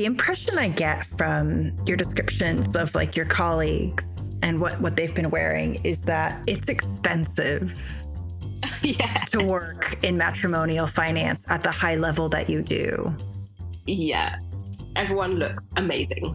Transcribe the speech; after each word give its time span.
the 0.00 0.06
impression 0.06 0.56
I 0.56 0.68
get 0.68 1.04
from 1.18 1.72
your 1.84 1.98
descriptions 1.98 2.74
of 2.74 2.94
like 2.94 3.16
your 3.16 3.26
colleagues 3.26 4.02
and 4.42 4.58
what, 4.58 4.80
what 4.80 4.96
they've 4.96 5.14
been 5.14 5.28
wearing 5.28 5.74
is 5.84 6.00
that 6.04 6.42
it's 6.46 6.70
expensive 6.70 7.78
yes. 8.82 9.30
to 9.32 9.44
work 9.44 10.02
in 10.02 10.16
matrimonial 10.16 10.86
finance 10.86 11.44
at 11.50 11.62
the 11.62 11.70
high 11.70 11.96
level 11.96 12.30
that 12.30 12.48
you 12.48 12.62
do. 12.62 13.14
Yeah. 13.84 14.36
Everyone 14.96 15.32
looks 15.32 15.62
amazing. 15.76 16.34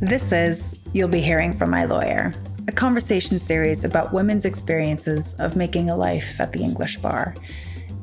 This 0.00 0.32
is 0.32 0.82
You'll 0.94 1.08
Be 1.08 1.20
Hearing 1.20 1.52
from 1.52 1.68
My 1.68 1.84
Lawyer, 1.84 2.32
a 2.68 2.72
conversation 2.72 3.38
series 3.38 3.84
about 3.84 4.14
women's 4.14 4.46
experiences 4.46 5.34
of 5.34 5.56
making 5.56 5.90
a 5.90 5.94
life 5.94 6.40
at 6.40 6.54
the 6.54 6.60
English 6.60 6.96
bar. 6.96 7.34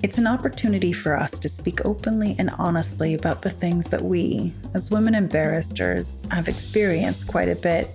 It's 0.03 0.17
an 0.17 0.25
opportunity 0.25 0.93
for 0.93 1.15
us 1.15 1.37
to 1.37 1.47
speak 1.47 1.85
openly 1.85 2.35
and 2.39 2.49
honestly 2.57 3.13
about 3.13 3.43
the 3.43 3.51
things 3.51 3.85
that 3.89 4.01
we, 4.01 4.51
as 4.73 4.89
women 4.89 5.13
and 5.13 5.29
barristers, 5.29 6.25
have 6.31 6.47
experienced 6.47 7.27
quite 7.27 7.49
a 7.49 7.55
bit, 7.55 7.85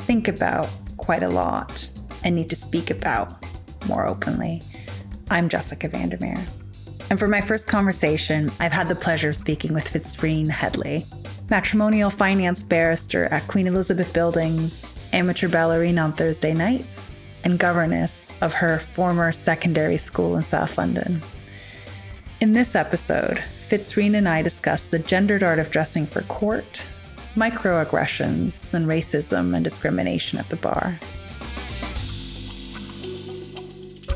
think 0.00 0.28
about 0.28 0.68
quite 0.98 1.22
a 1.22 1.30
lot, 1.30 1.88
and 2.22 2.34
need 2.36 2.50
to 2.50 2.56
speak 2.56 2.90
about 2.90 3.32
more 3.88 4.06
openly. 4.06 4.60
I'm 5.30 5.48
Jessica 5.48 5.88
van 5.88 6.10
der 6.10 6.18
Meer. 6.20 6.38
And 7.08 7.18
for 7.18 7.28
my 7.28 7.40
first 7.40 7.66
conversation, 7.66 8.50
I've 8.60 8.70
had 8.72 8.88
the 8.88 8.94
pleasure 8.94 9.30
of 9.30 9.36
speaking 9.38 9.72
with 9.72 9.90
Fitzrene 9.90 10.50
Headley, 10.50 11.06
matrimonial 11.48 12.10
finance 12.10 12.62
barrister 12.62 13.24
at 13.32 13.48
Queen 13.48 13.66
Elizabeth 13.66 14.12
Buildings, 14.12 14.84
amateur 15.14 15.48
ballerina 15.48 16.02
on 16.02 16.12
Thursday 16.12 16.52
nights, 16.52 17.10
and 17.42 17.58
governess 17.58 18.34
of 18.42 18.52
her 18.52 18.80
former 18.92 19.32
secondary 19.32 19.96
school 19.96 20.36
in 20.36 20.42
South 20.42 20.76
London. 20.76 21.22
In 22.40 22.52
this 22.52 22.76
episode, 22.76 23.38
Fitzrene 23.38 24.16
and 24.16 24.28
I 24.28 24.42
discuss 24.42 24.86
the 24.86 25.00
gendered 25.00 25.42
art 25.42 25.58
of 25.58 25.72
dressing 25.72 26.06
for 26.06 26.22
court, 26.22 26.80
microaggressions, 27.34 28.74
and 28.74 28.86
racism 28.86 29.56
and 29.56 29.64
discrimination 29.64 30.38
at 30.38 30.48
the 30.48 30.54
bar. 30.54 31.00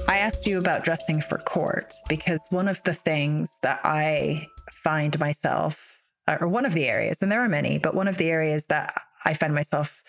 I 0.08 0.19
asked 0.19 0.47
you 0.47 0.56
about 0.58 0.84
dressing 0.84 1.20
for 1.20 1.38
court 1.38 1.92
because 2.08 2.47
one 2.50 2.69
of 2.69 2.80
the 2.84 2.94
things 2.94 3.58
that 3.62 3.80
I 3.82 4.47
find 4.70 5.19
myself, 5.19 6.00
or 6.28 6.47
one 6.47 6.64
of 6.64 6.75
the 6.75 6.86
areas, 6.86 7.22
and 7.22 7.32
there 7.32 7.42
are 7.42 7.48
many, 7.48 7.78
but 7.78 7.97
one 7.97 8.06
of 8.06 8.19
the 8.19 8.30
areas 8.30 8.66
that 8.66 8.94
I 9.25 9.34
find 9.34 9.52
myself 9.52 10.00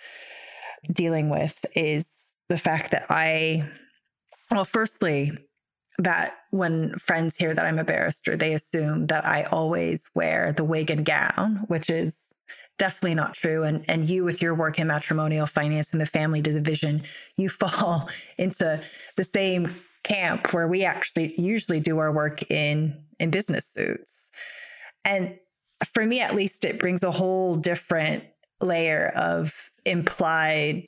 dealing 0.91 1.29
with 1.29 1.65
is 1.75 2.05
the 2.47 2.57
fact 2.57 2.91
that 2.91 3.07
I, 3.09 3.67
well, 4.51 4.65
firstly, 4.65 5.35
that 5.99 6.33
when 6.51 6.97
friends 6.97 7.35
hear 7.35 7.53
that 7.53 7.65
I'm 7.65 7.79
a 7.79 7.83
barrister, 7.83 8.35
they 8.35 8.53
assume 8.53 9.07
that 9.07 9.25
I 9.25 9.43
always 9.43 10.07
wear 10.15 10.53
the 10.53 10.63
wig 10.63 10.89
and 10.89 11.05
gown, 11.05 11.63
which 11.67 11.89
is 11.89 12.33
definitely 12.79 13.15
not 13.15 13.33
true. 13.33 13.63
And 13.63 13.85
and 13.87 14.09
you 14.09 14.23
with 14.23 14.41
your 14.41 14.55
work 14.55 14.79
in 14.79 14.87
matrimonial 14.87 15.45
finance 15.45 15.91
and 15.91 16.01
the 16.01 16.05
family 16.05 16.41
division, 16.41 17.03
you 17.37 17.49
fall 17.61 18.09
into 18.37 18.81
the 19.15 19.23
same 19.23 19.73
camp 20.03 20.53
where 20.53 20.67
we 20.67 20.83
actually 20.83 21.33
usually 21.39 21.79
do 21.79 21.99
our 21.99 22.11
work 22.11 22.49
in 22.51 23.03
in 23.19 23.29
business 23.29 23.67
suits. 23.67 24.29
And 25.05 25.37
for 25.93 26.05
me 26.05 26.21
at 26.21 26.35
least 26.35 26.65
it 26.65 26.79
brings 26.79 27.03
a 27.03 27.11
whole 27.11 27.55
different 27.55 28.23
layer 28.61 29.11
of 29.15 29.71
implied 29.85 30.85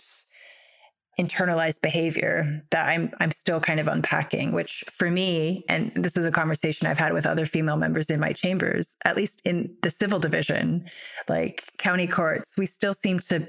internalized 1.19 1.81
behavior 1.81 2.61
that 2.71 2.87
I'm 2.89 3.11
I'm 3.19 3.31
still 3.31 3.61
kind 3.61 3.79
of 3.79 3.87
unpacking 3.87 4.51
which 4.51 4.83
for 4.91 5.09
me 5.09 5.63
and 5.69 5.91
this 5.95 6.17
is 6.17 6.25
a 6.25 6.31
conversation 6.31 6.87
I've 6.87 6.97
had 6.97 7.13
with 7.13 7.25
other 7.25 7.45
female 7.45 7.77
members 7.77 8.09
in 8.09 8.19
my 8.19 8.33
chambers 8.33 8.97
at 9.05 9.15
least 9.15 9.41
in 9.45 9.73
the 9.81 9.89
civil 9.89 10.19
division 10.19 10.89
like 11.29 11.63
county 11.77 12.07
courts 12.07 12.55
we 12.57 12.65
still 12.65 12.93
seem 12.93 13.19
to 13.19 13.47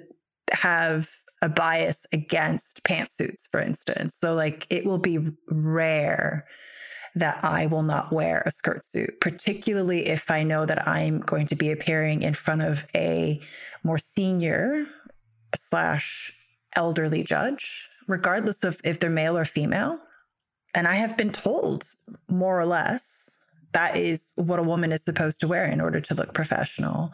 have 0.53 1.11
a 1.42 1.48
bias 1.48 2.06
against 2.12 2.83
pantsuits 2.84 3.48
for 3.51 3.61
instance. 3.61 4.14
So 4.14 4.35
like 4.35 4.67
it 4.70 4.86
will 4.86 4.98
be 4.98 5.18
rare 5.48 6.46
that 7.17 7.42
I 7.42 7.67
will 7.67 7.83
not 7.83 8.12
wear 8.12 8.42
a 8.46 8.52
skirt 8.52 8.85
suit 8.85 9.20
particularly 9.20 10.07
if 10.07 10.30
I 10.30 10.45
know 10.45 10.67
that 10.67 10.86
I'm 10.86 11.18
going 11.18 11.48
to 11.48 11.57
be 11.57 11.73
appearing 11.73 12.23
in 12.23 12.35
front 12.35 12.62
of 12.62 12.86
a 12.95 13.41
more 13.83 13.98
senior 13.98 14.86
slash 15.57 16.33
elderly 16.77 17.23
judge, 17.23 17.89
regardless 18.07 18.64
of 18.64 18.81
if 18.85 19.01
they're 19.01 19.11
male 19.11 19.37
or 19.37 19.45
female. 19.45 19.98
And 20.75 20.87
I 20.87 20.95
have 20.95 21.17
been 21.17 21.33
told, 21.33 21.92
more 22.29 22.61
or 22.61 22.67
less, 22.67 23.39
that 23.73 23.97
is 23.97 24.33
what 24.37 24.59
a 24.59 24.63
woman 24.63 24.92
is 24.92 25.03
supposed 25.03 25.41
to 25.41 25.48
wear 25.48 25.67
in 25.67 25.81
order 25.81 26.01
to 26.01 26.15
look 26.15 26.35
professional. 26.35 27.13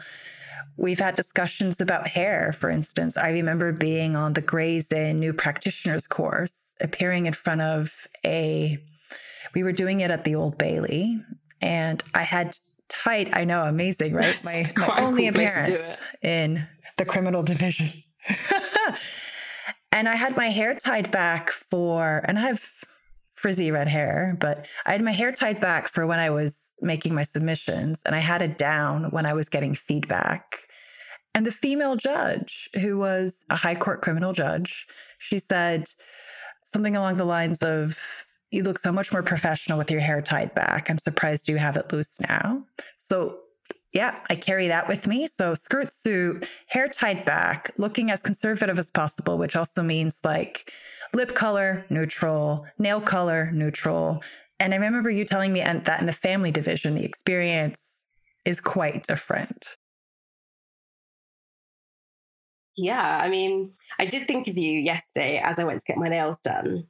We've 0.77 0.99
had 0.99 1.15
discussions 1.15 1.81
about 1.81 2.09
hair, 2.09 2.53
for 2.53 2.71
instance. 2.71 3.17
I 3.17 3.31
remember 3.31 3.73
being 3.73 4.17
on 4.17 4.33
the 4.33 4.41
Gray's 4.41 4.91
Inn 4.93 5.21
new 5.21 5.33
practitioners 5.33 6.07
course, 6.07 6.75
appearing 6.81 7.27
in 7.27 7.33
front 7.33 7.61
of 7.61 8.07
a, 8.25 8.79
we 9.55 9.63
were 9.63 9.73
doing 9.73 10.01
it 10.01 10.11
at 10.11 10.25
the 10.25 10.35
Old 10.35 10.59
Bailey, 10.59 11.21
and 11.61 12.03
I 12.15 12.23
had 12.23 12.59
tight, 12.89 13.31
I 13.33 13.45
know, 13.45 13.65
amazing, 13.65 14.15
right? 14.15 14.37
My, 14.45 14.65
my 14.77 15.01
only 15.01 15.23
cool 15.23 15.31
appearance 15.31 15.99
in 16.23 16.67
the 16.97 17.05
criminal 17.05 17.43
division. 17.43 17.93
And 19.93 20.09
I 20.09 20.17
had 20.17 20.37
my 20.37 20.49
hair 20.49 20.75
tied 20.75 21.11
back 21.11 21.51
for, 21.51 22.23
and 22.27 22.39
I 22.39 22.43
have 22.43 22.67
frizzy 23.35 23.71
red 23.71 23.89
hair, 23.89 24.37
but 24.41 24.67
I 24.87 24.93
had 24.93 25.03
my 25.03 25.13
hair 25.13 25.33
tied 25.33 25.61
back 25.61 25.89
for 25.89 26.07
when 26.07 26.19
I 26.19 26.31
was 26.31 26.73
making 26.81 27.15
my 27.15 27.25
submissions, 27.25 28.03
and 28.07 28.15
I 28.15 28.19
had 28.19 28.41
it 28.41 28.57
down 28.57 29.11
when 29.11 29.27
I 29.27 29.35
was 29.35 29.49
getting 29.49 29.75
feedback. 29.75 30.67
And 31.35 31.45
the 31.45 31.53
female 31.53 31.97
judge, 31.97 32.69
who 32.81 32.99
was 32.99 33.45
a 33.51 33.57
high 33.57 33.75
court 33.75 34.03
criminal 34.03 34.33
judge, 34.33 34.87
she 35.19 35.39
said 35.39 35.91
something 36.65 36.97
along 36.97 37.17
the 37.17 37.25
lines 37.25 37.63
of, 37.63 37.99
You 38.51 38.63
look 38.63 38.79
so 38.79 38.93
much 38.93 39.13
more 39.13 39.23
professional 39.23 39.79
with 39.79 39.91
your 39.91 40.01
hair 40.01 40.23
tied 40.23 40.55
back. 40.55 40.91
I'm 40.91 40.99
surprised 40.99 41.49
you 41.49 41.57
have 41.57 41.77
it 41.77 41.93
loose 41.93 42.19
now. 42.21 42.65
So 42.99 43.41
yeah, 43.93 44.21
I 44.31 44.37
carry 44.37 44.69
that 44.69 44.89
with 44.89 45.07
me. 45.07 45.29
So 45.29 45.55
skirt 45.55 45.93
suit, 45.93 46.49
hair 46.67 46.89
tied 46.89 47.25
back, 47.25 47.71
looking 47.77 48.11
as 48.11 48.23
conservative 48.23 48.79
as 48.79 48.91
possible, 48.91 49.37
which 49.39 49.55
also 49.55 49.83
means 49.83 50.21
like 50.25 50.73
lip 51.13 51.35
color, 51.35 51.85
neutral, 51.91 52.67
nail 52.79 53.01
color, 53.01 53.51
neutral. 53.53 54.23
And 54.59 54.73
I 54.73 54.79
remember 54.79 55.11
you 55.11 55.25
telling 55.25 55.53
me 55.53 55.61
that 55.61 56.01
in 56.01 56.07
the 56.07 56.13
family 56.13 56.51
division, 56.51 56.95
the 56.95 57.05
experience 57.05 58.05
is 58.45 58.61
quite 58.61 59.07
different. 59.07 59.67
Yeah, 62.77 63.21
I 63.23 63.29
mean, 63.29 63.73
I 64.01 64.07
did 64.07 64.27
think 64.27 64.49
of 64.49 64.57
you 64.57 64.79
yesterday 64.79 65.39
as 65.39 65.59
I 65.59 65.65
went 65.65 65.81
to 65.81 65.87
get 65.87 65.99
my 65.99 66.09
nails 66.09 66.41
done. 66.41 66.87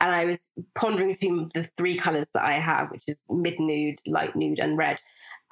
And 0.00 0.12
I 0.12 0.24
was 0.24 0.40
pondering 0.74 1.12
between 1.12 1.50
the 1.54 1.68
three 1.76 1.96
colors 1.96 2.28
that 2.34 2.44
I 2.44 2.54
have, 2.54 2.90
which 2.90 3.04
is 3.08 3.22
mid 3.28 3.58
nude, 3.60 4.00
light 4.06 4.34
nude, 4.34 4.58
and 4.58 4.76
red. 4.76 5.00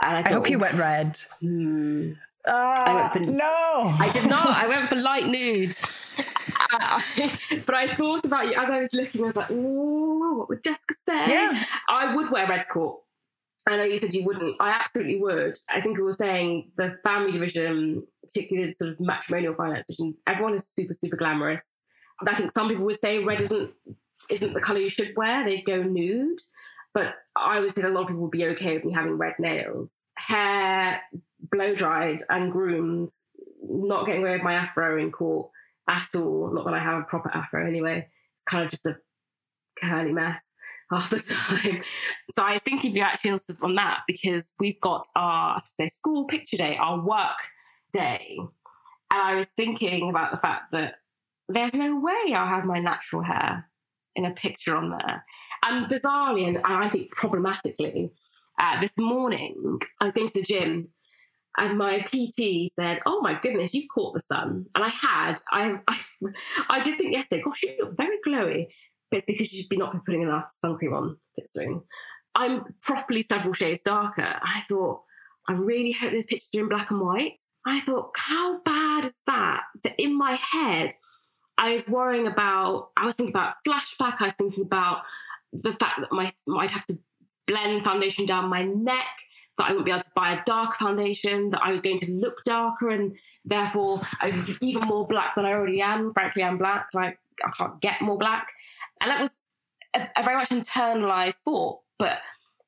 And 0.02 0.16
I, 0.16 0.22
thought, 0.22 0.30
I 0.30 0.34
hope 0.34 0.50
you 0.50 0.58
went 0.58 0.74
red. 0.74 1.18
Hmm. 1.40 2.12
Uh, 2.46 2.52
I 2.52 2.94
went 2.94 3.12
for 3.12 3.32
no. 3.32 3.96
I 3.98 4.10
did 4.12 4.26
not. 4.26 4.48
I 4.48 4.68
went 4.68 4.88
for 4.88 4.94
light 4.94 5.26
nude. 5.26 5.76
Uh, 6.72 7.00
but 7.66 7.74
I 7.74 7.94
thought 7.94 8.24
about 8.24 8.46
you 8.46 8.54
as 8.54 8.70
I 8.70 8.80
was 8.80 8.92
looking. 8.92 9.22
I 9.22 9.26
was 9.26 9.36
like, 9.36 9.50
"Oh, 9.50 10.36
what 10.38 10.48
would 10.48 10.62
Jessica 10.62 10.94
say?" 11.08 11.30
Yeah. 11.30 11.64
I 11.88 12.14
would 12.14 12.30
wear 12.30 12.46
red 12.46 12.68
court. 12.68 13.00
I 13.66 13.76
know 13.76 13.84
you 13.84 13.98
said 13.98 14.14
you 14.14 14.24
wouldn't. 14.24 14.56
I 14.60 14.70
absolutely 14.70 15.20
would. 15.20 15.58
I 15.68 15.80
think 15.80 15.96
we 15.96 16.04
were 16.04 16.12
saying 16.12 16.70
the 16.76 16.98
family 17.04 17.32
division, 17.32 18.06
particularly 18.22 18.70
the 18.70 18.76
sort 18.76 18.92
of 18.92 19.00
matrimonial 19.00 19.54
finance 19.54 19.86
division, 19.88 20.14
everyone 20.28 20.54
is 20.54 20.66
super, 20.78 20.94
super 20.94 21.16
glamorous. 21.16 21.62
I 22.24 22.36
think 22.36 22.52
some 22.52 22.68
people 22.68 22.84
would 22.84 23.00
say 23.00 23.18
red 23.18 23.40
isn't 23.40 23.72
isn't 24.30 24.54
the 24.54 24.60
color 24.60 24.78
you 24.78 24.90
should 24.90 25.14
wear. 25.16 25.44
They'd 25.44 25.64
go 25.64 25.82
nude. 25.82 26.40
But 26.96 27.12
I 27.36 27.60
would 27.60 27.74
say 27.74 27.82
that 27.82 27.90
a 27.90 27.92
lot 27.92 28.04
of 28.04 28.06
people 28.06 28.22
would 28.22 28.30
be 28.30 28.46
okay 28.46 28.72
with 28.72 28.86
me 28.86 28.94
having 28.94 29.18
red 29.18 29.34
nails, 29.38 29.92
hair 30.16 31.02
blow 31.50 31.74
dried 31.74 32.22
and 32.30 32.50
groomed, 32.50 33.10
not 33.62 34.06
getting 34.06 34.22
away 34.22 34.32
with 34.32 34.42
my 34.42 34.54
afro 34.54 34.98
in 34.98 35.12
court 35.12 35.50
at 35.86 36.08
all. 36.14 36.50
Not 36.54 36.64
that 36.64 36.72
I 36.72 36.82
have 36.82 37.02
a 37.02 37.04
proper 37.04 37.30
afro 37.34 37.68
anyway. 37.68 37.98
It's 37.98 38.50
kind 38.50 38.64
of 38.64 38.70
just 38.70 38.86
a 38.86 38.96
curly 39.78 40.14
mess 40.14 40.40
half 40.90 41.10
the 41.10 41.18
time. 41.34 41.82
So 42.34 42.42
I 42.42 42.54
was 42.54 42.62
thinking 42.62 42.96
you 42.96 43.02
actually 43.02 43.38
on 43.60 43.74
that 43.74 44.00
because 44.06 44.44
we've 44.58 44.80
got 44.80 45.06
our 45.14 45.58
say 45.78 45.88
school 45.88 46.24
picture 46.24 46.56
day, 46.56 46.78
our 46.80 47.04
work 47.04 47.36
day. 47.92 48.38
And 48.38 49.20
I 49.22 49.34
was 49.34 49.48
thinking 49.54 50.08
about 50.08 50.30
the 50.30 50.38
fact 50.38 50.72
that 50.72 50.94
there's 51.50 51.74
no 51.74 52.00
way 52.00 52.32
I'll 52.34 52.48
have 52.48 52.64
my 52.64 52.78
natural 52.78 53.20
hair 53.20 53.68
in 54.16 54.24
a 54.24 54.32
picture 54.32 54.76
on 54.76 54.90
there. 54.90 55.24
And 55.64 55.86
bizarrely, 55.86 56.48
and 56.48 56.58
I 56.64 56.88
think 56.88 57.12
problematically, 57.12 58.10
uh, 58.60 58.80
this 58.80 58.92
morning 58.98 59.78
I 60.00 60.06
was 60.06 60.14
going 60.14 60.28
to 60.28 60.40
the 60.40 60.42
gym 60.42 60.88
and 61.56 61.78
my 61.78 62.00
PT 62.00 62.70
said, 62.78 63.00
"Oh 63.06 63.20
my 63.22 63.38
goodness, 63.40 63.74
you 63.74 63.86
caught 63.88 64.14
the 64.14 64.20
sun," 64.20 64.66
and 64.74 64.84
I 64.84 64.88
had. 64.88 65.36
I 65.50 65.78
I, 65.88 66.00
I 66.68 66.80
did 66.80 66.98
think 66.98 67.12
yesterday, 67.12 67.42
gosh, 67.42 67.62
you 67.62 67.76
look 67.80 67.96
very 67.96 68.18
glowy, 68.26 68.66
but 69.10 69.18
it's 69.18 69.26
because 69.26 69.52
you've 69.52 69.68
been 69.68 69.78
not 69.78 69.92
been 69.92 70.02
putting 70.04 70.22
enough 70.22 70.46
sun 70.62 70.76
cream 70.76 70.92
on. 70.92 71.16
I'm 72.34 72.64
properly 72.82 73.22
several 73.22 73.54
shades 73.54 73.80
darker. 73.80 74.38
I 74.42 74.64
thought, 74.68 75.00
I 75.48 75.52
really 75.52 75.92
hope 75.92 76.12
those 76.12 76.26
pictures 76.26 76.50
are 76.54 76.60
in 76.60 76.68
black 76.68 76.90
and 76.90 77.00
white. 77.00 77.34
I 77.66 77.80
thought, 77.80 78.10
how 78.14 78.60
bad 78.62 79.06
is 79.06 79.14
that? 79.26 79.62
That 79.82 79.94
in 79.98 80.16
my 80.16 80.32
head, 80.32 80.92
I 81.58 81.72
was 81.72 81.88
worrying 81.88 82.26
about, 82.26 82.90
I 82.96 83.04
was 83.04 83.14
thinking 83.14 83.34
about 83.34 83.54
flashback, 83.66 84.16
I 84.20 84.24
was 84.24 84.34
thinking 84.34 84.64
about 84.64 85.02
the 85.52 85.72
fact 85.72 86.00
that 86.00 86.12
my 86.12 86.32
I'd 86.58 86.70
have 86.70 86.86
to 86.86 86.98
blend 87.46 87.84
foundation 87.84 88.26
down 88.26 88.48
my 88.48 88.62
neck, 88.62 89.06
that 89.56 89.64
I 89.64 89.68
wouldn't 89.68 89.86
be 89.86 89.92
able 89.92 90.02
to 90.02 90.10
buy 90.14 90.34
a 90.34 90.44
dark 90.44 90.76
foundation, 90.76 91.50
that 91.50 91.62
I 91.62 91.72
was 91.72 91.82
going 91.82 91.98
to 92.00 92.12
look 92.12 92.44
darker 92.44 92.90
and 92.90 93.16
therefore 93.44 94.00
I'm 94.20 94.58
even 94.60 94.82
more 94.82 95.06
black 95.06 95.34
than 95.34 95.44
I 95.44 95.52
already 95.52 95.80
am. 95.80 96.12
Frankly, 96.12 96.42
I'm 96.42 96.58
black, 96.58 96.88
like 96.92 97.18
I 97.44 97.50
can't 97.50 97.80
get 97.80 98.02
more 98.02 98.18
black. 98.18 98.48
And 99.00 99.10
that 99.10 99.20
was 99.20 99.30
a, 99.94 100.08
a 100.16 100.22
very 100.22 100.36
much 100.36 100.50
internalized 100.50 101.36
thought, 101.44 101.80
but 101.98 102.18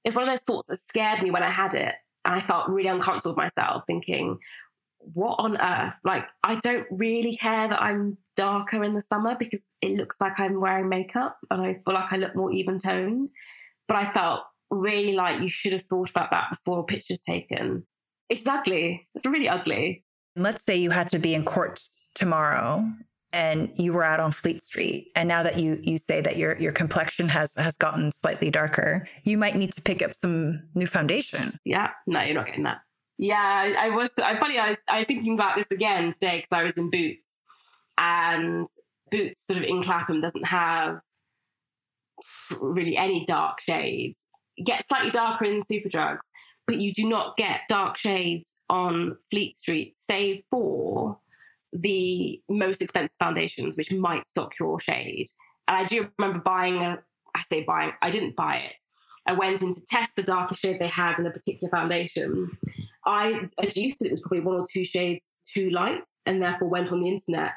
it's 0.04 0.16
one 0.16 0.26
of 0.26 0.32
those 0.32 0.44
thoughts 0.44 0.68
that 0.68 0.80
scared 0.88 1.22
me 1.22 1.30
when 1.30 1.42
I 1.42 1.50
had 1.50 1.74
it. 1.74 1.94
And 2.24 2.34
I 2.34 2.40
felt 2.40 2.68
really 2.68 2.88
uncomfortable 2.88 3.32
with 3.32 3.38
myself, 3.38 3.84
thinking, 3.86 4.38
what 5.00 5.36
on 5.38 5.56
earth? 5.60 5.94
Like, 6.04 6.24
I 6.42 6.56
don't 6.56 6.86
really 6.90 7.36
care 7.36 7.68
that 7.68 7.82
I'm 7.82 8.18
darker 8.36 8.84
in 8.84 8.94
the 8.94 9.02
summer 9.02 9.36
because 9.38 9.62
it 9.80 9.96
looks 9.96 10.20
like 10.20 10.38
I'm 10.38 10.60
wearing 10.60 10.88
makeup 10.88 11.36
and 11.50 11.62
I 11.62 11.74
feel 11.74 11.94
like 11.94 12.12
I 12.12 12.16
look 12.16 12.36
more 12.36 12.52
even 12.52 12.78
toned. 12.78 13.30
But 13.86 13.96
I 13.96 14.12
felt 14.12 14.42
really 14.70 15.14
like 15.14 15.40
you 15.40 15.48
should 15.48 15.72
have 15.72 15.82
thought 15.82 16.10
about 16.10 16.30
that 16.30 16.50
before 16.50 16.80
a 16.80 16.84
picture's 16.84 17.22
taken. 17.22 17.86
It's 18.28 18.46
ugly. 18.46 19.08
It's 19.14 19.26
really 19.26 19.48
ugly. 19.48 20.04
Let's 20.36 20.64
say 20.64 20.76
you 20.76 20.90
had 20.90 21.10
to 21.10 21.18
be 21.18 21.34
in 21.34 21.44
court 21.44 21.80
tomorrow 22.14 22.86
and 23.32 23.70
you 23.76 23.92
were 23.92 24.04
out 24.04 24.20
on 24.20 24.32
Fleet 24.32 24.62
Street 24.62 25.10
and 25.14 25.28
now 25.28 25.42
that 25.42 25.58
you 25.58 25.78
you 25.82 25.98
say 25.98 26.20
that 26.20 26.36
your 26.36 26.56
your 26.58 26.72
complexion 26.72 27.28
has 27.28 27.54
has 27.56 27.76
gotten 27.76 28.12
slightly 28.12 28.50
darker, 28.50 29.08
you 29.24 29.36
might 29.36 29.56
need 29.56 29.72
to 29.72 29.82
pick 29.82 30.02
up 30.02 30.14
some 30.14 30.62
new 30.74 30.86
foundation. 30.86 31.58
Yeah, 31.64 31.90
no, 32.06 32.20
you're 32.22 32.34
not 32.34 32.46
getting 32.46 32.64
that. 32.64 32.78
Yeah, 33.18 33.74
I 33.78 33.90
was. 33.90 34.10
I 34.22 34.38
funny. 34.38 34.58
I 34.58 34.70
was. 34.70 34.78
I 34.88 34.98
was 34.98 35.08
thinking 35.08 35.34
about 35.34 35.56
this 35.56 35.70
again 35.72 36.12
today 36.12 36.36
because 36.38 36.56
I 36.56 36.62
was 36.62 36.78
in 36.78 36.88
Boots, 36.88 37.28
and 37.98 38.66
Boots 39.10 39.40
sort 39.50 39.62
of 39.62 39.68
in 39.68 39.82
Clapham 39.82 40.20
doesn't 40.20 40.46
have 40.46 41.00
really 42.60 42.96
any 42.96 43.24
dark 43.24 43.60
shades. 43.60 44.18
It 44.56 44.66
gets 44.66 44.86
slightly 44.88 45.10
darker 45.10 45.44
in 45.44 45.62
Superdrugs, 45.62 46.24
but 46.66 46.76
you 46.78 46.92
do 46.92 47.08
not 47.08 47.36
get 47.36 47.62
dark 47.68 47.96
shades 47.96 48.54
on 48.70 49.16
Fleet 49.30 49.56
Street, 49.56 49.96
save 50.08 50.42
for 50.50 51.18
the 51.72 52.40
most 52.48 52.80
expensive 52.82 53.16
foundations, 53.18 53.76
which 53.76 53.92
might 53.92 54.26
stock 54.26 54.52
your 54.60 54.78
shade. 54.78 55.28
And 55.66 55.76
I 55.76 55.84
do 55.86 56.08
remember 56.18 56.40
buying 56.40 56.82
a. 56.82 56.98
I 57.34 57.42
say 57.50 57.64
buying. 57.64 57.92
I 58.00 58.10
didn't 58.10 58.36
buy 58.36 58.56
it. 58.58 58.74
I 59.28 59.34
went 59.34 59.60
in 59.60 59.74
to 59.74 59.80
test 59.90 60.12
the 60.16 60.22
darkest 60.22 60.62
shade 60.62 60.80
they 60.80 60.88
had 60.88 61.18
in 61.18 61.26
a 61.26 61.30
particular 61.30 61.70
foundation. 61.70 62.50
I 63.04 63.40
adduced 63.58 63.98
it 64.00 64.10
was 64.10 64.22
probably 64.22 64.40
one 64.40 64.56
or 64.56 64.66
two 64.72 64.86
shades 64.86 65.22
too 65.54 65.68
light, 65.68 66.02
and 66.24 66.42
therefore 66.42 66.68
went 66.68 66.90
on 66.90 67.02
the 67.02 67.08
internet 67.08 67.52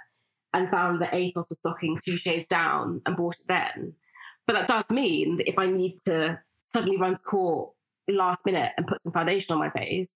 and 0.53 0.69
found 0.69 1.01
that 1.01 1.13
ASOS 1.13 1.47
was 1.47 1.59
stocking 1.59 1.97
two 2.05 2.17
shades 2.17 2.45
down 2.47 3.01
and 3.05 3.15
bought 3.15 3.37
it 3.39 3.47
then. 3.47 3.93
But 4.45 4.53
that 4.53 4.67
does 4.67 4.89
mean 4.89 5.37
that 5.37 5.47
if 5.47 5.57
I 5.57 5.67
need 5.67 5.97
to 6.07 6.39
suddenly 6.73 6.97
run 6.97 7.15
to 7.15 7.23
court 7.23 7.71
last 8.09 8.45
minute 8.45 8.73
and 8.75 8.85
put 8.85 9.01
some 9.01 9.13
foundation 9.13 9.53
on 9.53 9.59
my 9.59 9.69
face, 9.69 10.11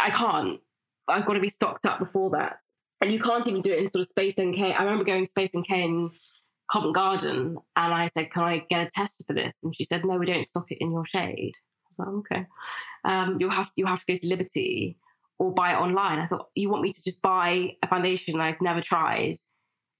I 0.00 0.08
can't. 0.08 0.58
I've 1.06 1.26
got 1.26 1.34
to 1.34 1.40
be 1.40 1.50
stocked 1.50 1.84
up 1.84 1.98
before 1.98 2.30
that. 2.30 2.60
And 3.02 3.12
you 3.12 3.20
can't 3.20 3.46
even 3.46 3.60
do 3.60 3.72
it 3.72 3.78
in 3.78 3.90
sort 3.90 4.00
of 4.00 4.08
Space 4.08 4.36
NK. 4.40 4.58
I 4.58 4.82
remember 4.82 5.04
going 5.04 5.26
Space 5.26 5.54
NK 5.54 5.70
in 5.70 6.10
Covent 6.70 6.94
Garden 6.94 7.56
and 7.76 7.94
I 7.94 8.08
said, 8.08 8.30
Can 8.30 8.42
I 8.42 8.64
get 8.68 8.86
a 8.86 8.90
tester 8.90 9.24
for 9.26 9.34
this? 9.34 9.54
And 9.62 9.74
she 9.74 9.84
said, 9.84 10.04
No, 10.04 10.16
we 10.16 10.26
don't 10.26 10.46
stock 10.46 10.70
it 10.70 10.78
in 10.80 10.92
your 10.92 11.06
shade. 11.06 11.52
I 12.00 12.04
was 12.04 12.24
like, 12.30 12.38
Okay. 12.38 12.46
Um, 13.04 13.38
you'll 13.40 13.50
have 13.50 13.70
you 13.76 13.86
have 13.86 14.04
to 14.04 14.12
go 14.12 14.16
to 14.16 14.28
Liberty 14.28 14.98
or 15.38 15.52
buy 15.52 15.72
it 15.72 15.76
online. 15.76 16.18
I 16.18 16.26
thought, 16.26 16.48
you 16.54 16.68
want 16.68 16.82
me 16.82 16.92
to 16.92 17.02
just 17.02 17.22
buy 17.22 17.76
a 17.82 17.86
foundation 17.88 18.40
I've 18.40 18.60
never 18.60 18.80
tried 18.80 19.36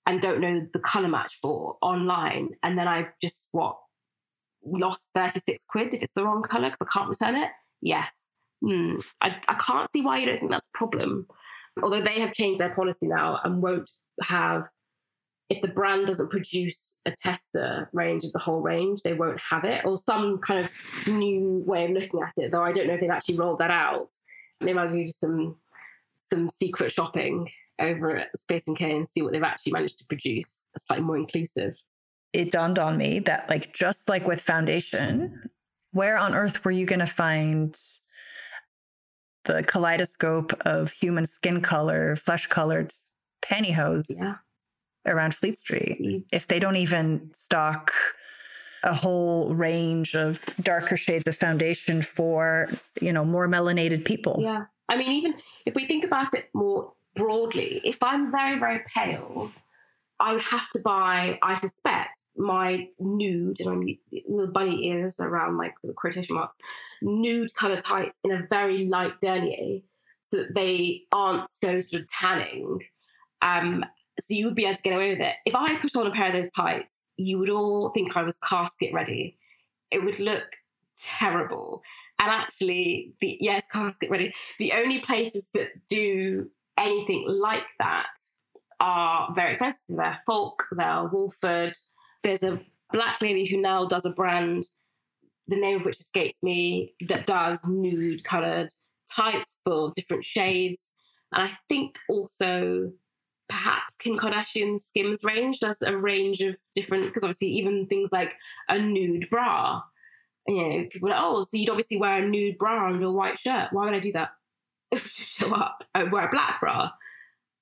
and 0.07 0.21
don't 0.21 0.41
know 0.41 0.67
the 0.73 0.81
colour 0.81 1.09
match 1.09 1.39
for 1.41 1.77
online. 1.81 2.51
And 2.63 2.79
then 2.79 2.89
I've 2.89 3.13
just 3.23 3.37
what 3.53 3.77
lost 4.65 5.01
36 5.15 5.63
quid 5.69 5.95
if 5.95 6.03
it's 6.03 6.13
the 6.15 6.25
wrong 6.25 6.43
colour 6.43 6.71
because 6.71 6.87
I 6.89 6.99
can't 6.99 7.09
return 7.09 7.37
it. 7.37 7.51
Yes. 7.81 8.13
Mm, 8.63 9.03
I, 9.21 9.37
I 9.47 9.55
can't 9.55 9.91
see 9.93 10.01
why 10.01 10.19
you 10.19 10.27
don't 10.27 10.41
think 10.41 10.51
that's 10.51 10.67
a 10.67 10.79
problem. 10.79 11.27
Although 11.83 12.03
they 12.03 12.21
have 12.21 12.33
changed 12.33 12.61
their 12.61 12.75
policy 12.75 13.07
now 13.07 13.39
and 13.45 13.63
won't 13.63 13.89
have 14.23 14.69
if 15.51 15.63
the 15.63 15.69
brand 15.69 16.07
doesn't 16.07 16.31
produce 16.31 16.77
a 17.07 17.15
tester 17.23 17.89
range 17.93 18.25
of 18.25 18.33
the 18.33 18.39
whole 18.39 18.61
range, 18.61 19.03
they 19.03 19.15
won't 19.15 19.41
have 19.41 19.65
it, 19.65 19.85
or 19.85 19.99
some 19.99 20.39
kind 20.39 20.65
of 20.65 20.71
new 21.07 21.63
way 21.67 21.87
of 21.87 21.93
looking 21.93 22.21
at 22.23 22.33
it. 22.37 22.53
Though 22.53 22.63
I 22.63 22.73
don't 22.73 22.87
know 22.87 22.95
if 22.95 23.01
they've 23.01 23.11
actually 23.11 23.39
rolled 23.39 23.59
that 23.61 23.71
out. 23.71 24.09
They 24.61 24.73
might 24.73 24.93
do 24.93 25.07
some 25.07 25.57
some 26.31 26.51
secret 26.61 26.93
shopping 26.93 27.49
over 27.79 28.17
at 28.17 28.39
Space 28.39 28.65
NK 28.69 28.83
and 28.83 29.09
see 29.09 29.23
what 29.23 29.33
they've 29.33 29.43
actually 29.43 29.73
managed 29.73 29.99
to 29.99 30.05
produce. 30.05 30.45
slightly 30.87 31.05
more 31.05 31.17
inclusive. 31.17 31.75
It 32.35 32.53
dawned 32.53 32.79
on 32.79 32.99
me 32.99 33.21
that, 33.21 33.49
like, 33.49 33.73
just 33.73 34.11
like 34.11 34.27
with 34.27 34.41
foundation, 34.41 35.49
where 35.93 36.19
on 36.19 36.35
earth 36.35 36.63
were 36.65 36.71
you 36.71 36.85
going 36.85 36.99
to 36.99 37.07
find 37.07 37.75
the 39.45 39.63
kaleidoscope 39.63 40.53
of 40.67 40.91
human 40.91 41.25
skin 41.25 41.63
color, 41.63 42.17
flesh 42.17 42.47
colored 42.47 42.93
pantyhose? 43.43 44.05
Yeah 44.11 44.35
around 45.09 45.35
Fleet 45.35 45.59
Street. 45.59 45.99
Mm. 46.01 46.25
If 46.33 46.47
they 46.47 46.59
don't 46.59 46.77
even 46.77 47.31
stock 47.35 47.93
a 48.85 48.95
whole 48.95 49.55
range 49.55 50.15
of 50.15 50.45
darker 50.63 50.97
shades 50.97 51.27
of 51.27 51.37
foundation 51.37 52.03
for, 52.03 52.69
you 53.01 53.13
know, 53.13 53.25
more 53.25 53.49
melanated 53.49 54.05
people. 54.05 54.39
Yeah. 54.41 54.65
I 54.89 54.97
mean, 54.97 55.11
even 55.11 55.35
if 55.67 55.75
we 55.75 55.87
think 55.87 56.05
about 56.05 56.33
it 56.35 56.49
more 56.55 56.93
broadly, 57.15 57.81
if 57.85 58.03
I'm 58.03 58.31
very, 58.31 58.59
very 58.59 58.81
pale, 58.95 59.51
I 60.21 60.33
would 60.33 60.45
have 60.45 60.71
to 60.75 60.81
buy, 60.81 61.39
I 61.43 61.57
suspect, 61.57 62.17
my 62.37 62.89
nude, 63.01 63.61
and 63.61 63.69
I'm 63.69 63.99
little 64.29 64.53
bunny 64.53 64.87
ears 64.87 65.15
around 65.19 65.57
like 65.57 65.75
sort 65.81 65.91
of 65.91 65.97
quotation 65.97 66.37
marks, 66.37 66.55
nude 67.03 67.53
colour 67.55 67.81
tights 67.81 68.17
in 68.23 68.31
a 68.31 68.47
very 68.49 68.87
light 68.87 69.21
denier 69.21 69.81
so 70.33 70.43
that 70.43 70.55
they 70.55 71.03
aren't 71.11 71.49
so 71.63 71.81
sort 71.81 72.03
of 72.03 72.09
tanning. 72.11 72.81
Um, 73.43 73.85
so 74.21 74.27
you 74.29 74.47
would 74.47 74.55
be 74.55 74.65
able 74.65 74.77
to 74.77 74.83
get 74.83 74.95
away 74.95 75.11
with 75.11 75.21
it. 75.21 75.35
If 75.47 75.55
I 75.55 75.77
put 75.77 75.97
on 75.97 76.07
a 76.07 76.11
pair 76.11 76.29
of 76.29 76.33
those 76.35 76.51
tights, 76.57 76.91
you 77.17 77.39
would 77.39 77.51
all 77.51 77.91
think 77.91 78.17
I 78.17 78.23
was 78.23 78.37
casket 78.43 78.93
ready. 78.93 79.39
It 79.91 80.05
would 80.05 80.19
look 80.19 80.45
terrible. 81.19 81.83
And 82.21 82.31
actually, 82.31 83.15
the 83.21 83.39
yes, 83.41 83.65
casket 83.73 84.11
ready. 84.11 84.33
The 84.59 84.73
only 84.73 85.01
places 85.01 85.45
that 85.55 85.69
do 85.89 86.51
anything 86.77 87.25
like 87.29 87.67
that 87.79 88.07
are 88.81 89.33
very 89.35 89.51
expensive. 89.51 89.81
They're 89.89 90.21
Falke, 90.29 90.65
they're 90.73 91.05
Wolford. 91.05 91.75
There's 92.23 92.43
a 92.43 92.61
black 92.93 93.21
lady 93.21 93.47
who 93.47 93.57
now 93.57 93.87
does 93.87 94.05
a 94.05 94.11
brand, 94.11 94.67
the 95.47 95.57
name 95.57 95.81
of 95.81 95.85
which 95.85 96.01
escapes 96.01 96.39
me, 96.43 96.95
that 97.09 97.27
does 97.27 97.61
nude 97.67 98.25
coloured 98.25 98.71
tights 99.15 99.51
for 99.65 99.93
different 99.95 100.25
shades. 100.25 100.81
And 101.33 101.45
I 101.45 101.59
think 101.69 101.99
also 102.09 102.93
perhaps 103.49 103.95
Kim 103.99 104.19
Kardashian's 104.19 104.85
Skims 104.85 105.25
range 105.25 105.61
does 105.61 105.81
a 105.83 105.97
range 105.97 106.41
of 106.43 106.57
different, 106.75 107.07
because 107.07 107.25
obviously 107.25 107.49
even 107.49 107.87
things 107.87 108.13
like 108.13 108.33
a 108.69 108.79
nude 108.79 109.29
bra, 109.31 109.83
you 110.47 110.57
know, 110.57 110.87
people 110.91 111.09
are 111.09 111.13
like, 111.13 111.21
oh, 111.23 111.41
so 111.43 111.49
you'd 111.53 111.71
obviously 111.71 111.99
wear 111.99 112.23
a 112.23 112.29
nude 112.29 112.59
bra 112.59 112.89
under 112.89 113.07
a 113.07 113.13
white 113.13 113.39
shirt. 113.39 113.69
Why 113.73 113.85
would 113.85 113.95
I 113.95 114.01
do 114.01 114.13
that? 114.13 114.31
show 114.97 115.53
up, 115.53 115.85
I 115.95 116.05
wear 116.05 116.29
a 116.29 116.31
black 116.31 116.61
bra. 116.61 116.91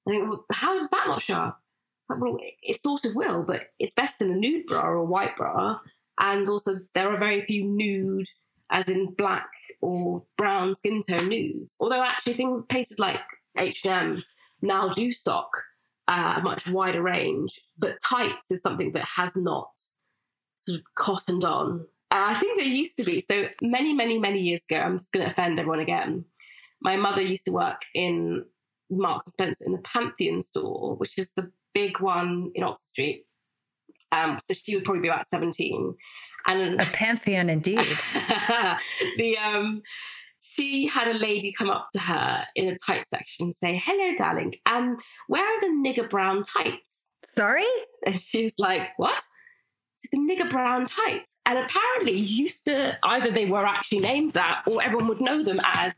I 0.08 0.30
how 0.52 0.78
does 0.78 0.90
that 0.90 1.08
not 1.08 1.22
show 1.22 1.34
up? 1.34 1.60
Like, 2.08 2.20
well, 2.20 2.38
it 2.62 2.82
sort 2.84 3.04
of 3.04 3.16
will, 3.16 3.42
but 3.42 3.62
it's 3.80 3.94
better 3.94 4.14
than 4.20 4.30
a 4.30 4.36
nude 4.36 4.66
bra 4.66 4.80
or 4.80 4.94
a 4.94 5.04
white 5.04 5.36
bra. 5.36 5.80
And 6.20 6.48
also, 6.48 6.76
there 6.94 7.12
are 7.12 7.18
very 7.18 7.44
few 7.44 7.64
nude, 7.64 8.28
as 8.70 8.88
in 8.88 9.14
black 9.14 9.48
or 9.80 10.22
brown 10.38 10.74
skin 10.76 11.02
tone 11.02 11.28
nudes. 11.28 11.68
Although 11.80 12.02
actually, 12.02 12.34
things 12.34 12.62
places 12.68 13.00
like 13.00 13.20
H 13.58 13.84
and 13.84 14.18
M 14.18 14.24
now 14.62 14.90
do 14.90 15.10
stock 15.10 15.50
uh, 16.08 16.34
a 16.38 16.42
much 16.42 16.68
wider 16.68 17.02
range. 17.02 17.60
But 17.78 17.98
tights 18.04 18.50
is 18.50 18.60
something 18.60 18.92
that 18.92 19.04
has 19.04 19.34
not 19.36 19.68
sort 20.62 20.80
of 20.80 20.84
cottoned 20.94 21.44
on. 21.44 21.86
Uh, 22.10 22.24
I 22.28 22.34
think 22.34 22.58
there 22.58 22.68
used 22.68 22.96
to 22.98 23.04
be. 23.04 23.24
So 23.28 23.48
many, 23.60 23.92
many, 23.92 24.18
many 24.18 24.40
years 24.40 24.60
ago, 24.68 24.80
I'm 24.80 24.98
just 24.98 25.12
going 25.12 25.24
to 25.24 25.32
offend 25.32 25.58
everyone 25.58 25.80
again. 25.80 26.24
My 26.80 26.96
mother 26.96 27.22
used 27.22 27.46
to 27.46 27.52
work 27.52 27.82
in 27.94 28.44
Marks 28.90 29.26
and 29.26 29.32
Spencer 29.32 29.64
in 29.64 29.72
the 29.72 29.78
Pantheon 29.78 30.40
store, 30.40 30.96
which 30.96 31.18
is 31.18 31.30
the 31.36 31.50
big 31.74 32.00
one 32.00 32.50
in 32.54 32.62
Oxford 32.62 32.88
Street. 32.88 33.24
Um, 34.12 34.38
so 34.48 34.54
she 34.54 34.76
would 34.76 34.84
probably 34.84 35.02
be 35.02 35.08
about 35.08 35.26
17. 35.32 35.94
And 36.46 36.80
a 36.80 36.86
pantheon 36.86 37.50
indeed. 37.50 37.78
the 39.16 39.36
um 39.38 39.82
she 40.56 40.86
had 40.86 41.08
a 41.08 41.18
lady 41.18 41.52
come 41.52 41.70
up 41.70 41.88
to 41.92 42.00
her 42.00 42.44
in 42.54 42.68
a 42.68 42.76
tight 42.78 43.04
section 43.12 43.46
and 43.46 43.54
say, 43.62 43.80
Hello, 43.84 44.14
darling. 44.16 44.54
Um, 44.66 44.96
where 45.28 45.44
are 45.44 45.60
the 45.60 45.66
nigger 45.66 46.08
brown 46.08 46.42
tights? 46.42 46.82
Sorry? 47.24 47.66
And 48.06 48.14
she 48.20 48.44
was 48.44 48.54
like, 48.58 48.90
What? 48.96 49.22
the 50.10 50.18
nigger 50.18 50.50
brown 50.50 50.86
tights. 50.86 51.34
And 51.46 51.58
apparently, 51.58 52.12
used 52.12 52.64
to 52.66 52.98
either 53.02 53.30
they 53.30 53.46
were 53.46 53.66
actually 53.66 54.00
named 54.00 54.32
that 54.32 54.62
or 54.66 54.82
everyone 54.82 55.08
would 55.08 55.20
know 55.20 55.42
them 55.42 55.60
as 55.64 55.94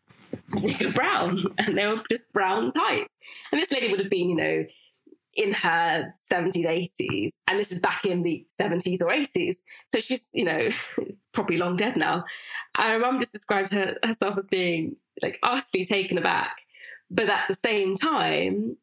nigger 0.51 0.95
brown 0.95 1.45
and 1.59 1.77
they 1.77 1.87
were 1.87 2.03
just 2.11 2.31
brown 2.33 2.71
tights. 2.71 3.13
And 3.53 3.61
this 3.61 3.71
lady 3.71 3.89
would 3.91 4.01
have 4.01 4.11
been, 4.11 4.31
you 4.31 4.37
know, 4.37 4.65
in 5.39 5.53
her 5.53 6.13
70s, 6.31 6.67
80s, 6.67 7.31
and 7.47 7.61
this 7.61 7.71
is 7.71 7.79
back 7.79 8.05
in 8.05 8.25
the 8.25 8.45
70s 8.61 9.01
or 9.01 9.07
80s. 9.07 9.55
So 9.95 10.01
she's, 10.01 10.21
you 10.33 10.45
know, 10.45 10.69
probably 11.33 11.59
long 11.59 11.77
dead 11.77 11.97
now. 11.97 12.25
And 12.77 12.93
her 12.93 12.99
mum 12.99 13.21
just 13.21 13.33
described 13.33 13.73
her, 13.73 13.97
herself 14.05 14.37
as 14.37 14.49
being 14.49 14.97
like 15.23 15.39
utterly 15.45 15.87
taken 15.87 16.19
aback. 16.19 16.57
But 17.09 17.31
at 17.31 17.45
the 17.47 17.55
same 17.55 17.97
time, 17.97 18.77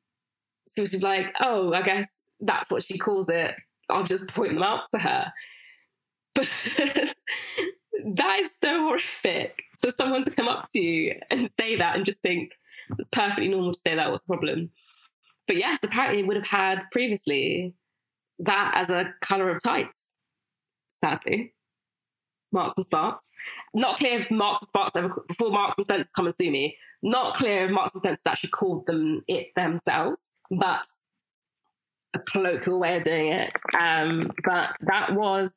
she 0.74 0.82
was 0.82 1.04
like, 1.04 1.36
oh, 1.42 1.74
I 1.74 1.82
guess 1.82 2.08
that's 2.40 2.72
what 2.72 2.84
she 2.84 2.98
calls 2.98 3.30
it. 3.30 3.54
I'll 3.90 4.06
just 4.06 4.30
point 4.30 4.54
them 4.54 4.64
out 4.64 4.84
to 4.94 5.00
her. 5.00 5.32
But 6.36 6.48
that 8.18 8.40
is 8.40 8.50
so 8.62 8.80
horrific 8.80 9.64
for 9.82 9.92
someone 9.92 10.24
to 10.24 10.32
come 10.32 10.48
up 10.48 10.70
to 10.74 10.80
you 10.80 11.16
and 11.30 11.50
say 11.50 11.76
that 11.78 11.96
and 11.96 12.06
just 12.06 12.22
think 12.22 12.52
it's 12.98 13.10
perfectly 13.10 13.48
normal 13.48 13.74
to 13.74 13.80
say 13.80 13.96
that. 13.96 14.10
What's 14.10 14.24
the 14.24 14.34
problem? 14.34 14.70
But 15.48 15.58
yes, 15.58 15.80
apparently 15.84 16.24
would 16.24 16.38
have 16.38 16.46
had 16.46 16.84
previously 16.92 17.76
that 18.40 18.74
as 18.78 18.90
a 18.90 19.14
colour 19.22 19.50
of 19.50 19.62
tights, 19.64 19.98
sadly. 21.04 21.54
Marks 22.52 22.78
and 22.78 22.86
Sparks. 22.86 23.26
Not 23.74 24.00
clear 24.00 24.22
if 24.22 24.32
Marks 24.32 24.62
and 24.62 24.70
Sparks 24.70 24.96
ever, 24.96 25.24
before 25.28 25.52
Marks 25.52 25.78
and 25.78 25.86
Spencer 25.86 26.10
come 26.16 26.26
and 26.26 26.36
sue 26.36 26.52
me, 26.52 26.78
not 27.04 27.36
clear 27.36 27.66
if 27.66 27.72
Marks 27.72 27.94
and 27.94 28.02
Spencer 28.02 28.22
actually 28.28 28.50
called 28.52 28.86
them 28.88 29.22
it 29.28 29.48
themselves, 29.56 30.20
but 30.50 30.86
a 32.16 32.20
colloquial 32.20 32.80
way 32.80 32.98
of 32.98 33.04
doing 33.04 33.28
it. 33.32 33.52
Um, 33.78 34.32
but 34.44 34.72
that 34.82 35.14
was 35.14 35.52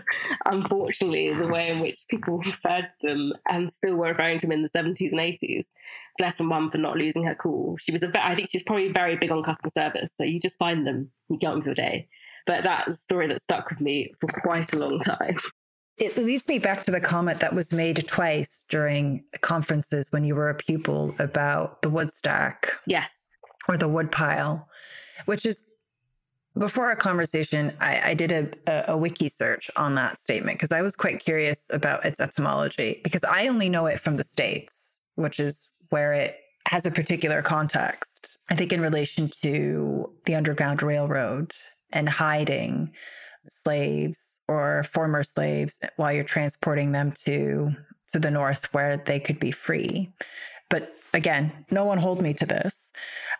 unfortunately 0.46 1.32
the 1.32 1.48
way 1.48 1.70
in 1.70 1.80
which 1.80 2.04
people 2.08 2.38
referred 2.38 2.90
to 3.00 3.08
them 3.08 3.32
and 3.48 3.72
still 3.72 3.96
were 3.96 4.08
referring 4.08 4.38
to 4.40 4.46
them 4.46 4.52
in 4.52 4.62
the 4.62 4.68
70s 4.68 5.10
and 5.10 5.20
80s. 5.20 5.64
Bless 6.18 6.38
my 6.38 6.44
mum 6.44 6.70
for 6.70 6.78
not 6.78 6.96
losing 6.96 7.24
her 7.24 7.34
cool. 7.34 7.76
She 7.78 7.92
was 7.92 8.02
a 8.02 8.10
I 8.14 8.34
think 8.34 8.50
she's 8.50 8.62
probably 8.62 8.92
very 8.92 9.16
big 9.16 9.32
on 9.32 9.42
customer 9.42 9.70
service. 9.70 10.12
So 10.16 10.24
you 10.24 10.38
just 10.38 10.58
find 10.58 10.86
them, 10.86 11.10
you 11.28 11.38
get 11.38 11.48
on 11.48 11.58
with 11.58 11.66
your 11.66 11.74
day. 11.74 12.08
But 12.46 12.64
that's 12.64 12.94
a 12.94 12.98
story 12.98 13.28
that 13.28 13.42
stuck 13.42 13.70
with 13.70 13.80
me 13.80 14.12
for 14.20 14.26
quite 14.26 14.72
a 14.74 14.78
long 14.78 15.00
time. 15.00 15.38
It 15.98 16.16
leads 16.16 16.48
me 16.48 16.58
back 16.58 16.82
to 16.84 16.90
the 16.90 17.00
comment 17.00 17.40
that 17.40 17.54
was 17.54 17.72
made 17.72 18.06
twice 18.08 18.64
during 18.68 19.24
conferences 19.40 20.08
when 20.10 20.24
you 20.24 20.34
were 20.34 20.48
a 20.48 20.54
pupil 20.54 21.14
about 21.18 21.82
the 21.82 21.90
wood 21.90 22.12
stack. 22.12 22.72
Yes. 22.86 23.10
Or 23.68 23.76
the 23.76 23.88
wood 23.88 24.10
pile, 24.10 24.68
which 25.26 25.46
is 25.46 25.62
before 26.58 26.86
our 26.86 26.96
conversation, 26.96 27.74
I, 27.80 28.00
I 28.06 28.14
did 28.14 28.32
a, 28.32 28.48
a, 28.66 28.92
a, 28.92 28.96
wiki 28.96 29.28
search 29.28 29.70
on 29.76 29.94
that 29.94 30.20
statement 30.20 30.58
because 30.58 30.72
I 30.72 30.82
was 30.82 30.94
quite 30.94 31.24
curious 31.24 31.70
about 31.72 32.04
its 32.04 32.20
etymology 32.20 33.00
because 33.02 33.24
I 33.24 33.48
only 33.48 33.68
know 33.68 33.86
it 33.86 33.98
from 33.98 34.16
the 34.16 34.24
States, 34.24 34.98
which 35.14 35.40
is 35.40 35.68
where 35.88 36.12
it 36.12 36.36
has 36.68 36.84
a 36.86 36.90
particular 36.90 37.42
context. 37.42 38.38
I 38.50 38.54
think 38.54 38.72
in 38.72 38.80
relation 38.80 39.30
to 39.42 40.12
the 40.26 40.34
Underground 40.34 40.82
Railroad 40.82 41.54
and 41.90 42.08
hiding 42.08 42.92
slaves 43.48 44.38
or 44.46 44.84
former 44.84 45.22
slaves 45.22 45.80
while 45.96 46.12
you're 46.12 46.24
transporting 46.24 46.92
them 46.92 47.12
to 47.24 47.74
to 48.12 48.18
the 48.18 48.30
north 48.30 48.72
where 48.74 48.98
they 48.98 49.18
could 49.18 49.40
be 49.40 49.50
free. 49.50 50.12
But 50.68 50.94
again, 51.14 51.50
no 51.70 51.84
one 51.84 51.98
hold 51.98 52.20
me 52.20 52.34
to 52.34 52.46
this. 52.46 52.92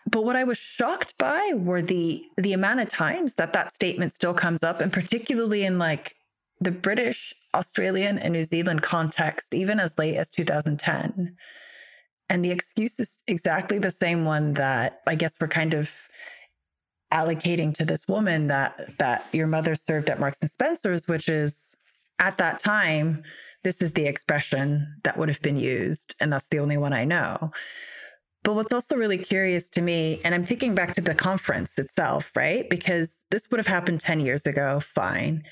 But 0.09 0.25
what 0.25 0.35
I 0.35 0.43
was 0.43 0.57
shocked 0.57 1.17
by 1.17 1.53
were 1.55 1.81
the 1.81 2.23
the 2.37 2.53
amount 2.53 2.81
of 2.81 2.89
times 2.89 3.35
that 3.35 3.53
that 3.53 3.73
statement 3.73 4.11
still 4.11 4.33
comes 4.33 4.63
up, 4.63 4.81
and 4.81 4.91
particularly 4.91 5.63
in 5.63 5.79
like 5.79 6.15
the 6.59 6.71
British, 6.71 7.33
Australian, 7.53 8.19
and 8.19 8.33
New 8.33 8.43
Zealand 8.43 8.81
context, 8.81 9.53
even 9.53 9.79
as 9.79 9.97
late 9.97 10.15
as 10.15 10.29
2010. 10.29 11.35
And 12.29 12.45
the 12.45 12.51
excuse 12.51 12.99
is 12.99 13.17
exactly 13.27 13.79
the 13.79 13.91
same 13.91 14.25
one 14.25 14.53
that 14.55 15.01
I 15.07 15.15
guess 15.15 15.37
we're 15.39 15.47
kind 15.47 15.73
of 15.73 15.91
allocating 17.11 17.73
to 17.75 17.85
this 17.85 18.07
woman 18.07 18.47
that 18.47 18.97
that 18.97 19.27
your 19.31 19.47
mother 19.47 19.75
served 19.75 20.09
at 20.09 20.19
Marks 20.19 20.39
and 20.41 20.49
Spencer's, 20.49 21.07
which 21.07 21.29
is 21.29 21.75
at 22.19 22.37
that 22.37 22.59
time, 22.61 23.23
this 23.63 23.81
is 23.81 23.93
the 23.93 24.05
expression 24.05 24.95
that 25.03 25.17
would 25.17 25.29
have 25.29 25.41
been 25.41 25.57
used, 25.57 26.15
and 26.19 26.31
that's 26.31 26.47
the 26.47 26.59
only 26.59 26.77
one 26.77 26.93
I 26.93 27.05
know. 27.05 27.51
But 28.43 28.55
what's 28.55 28.73
also 28.73 28.97
really 28.97 29.17
curious 29.17 29.69
to 29.69 29.81
me, 29.81 30.19
and 30.25 30.35
I'm 30.35 30.43
thinking 30.43 30.75
back 30.75 30.93
to 30.95 31.01
the 31.01 31.15
conference 31.15 31.79
itself, 31.79 32.31
right? 32.35 32.69
Because 32.69 33.21
this 33.31 33.49
would 33.49 33.57
have 33.57 33.67
happened 33.67 34.01
10 34.01 34.19
years 34.19 34.45
ago, 34.45 34.81
fine. 34.81 35.43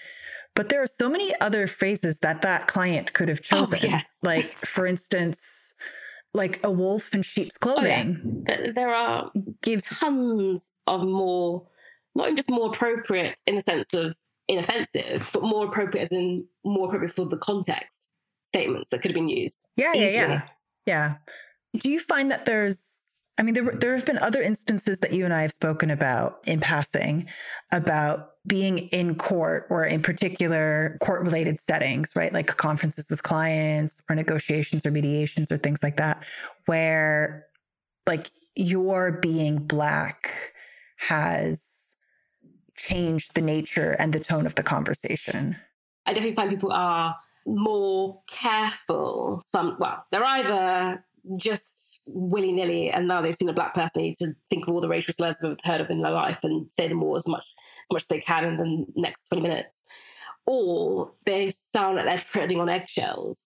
But 0.56 0.68
there 0.68 0.84
are 0.84 0.88
so 0.88 1.10
many 1.10 1.34
other 1.40 1.68
phrases 1.68 2.20
that 2.20 2.42
that 2.42 2.68
client 2.68 3.14
could 3.14 3.30
have 3.30 3.40
oh, 3.52 3.58
chosen. 3.58 3.80
Oh, 3.84 3.88
yes. 3.88 4.06
like, 4.22 4.66
for 4.66 4.86
instance, 4.86 5.74
like 6.34 6.60
a 6.66 6.72
wolf 6.72 7.14
in 7.16 7.22
sheep's 7.22 7.58
clothing. 7.58 8.46
Oh, 8.50 8.54
yes. 8.54 8.72
There 8.76 8.94
are 8.94 9.32
gives 9.62 9.86
tons 9.86 10.70
of 10.88 11.04
more, 11.04 11.66
not 12.16 12.28
even 12.28 12.36
just 12.36 12.50
more 12.50 12.68
appropriate 12.68 13.40
in 13.48 13.56
the 13.56 13.62
sense 13.62 13.94
of 13.94 14.16
inoffensive, 14.50 15.28
but 15.32 15.44
more 15.44 15.66
appropriate 15.66 16.04
as 16.04 16.12
in 16.12 16.46
more 16.66 16.88
appropriate 16.88 17.16
for 17.16 17.26
the 17.26 17.38
context 17.38 17.98
statements 18.50 18.90
that 18.90 19.02
could 19.02 19.12
have 19.12 19.16
been 19.16 19.30
used. 19.30 19.58
Yeah, 19.78 19.94
yeah, 19.94 20.10
yeah. 20.10 20.42
Yeah. 20.86 21.14
Do 21.78 21.92
you 21.92 22.00
find 22.00 22.32
that 22.32 22.46
there's 22.46 22.92
I 23.38 23.44
mean, 23.44 23.56
there, 23.56 23.72
there 23.72 23.96
have 23.96 24.06
been 24.06 24.20
other 24.20 24.42
instances 24.42 25.00
that 25.00 25.14
you 25.14 25.26
and 25.26 25.34
I 25.34 25.42
have 25.42 25.52
spoken 25.52 25.90
about 25.90 26.42
in 26.46 26.60
passing 26.60 27.28
about 27.72 28.34
being 28.46 28.78
in 28.90 29.16
court 29.16 29.66
or 29.72 29.84
in 29.84 30.04
particular 30.04 30.98
court 31.02 31.24
related 31.24 31.60
settings, 31.60 32.16
right? 32.16 32.32
Like 32.32 32.56
conferences 32.58 33.10
with 33.10 33.24
clients 33.24 34.00
or 34.10 34.16
negotiations 34.16 34.86
or 34.86 34.92
mediations 34.92 35.52
or 35.52 35.58
things 35.58 35.82
like 35.82 35.98
that, 35.98 36.24
where 36.68 37.48
like 38.06 38.30
your 38.56 39.12
being 39.12 39.58
Black 39.58 40.54
has 40.98 41.96
changed 42.76 43.34
the 43.34 43.42
nature 43.42 43.96
and 43.98 44.14
the 44.14 44.20
tone 44.20 44.46
of 44.46 44.54
the 44.54 44.64
conversation. 44.64 45.56
I 46.06 46.14
definitely 46.14 46.36
find 46.36 46.50
people 46.50 46.72
are 46.72 47.16
more 47.46 48.22
careful. 48.28 49.42
Some, 49.46 49.78
well, 49.80 50.06
they're 50.12 50.24
either 50.24 51.04
just 51.38 52.00
willy 52.06 52.52
nilly, 52.52 52.90
and 52.90 53.08
now 53.08 53.22
they've 53.22 53.38
seen 53.38 53.50
a 53.50 53.54
black 53.54 53.74
person, 53.74 53.92
they 53.96 54.02
need 54.02 54.18
to 54.18 54.36
think 54.50 54.68
of 54.68 54.74
all 54.74 54.82
the 54.82 54.88
racial 54.88 55.14
slurs 55.14 55.38
they've 55.42 55.56
heard 55.64 55.82
of 55.82 55.90
in 55.90 56.02
their 56.02 56.12
life 56.12 56.40
and 56.44 56.68
say 56.78 56.88
them 56.88 57.04
all 57.04 57.16
as 57.16 57.28
much 57.28 57.44
as 57.44 57.94
much 57.94 58.04
as 58.04 58.08
they 58.08 58.20
can 58.20 58.46
in 58.46 58.58
the 58.58 59.02
next 59.02 59.28
20 59.30 59.42
minutes. 59.42 59.70
Or 60.46 61.12
they 61.26 61.54
sound 61.74 61.98
like 61.98 62.06
they're 62.06 62.18
treading 62.18 62.60
on 62.60 62.70
eggshells. 62.70 63.40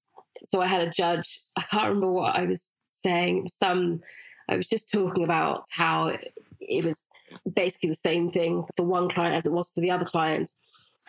So 0.52 0.62
I 0.62 0.68
had 0.68 0.82
a 0.82 0.90
judge, 0.90 1.42
I 1.56 1.62
can't 1.64 1.88
remember 1.88 2.12
what 2.12 2.36
I 2.36 2.44
was 2.44 2.64
saying, 3.04 3.50
some 3.60 4.02
I 4.48 4.58
was 4.58 4.68
just 4.68 4.92
talking 4.92 5.24
about 5.24 5.66
how 5.70 6.08
it, 6.08 6.34
it 6.60 6.86
was 6.86 6.98
basically 7.54 7.90
the 7.90 8.00
same 8.06 8.32
thing 8.32 8.66
for 8.78 8.86
one 8.86 9.10
client 9.10 9.36
as 9.36 9.46
it 9.46 9.52
was 9.52 9.70
for 9.74 9.82
the 9.82 9.92
other 9.92 10.06
client. 10.06 10.50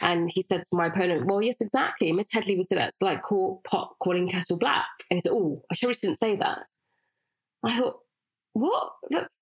And 0.00 0.31
he 0.31 0.43
said 0.43 0.61
to 0.61 0.76
my 0.76 0.87
opponent, 0.87 1.26
Well, 1.26 1.43
yes, 1.43 1.61
exactly. 1.61 2.12
Miss 2.12 2.29
Headley 2.31 2.57
would 2.57 2.67
say 2.67 2.76
that's 2.76 3.00
like 3.00 3.23
call, 3.23 3.62
pot 3.67 3.95
calling 3.99 4.29
kettle 4.29 4.59
black. 4.59 4.87
And 5.11 5.17
he 5.17 5.21
said, 5.21 5.33
Oh, 5.33 5.62
I 5.71 5.75
sure 5.75 5.93
didn't 5.93 6.21
say 6.21 6.37
that. 6.37 6.65
I 7.65 7.79
thought, 7.79 8.00
What? 8.53 8.93
That's, 9.11 9.33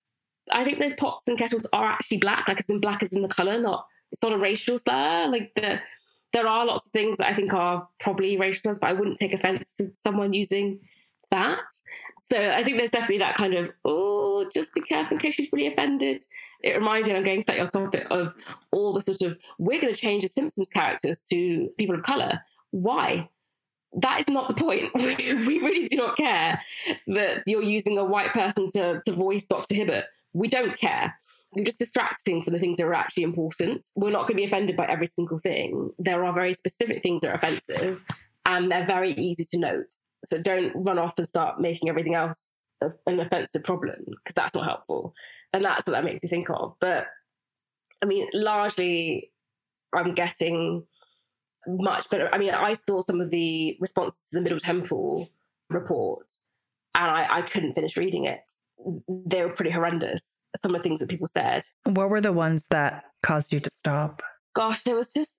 I 0.51 0.63
think 0.63 0.79
those 0.79 0.93
pots 0.93 1.27
and 1.27 1.37
kettles 1.37 1.67
are 1.73 1.85
actually 1.85 2.17
black, 2.17 2.47
like 2.47 2.59
as 2.59 2.69
in 2.69 2.79
black 2.79 3.03
as 3.03 3.13
in 3.13 3.21
the 3.21 3.27
colour, 3.27 3.59
not 3.59 3.85
it's 4.11 4.21
not 4.21 4.33
a 4.33 4.37
racial 4.37 4.77
slur. 4.77 5.27
Like 5.27 5.51
the 5.55 5.79
there 6.33 6.47
are 6.47 6.65
lots 6.65 6.85
of 6.85 6.91
things 6.91 7.17
that 7.17 7.27
I 7.27 7.35
think 7.35 7.53
are 7.53 7.87
probably 7.99 8.37
racial 8.37 8.61
slurs, 8.63 8.79
but 8.79 8.89
I 8.89 8.93
wouldn't 8.93 9.19
take 9.19 9.33
offence 9.33 9.69
to 9.77 9.91
someone 10.05 10.33
using 10.33 10.79
that. 11.31 11.59
So 12.31 12.51
I 12.51 12.63
think 12.63 12.77
there's 12.77 12.91
definitely 12.91 13.19
that 13.19 13.35
kind 13.35 13.53
of, 13.53 13.71
oh, 13.83 14.49
just 14.53 14.73
be 14.73 14.81
careful 14.81 15.15
in 15.15 15.19
case 15.19 15.35
she's 15.35 15.51
really 15.53 15.67
offended. 15.67 16.25
It 16.63 16.71
reminds 16.71 17.07
me, 17.07 17.15
I'm 17.15 17.23
going 17.23 17.43
slightly 17.43 17.61
off 17.61 17.71
topic, 17.71 18.07
of 18.09 18.33
all 18.71 18.93
the 18.93 19.01
sort 19.01 19.21
of, 19.21 19.37
we're 19.59 19.79
going 19.79 19.93
to 19.93 19.99
change 19.99 20.23
the 20.23 20.29
Simpsons 20.29 20.69
characters 20.69 21.21
to 21.31 21.69
people 21.77 21.95
of 21.95 22.03
colour. 22.03 22.39
Why? 22.71 23.29
That 23.93 24.19
is 24.21 24.27
not 24.27 24.47
the 24.47 24.55
point. 24.55 24.91
we 24.95 25.59
really 25.59 25.87
do 25.87 25.97
not 25.97 26.17
care 26.17 26.59
that 27.07 27.43
you're 27.45 27.61
using 27.61 27.97
a 27.97 28.03
white 28.03 28.33
person 28.33 28.71
to, 28.71 29.01
to 29.05 29.11
voice 29.11 29.45
Dr. 29.45 29.75
Hibbert. 29.75 30.05
We 30.33 30.47
don't 30.47 30.77
care. 30.77 31.15
You're 31.55 31.65
just 31.65 31.79
distracting 31.79 32.43
from 32.43 32.53
the 32.53 32.59
things 32.59 32.79
that 32.79 32.85
are 32.85 32.93
actually 32.93 33.23
important. 33.23 33.85
We're 33.95 34.09
not 34.09 34.21
going 34.27 34.37
to 34.37 34.41
be 34.41 34.45
offended 34.45 34.75
by 34.75 34.87
every 34.87 35.07
single 35.07 35.37
thing. 35.37 35.91
There 35.99 36.25
are 36.25 36.33
very 36.33 36.53
specific 36.53 37.03
things 37.03 37.21
that 37.21 37.31
are 37.31 37.35
offensive, 37.35 38.01
and 38.45 38.69
they're 38.69 38.85
very 38.85 39.13
easy 39.13 39.45
to 39.45 39.59
note. 39.59 39.85
So 40.25 40.41
don't 40.41 40.73
run 40.75 40.99
off 40.99 41.13
and 41.17 41.27
start 41.27 41.59
making 41.59 41.89
everything 41.89 42.15
else 42.15 42.37
an 42.81 43.19
offensive 43.19 43.63
problem 43.63 44.03
because 44.07 44.35
that's 44.35 44.55
not 44.55 44.65
helpful. 44.65 45.13
And 45.53 45.63
that's 45.63 45.85
what 45.85 45.93
that 45.93 46.03
makes 46.03 46.23
me 46.23 46.29
think 46.29 46.49
of. 46.49 46.75
But 46.79 47.07
I 48.01 48.05
mean, 48.05 48.27
largely, 48.33 49.31
I'm 49.93 50.13
getting 50.13 50.83
much 51.67 52.09
better. 52.09 52.29
I 52.33 52.37
mean, 52.37 52.51
I 52.51 52.73
saw 52.73 53.01
some 53.01 53.21
of 53.21 53.29
the 53.29 53.77
responses 53.79 54.19
to 54.31 54.37
the 54.37 54.41
Middle 54.41 54.59
Temple 54.59 55.29
report 55.69 56.25
and 56.95 57.11
I, 57.11 57.37
I 57.37 57.41
couldn't 57.41 57.73
finish 57.73 57.97
reading 57.97 58.25
it. 58.25 58.41
They 59.07 59.43
were 59.43 59.51
pretty 59.51 59.71
horrendous, 59.71 60.21
some 60.61 60.73
of 60.73 60.79
the 60.81 60.83
things 60.87 60.99
that 60.99 61.09
people 61.09 61.27
said. 61.27 61.63
What 61.83 62.09
were 62.09 62.21
the 62.21 62.33
ones 62.33 62.67
that 62.67 63.03
caused 63.23 63.53
you 63.53 63.59
to 63.59 63.69
stop? 63.69 64.21
Gosh, 64.53 64.83
there 64.83 64.95
was 64.95 65.11
just 65.13 65.37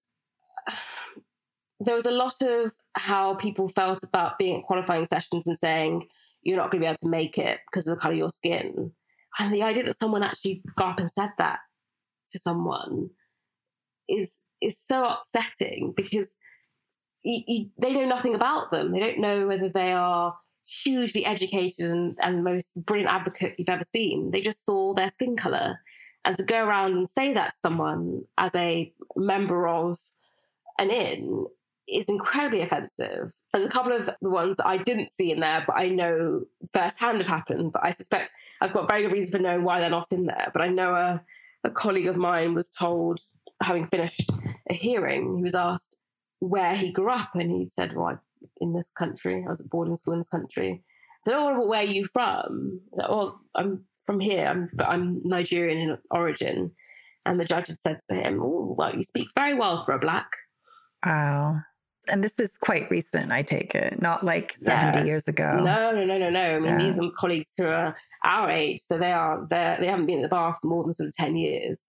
there 1.80 1.95
was 1.95 2.06
a 2.06 2.11
lot 2.11 2.40
of 2.42 2.73
how 2.96 3.34
people 3.34 3.68
felt 3.68 4.02
about 4.02 4.38
being 4.38 4.58
at 4.58 4.64
qualifying 4.64 5.04
sessions 5.04 5.46
and 5.46 5.56
saying 5.56 6.08
you're 6.42 6.56
not 6.56 6.70
going 6.70 6.80
to 6.80 6.86
be 6.86 6.88
able 6.88 6.98
to 7.02 7.08
make 7.08 7.38
it 7.38 7.60
because 7.70 7.86
of 7.86 7.96
the 7.96 8.00
color 8.00 8.14
of 8.14 8.18
your 8.18 8.30
skin. 8.30 8.92
And 9.38 9.52
the 9.52 9.62
idea 9.62 9.84
that 9.84 10.00
someone 10.00 10.22
actually 10.22 10.62
got 10.76 10.92
up 10.92 10.98
and 10.98 11.10
said 11.18 11.30
that 11.38 11.58
to 12.32 12.38
someone 12.38 13.10
is 14.08 14.30
is 14.62 14.76
so 14.88 15.04
upsetting 15.04 15.92
because 15.94 16.32
you, 17.22 17.42
you, 17.46 17.70
they 17.78 17.92
know 17.92 18.06
nothing 18.06 18.34
about 18.34 18.70
them. 18.70 18.92
They 18.92 19.00
don't 19.00 19.18
know 19.18 19.46
whether 19.46 19.68
they 19.68 19.92
are 19.92 20.34
hugely 20.64 21.26
educated 21.26 21.90
and, 21.90 22.16
and 22.22 22.38
the 22.38 22.42
most 22.42 22.70
brilliant 22.74 23.12
advocate 23.12 23.56
you've 23.58 23.68
ever 23.68 23.84
seen. 23.92 24.30
They 24.30 24.40
just 24.40 24.64
saw 24.64 24.94
their 24.94 25.10
skin 25.10 25.36
color. 25.36 25.78
And 26.24 26.36
to 26.36 26.44
go 26.44 26.64
around 26.64 26.92
and 26.92 27.08
say 27.08 27.34
that 27.34 27.50
to 27.50 27.56
someone 27.62 28.22
as 28.38 28.54
a 28.54 28.92
member 29.16 29.68
of 29.68 29.98
an 30.78 30.90
inn 30.90 31.46
is 31.88 32.07
incredibly 32.07 32.62
offensive. 32.62 33.33
There's 33.52 33.66
a 33.66 33.71
couple 33.71 33.93
of 33.93 34.07
the 34.21 34.31
ones 34.31 34.57
that 34.57 34.66
I 34.66 34.76
didn't 34.76 35.12
see 35.19 35.31
in 35.31 35.40
there, 35.40 35.64
but 35.66 35.76
I 35.76 35.88
know 35.88 36.43
firsthand 36.73 37.19
have 37.19 37.26
happened. 37.26 37.73
But 37.73 37.85
I 37.85 37.93
suspect 37.93 38.33
I've 38.61 38.73
got 38.73 38.88
very 38.88 39.02
good 39.02 39.12
reason 39.12 39.33
for 39.33 39.43
knowing 39.43 39.64
why 39.64 39.81
they're 39.81 39.90
not 39.90 40.12
in 40.12 40.26
there. 40.26 40.50
But 40.52 40.62
I 40.62 40.69
know 40.69 40.95
a, 40.95 41.23
a 41.64 41.71
colleague 41.71 42.07
of 42.07 42.16
mine 42.16 42.55
was 42.55 42.69
told, 42.69 43.21
having 43.62 43.87
finished 43.87 44.31
a 44.69 44.75
hearing, 44.75 45.38
he 45.38 45.43
was 45.43 45.55
asked 45.55 45.97
where 46.40 46.76
he 46.76 46.93
grew 46.93 47.11
up, 47.11 47.31
and 47.35 47.50
he 47.50 47.71
said, 47.78 47.95
"Well, 47.95 48.07
I'm 48.07 48.21
in 48.61 48.73
this 48.75 48.90
country. 48.97 49.45
I 49.47 49.50
was 49.50 49.61
at 49.61 49.71
boarding 49.71 49.97
school 49.97 50.14
in 50.14 50.21
this 50.21 50.28
country." 50.28 50.83
I 50.83 51.31
said, 51.31 51.37
"Oh, 51.37 51.66
where 51.66 51.81
are 51.81 51.85
you 51.85 52.05
from?" 52.07 52.81
Said, 52.95 53.07
"Oh, 53.09 53.38
I'm 53.55 53.85
from 54.05 54.21
here. 54.21 54.47
I'm, 54.47 54.71
but 54.75 54.88
I'm 54.88 55.21
Nigerian 55.25 55.78
in 55.78 55.99
origin." 56.11 56.73
And 57.25 57.40
the 57.40 57.45
judge 57.45 57.69
had 57.69 57.78
said 57.85 58.00
to 58.11 58.16
him, 58.16 58.40
"Oh, 58.43 58.75
well, 58.76 58.95
you 58.95 59.02
speak 59.02 59.28
very 59.35 59.55
well 59.55 59.85
for 59.85 59.93
a 59.93 59.99
black." 59.99 60.28
Wow. 61.05 61.61
And 62.08 62.22
this 62.22 62.38
is 62.38 62.56
quite 62.56 62.90
recent, 62.90 63.32
I 63.32 63.42
take 63.42 63.75
it, 63.75 64.00
not 64.00 64.25
like 64.25 64.52
70 64.52 64.98
yeah. 64.98 65.04
years 65.04 65.28
ago. 65.28 65.56
No, 65.56 65.92
no, 65.92 66.04
no, 66.04 66.18
no, 66.18 66.30
no. 66.30 66.56
I 66.56 66.58
mean, 66.58 66.72
yeah. 66.72 66.78
these 66.78 66.98
are 66.98 67.10
colleagues 67.18 67.48
who 67.56 67.66
are 67.66 67.96
our 68.25 68.50
age, 68.50 68.82
so 68.86 68.98
they 68.98 69.12
are 69.12 69.46
they 69.50 69.76
they 69.80 69.86
haven't 69.86 70.06
been 70.06 70.18
at 70.18 70.22
the 70.22 70.28
bar 70.28 70.56
for 70.60 70.66
more 70.66 70.84
than 70.84 70.94
sort 70.94 71.08
of 71.08 71.16
10 71.16 71.36
years. 71.36 71.80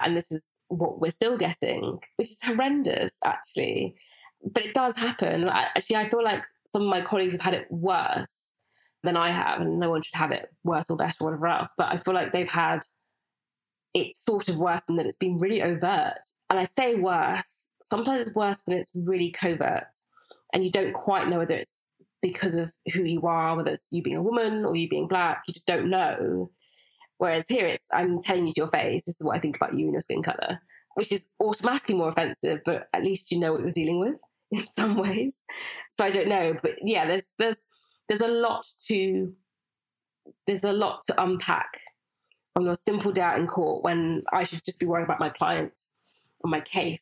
And 0.00 0.16
this 0.16 0.30
is 0.30 0.42
what 0.68 1.00
we're 1.00 1.10
still 1.10 1.36
getting, 1.36 1.98
which 2.16 2.30
is 2.30 2.38
horrendous, 2.42 3.12
actually. 3.24 3.96
But 4.44 4.64
it 4.64 4.74
does 4.74 4.96
happen. 4.96 5.48
Actually, 5.48 5.96
I 5.96 6.08
feel 6.08 6.22
like 6.22 6.44
some 6.72 6.82
of 6.82 6.88
my 6.88 7.00
colleagues 7.00 7.32
have 7.32 7.40
had 7.40 7.54
it 7.54 7.66
worse 7.70 8.28
than 9.02 9.16
I 9.16 9.30
have, 9.30 9.60
and 9.60 9.78
no 9.78 9.90
one 9.90 10.02
should 10.02 10.16
have 10.16 10.32
it 10.32 10.48
worse 10.64 10.86
or 10.90 10.96
better 10.96 11.16
or 11.20 11.26
whatever 11.26 11.46
else. 11.46 11.70
But 11.76 11.88
I 11.88 11.98
feel 11.98 12.14
like 12.14 12.32
they've 12.32 12.48
had 12.48 12.80
it 13.94 14.16
sort 14.28 14.48
of 14.48 14.56
worse 14.56 14.82
than 14.84 14.96
that 14.96 15.06
it's 15.06 15.16
been 15.16 15.38
really 15.38 15.62
overt. 15.62 16.18
And 16.50 16.58
I 16.58 16.64
say 16.64 16.96
worse, 16.96 17.48
sometimes 17.90 18.26
it's 18.26 18.36
worse 18.36 18.60
when 18.64 18.78
it's 18.78 18.90
really 18.94 19.30
covert 19.30 19.84
and 20.52 20.64
you 20.64 20.70
don't 20.70 20.92
quite 20.92 21.28
know 21.28 21.38
whether 21.38 21.54
it's 21.54 21.72
because 22.22 22.54
of 22.56 22.72
who 22.92 23.02
you 23.02 23.22
are, 23.22 23.56
whether 23.56 23.72
it's 23.72 23.86
you 23.90 24.02
being 24.02 24.16
a 24.16 24.22
woman 24.22 24.64
or 24.64 24.74
you 24.74 24.88
being 24.88 25.06
black, 25.06 25.42
you 25.46 25.52
just 25.52 25.66
don't 25.66 25.90
know. 25.90 26.50
Whereas 27.18 27.44
here 27.48 27.66
it's, 27.66 27.84
I'm 27.92 28.22
telling 28.22 28.46
you 28.46 28.52
to 28.54 28.60
your 28.62 28.70
face, 28.70 29.04
this 29.04 29.16
is 29.16 29.24
what 29.24 29.36
I 29.36 29.40
think 29.40 29.56
about 29.56 29.76
you 29.76 29.84
and 29.86 29.92
your 29.92 30.00
skin 30.00 30.22
color, 30.22 30.60
which 30.94 31.12
is 31.12 31.26
automatically 31.40 31.94
more 31.94 32.08
offensive, 32.08 32.60
but 32.64 32.88
at 32.94 33.04
least 33.04 33.30
you 33.30 33.38
know 33.38 33.52
what 33.52 33.60
you're 33.60 33.70
dealing 33.70 34.00
with 34.00 34.16
in 34.50 34.64
some 34.76 34.96
ways. 34.96 35.36
So 35.98 36.04
I 36.04 36.10
don't 36.10 36.28
know, 36.28 36.56
but 36.62 36.72
yeah, 36.82 37.06
there's 37.06 37.24
there's 37.38 37.58
there's 38.08 38.20
a 38.20 38.28
lot 38.28 38.66
to 38.88 39.32
there's 40.46 40.64
a 40.64 40.72
lot 40.72 41.00
to 41.06 41.22
unpack 41.22 41.80
on 42.56 42.64
your 42.64 42.76
simple 42.76 43.12
doubt 43.12 43.38
in 43.38 43.46
court 43.46 43.84
when 43.84 44.22
I 44.32 44.44
should 44.44 44.64
just 44.64 44.78
be 44.78 44.86
worrying 44.86 45.04
about 45.04 45.20
my 45.20 45.28
client 45.28 45.72
or 46.40 46.50
my 46.50 46.60
case. 46.60 47.00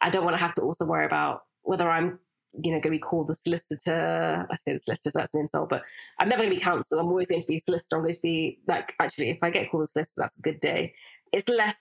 I 0.00 0.10
don't 0.10 0.24
want 0.24 0.34
to 0.36 0.40
have 0.40 0.54
to 0.54 0.62
also 0.62 0.86
worry 0.86 1.06
about 1.06 1.42
whether 1.62 1.88
I'm 1.88 2.18
you 2.54 2.70
know, 2.72 2.80
going 2.80 2.82
to 2.82 2.90
be 2.90 2.98
called 2.98 3.28
the 3.28 3.34
solicitor. 3.34 4.46
I 4.50 4.54
say 4.54 4.72
the 4.72 4.78
solicitor, 4.78 5.10
so 5.10 5.18
that's 5.18 5.34
an 5.34 5.40
insult, 5.40 5.68
but 5.68 5.82
I'm 6.20 6.28
never 6.28 6.42
going 6.42 6.50
to 6.50 6.56
be 6.56 6.62
counsel. 6.62 6.98
I'm 6.98 7.08
always 7.08 7.28
going 7.28 7.42
to 7.42 7.46
be 7.46 7.56
a 7.56 7.60
solicitor. 7.60 7.96
I'm 7.96 8.02
going 8.02 8.14
to 8.14 8.20
be 8.20 8.58
like, 8.66 8.94
actually, 9.00 9.30
if 9.30 9.38
I 9.42 9.50
get 9.50 9.70
called 9.70 9.88
solicitor, 9.88 10.14
that's 10.16 10.36
a 10.36 10.40
good 10.40 10.60
day. 10.60 10.94
It's 11.32 11.48
less 11.48 11.76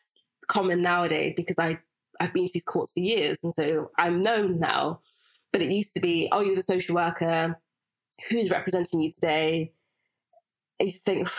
common 0.48 0.82
nowadays 0.82 1.34
because 1.36 1.58
I, 1.58 1.80
I've 2.20 2.34
been 2.34 2.46
to 2.46 2.52
these 2.54 2.64
courts 2.64 2.92
for 2.92 3.00
years. 3.00 3.40
And 3.44 3.54
so 3.54 3.92
I'm 3.98 4.22
known 4.22 4.60
now. 4.60 5.02
But 5.54 5.62
it 5.62 5.72
used 5.72 5.96
to 5.96 6.02
be, 6.02 6.28
oh, 6.32 6.42
you're 6.42 6.56
the 6.56 6.62
social 6.62 6.96
worker. 6.96 7.58
Who's 8.30 8.52
representing 8.52 9.02
you 9.02 9.14
today? 9.14 9.72
And 10.80 10.90
you 10.90 11.00
think, 11.06 11.30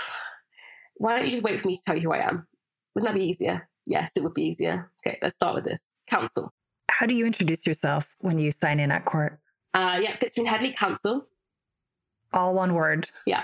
why 0.97 1.17
don't 1.17 1.27
you 1.27 1.33
just 1.33 1.45
wait 1.45 1.61
for 1.61 1.69
me 1.69 1.77
to 1.77 1.83
tell 1.85 1.97
you 1.97 2.03
who 2.03 2.13
I 2.13 2.27
am? 2.27 2.47
Wouldn't 2.95 3.13
that 3.13 3.19
be 3.19 3.29
easier? 3.29 3.69
Yes, 3.87 4.11
it 4.17 4.23
would 4.23 4.35
be 4.35 4.45
easier. 4.45 4.91
Okay, 5.07 5.19
let's 5.23 5.37
start 5.37 5.55
with 5.55 5.65
this. 5.65 5.81
Counsel. 6.09 6.53
How 6.91 7.07
do 7.07 7.15
you 7.15 7.27
introduce 7.27 7.67
yourself 7.67 8.15
when 8.21 8.39
you 8.39 8.53
sign 8.53 8.81
in 8.81 8.91
at 8.91 9.05
court? 9.05 9.39
Uh, 9.75 9.99
yeah, 10.01 10.17
Fitzrene 10.17 10.47
Headley 10.47 10.73
Counsel. 10.73 11.27
All 12.33 12.55
one 12.55 12.75
word. 12.75 13.11
Yeah. 13.27 13.43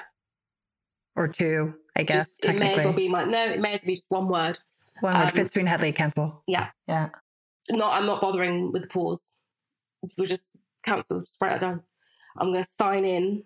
Or 1.16 1.28
two, 1.28 1.74
I 1.96 2.02
guess. 2.02 2.38
Just, 2.38 2.44
it 2.44 2.58
may 2.58 2.74
as 2.74 2.84
well 2.84 2.92
be 2.92 3.08
my 3.08 3.24
no. 3.24 3.44
It 3.44 3.60
may 3.60 3.74
as 3.74 3.82
well 3.82 3.86
be 3.86 3.94
just 3.94 4.10
one 4.10 4.28
word. 4.28 4.58
One 5.00 5.14
word. 5.14 5.22
Um, 5.22 5.28
Fitzrene 5.28 5.68
Headley 5.68 5.92
Counsel. 5.92 6.42
Yeah. 6.46 6.68
Yeah. 6.88 7.10
No, 7.70 7.88
I'm 7.88 8.06
not 8.06 8.20
bothering 8.20 8.72
with 8.72 8.82
the 8.82 8.88
pause. 8.88 9.22
We'll 10.18 10.26
just 10.26 10.44
counsel. 10.82 11.20
Just 11.20 11.36
write 11.40 11.56
it 11.56 11.60
down. 11.60 11.82
I'm 12.36 12.52
going 12.52 12.64
to 12.64 12.70
sign 12.78 13.04
in 13.04 13.44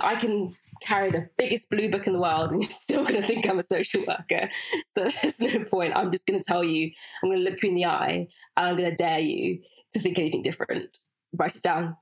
I 0.00 0.16
can 0.16 0.54
carry 0.82 1.10
the 1.10 1.28
biggest 1.36 1.68
blue 1.70 1.90
book 1.90 2.06
in 2.06 2.12
the 2.12 2.20
world 2.20 2.50
and 2.50 2.62
you're 2.62 2.70
still 2.70 3.04
going 3.04 3.20
to 3.20 3.26
think 3.26 3.48
I'm 3.48 3.58
a 3.58 3.62
social 3.62 4.04
worker. 4.06 4.50
So 4.96 5.08
there's 5.22 5.40
no 5.40 5.64
point. 5.64 5.94
I'm 5.96 6.12
just 6.12 6.26
going 6.26 6.40
to 6.40 6.44
tell 6.44 6.64
you, 6.64 6.90
I'm 7.22 7.30
going 7.30 7.44
to 7.44 7.50
look 7.50 7.62
you 7.62 7.70
in 7.70 7.74
the 7.74 7.86
eye 7.86 8.28
and 8.56 8.66
I'm 8.66 8.76
going 8.76 8.90
to 8.90 8.96
dare 8.96 9.20
you 9.20 9.60
to 9.94 10.00
think 10.00 10.18
anything 10.18 10.42
different. 10.42 10.98
Write 11.38 11.56
it 11.56 11.62
down, 11.62 11.96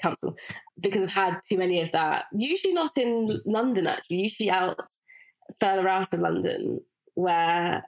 counsel. 0.00 0.36
Because 0.78 1.02
I've 1.02 1.10
had 1.10 1.38
too 1.48 1.58
many 1.58 1.80
of 1.82 1.92
that. 1.92 2.24
Usually 2.32 2.72
not 2.72 2.96
in 2.96 3.40
London, 3.44 3.86
actually, 3.86 4.22
usually 4.22 4.50
out 4.50 4.80
further 5.58 5.88
out 5.88 6.12
of 6.14 6.20
London, 6.20 6.80
where 7.14 7.84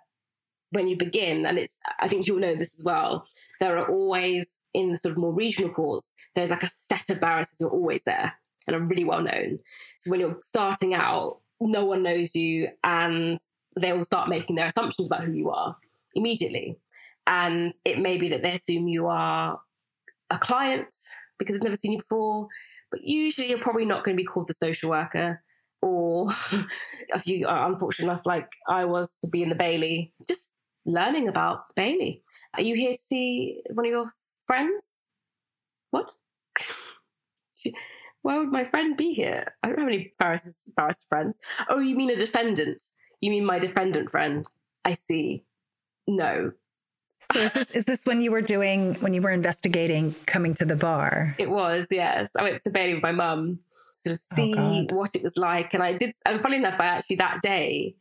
when 0.70 0.88
you 0.88 0.96
begin, 0.96 1.46
and 1.46 1.58
it's, 1.58 1.72
I 2.00 2.08
think 2.08 2.26
you'll 2.26 2.40
know 2.40 2.56
this 2.56 2.72
as 2.78 2.84
well, 2.84 3.26
there 3.60 3.78
are 3.78 3.88
always 3.88 4.46
in 4.74 4.90
the 4.90 4.98
sort 4.98 5.12
of 5.12 5.18
more 5.18 5.32
regional 5.32 5.70
courts, 5.70 6.10
there's 6.34 6.50
like 6.50 6.62
a 6.62 6.70
set 6.88 7.10
of 7.10 7.20
barristers 7.20 7.58
who 7.60 7.68
are 7.68 7.72
always 7.72 8.02
there 8.04 8.32
and 8.66 8.76
are 8.76 8.80
really 8.80 9.04
well 9.04 9.22
known. 9.22 9.58
So 10.00 10.10
when 10.10 10.20
you're 10.20 10.38
starting 10.44 10.94
out, 10.94 11.38
no 11.60 11.84
one 11.84 12.02
knows 12.02 12.34
you 12.34 12.68
and 12.82 13.38
they 13.80 13.92
will 13.92 14.04
start 14.04 14.28
making 14.28 14.56
their 14.56 14.66
assumptions 14.66 15.08
about 15.08 15.24
who 15.24 15.32
you 15.32 15.50
are 15.50 15.76
immediately. 16.14 16.78
And 17.26 17.72
it 17.84 17.98
may 17.98 18.16
be 18.18 18.28
that 18.30 18.42
they 18.42 18.52
assume 18.52 18.88
you 18.88 19.06
are 19.06 19.60
a 20.30 20.38
client 20.38 20.88
because 21.38 21.54
they've 21.54 21.62
never 21.62 21.76
seen 21.76 21.92
you 21.92 21.98
before, 21.98 22.48
but 22.90 23.00
usually 23.02 23.48
you're 23.48 23.58
probably 23.58 23.84
not 23.84 24.04
going 24.04 24.16
to 24.16 24.20
be 24.20 24.26
called 24.26 24.48
the 24.48 24.54
social 24.54 24.90
worker. 24.90 25.42
Or 25.80 26.28
if 27.08 27.26
you 27.26 27.46
are 27.48 27.70
unfortunate 27.70 28.10
enough, 28.10 28.26
like 28.26 28.50
I 28.68 28.84
was, 28.84 29.10
to 29.22 29.30
be 29.30 29.42
in 29.42 29.48
the 29.48 29.54
Bailey, 29.54 30.12
just 30.28 30.42
learning 30.84 31.28
about 31.28 31.64
Bailey. 31.74 32.22
Are 32.54 32.62
you 32.62 32.74
here 32.74 32.92
to 32.92 32.98
see 33.10 33.62
one 33.72 33.86
of 33.86 33.90
your 33.90 34.12
friends? 34.46 34.82
What? 35.90 36.10
why 38.22 38.38
would 38.38 38.50
my 38.50 38.64
friend 38.64 38.96
be 38.96 39.12
here? 39.12 39.54
I 39.62 39.68
don't 39.68 39.78
have 39.78 39.88
any 39.88 40.12
barrister, 40.18 40.52
barrister 40.76 41.04
friends. 41.08 41.38
Oh, 41.68 41.80
you 41.80 41.94
mean 41.96 42.10
a 42.10 42.16
defendant? 42.16 42.78
You 43.20 43.30
mean 43.30 43.44
my 43.44 43.58
defendant 43.58 44.10
friend? 44.10 44.46
I 44.84 44.94
see. 44.94 45.44
No. 46.06 46.52
So 47.32 47.38
is 47.40 47.52
this 47.52 47.70
is 47.70 47.84
this 47.84 48.04
when 48.04 48.20
you 48.20 48.30
were 48.30 48.42
doing 48.42 48.94
when 48.96 49.14
you 49.14 49.22
were 49.22 49.30
investigating 49.30 50.14
coming 50.26 50.54
to 50.54 50.64
the 50.64 50.76
bar? 50.76 51.34
It 51.38 51.50
was, 51.50 51.86
yes. 51.90 52.30
I 52.38 52.42
went 52.42 52.56
to 52.56 52.64
the 52.64 52.70
Bailey 52.70 52.94
with 52.94 53.02
my 53.02 53.12
mum 53.12 53.60
to 54.04 54.16
sort 54.16 54.20
of 54.20 54.24
oh, 54.32 54.36
see 54.36 54.54
oh 54.90 54.94
what 54.94 55.14
it 55.14 55.22
was 55.22 55.36
like. 55.36 55.74
And 55.74 55.82
I 55.82 55.94
did 55.94 56.12
and 56.26 56.42
funny 56.42 56.56
enough, 56.56 56.80
I 56.80 56.86
actually 56.86 57.16
that 57.16 57.42
day 57.42 57.96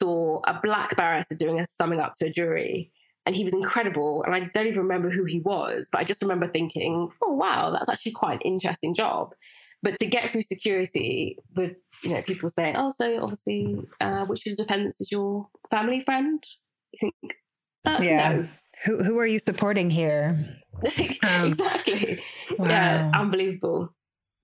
saw 0.00 0.40
a 0.46 0.60
black 0.62 0.96
barrister 0.96 1.34
doing 1.34 1.60
a 1.60 1.66
summing 1.78 2.00
up 2.00 2.14
to 2.18 2.26
a 2.26 2.30
jury 2.30 2.92
and 3.28 3.36
he 3.36 3.44
was 3.44 3.52
incredible. 3.52 4.22
And 4.24 4.34
I 4.34 4.48
don't 4.54 4.68
even 4.68 4.78
remember 4.78 5.10
who 5.10 5.24
he 5.24 5.40
was, 5.40 5.86
but 5.92 5.98
I 6.00 6.04
just 6.04 6.22
remember 6.22 6.48
thinking, 6.48 7.10
oh, 7.22 7.32
wow, 7.34 7.70
that's 7.70 7.90
actually 7.90 8.12
quite 8.12 8.36
an 8.36 8.40
interesting 8.40 8.94
job. 8.94 9.34
But 9.82 10.00
to 10.00 10.06
get 10.06 10.30
through 10.30 10.40
security 10.40 11.36
with, 11.54 11.74
you 12.02 12.14
know, 12.14 12.22
people 12.22 12.48
saying, 12.48 12.76
oh, 12.78 12.90
so 12.90 13.22
obviously, 13.22 13.86
uh, 14.00 14.24
which 14.24 14.46
of 14.46 14.56
the 14.56 14.64
defendants 14.64 14.98
is 15.02 15.12
your 15.12 15.46
family 15.70 16.00
friend? 16.00 16.42
You 16.92 16.98
think, 17.00 17.36
uh, 17.84 17.98
yeah. 18.00 18.32
No. 18.32 18.48
Who, 18.86 19.04
who 19.04 19.18
are 19.18 19.26
you 19.26 19.38
supporting 19.38 19.90
here? 19.90 20.56
um, 21.22 21.48
exactly. 21.48 22.22
Wow. 22.58 22.66
Yeah, 22.66 23.12
unbelievable. 23.14 23.92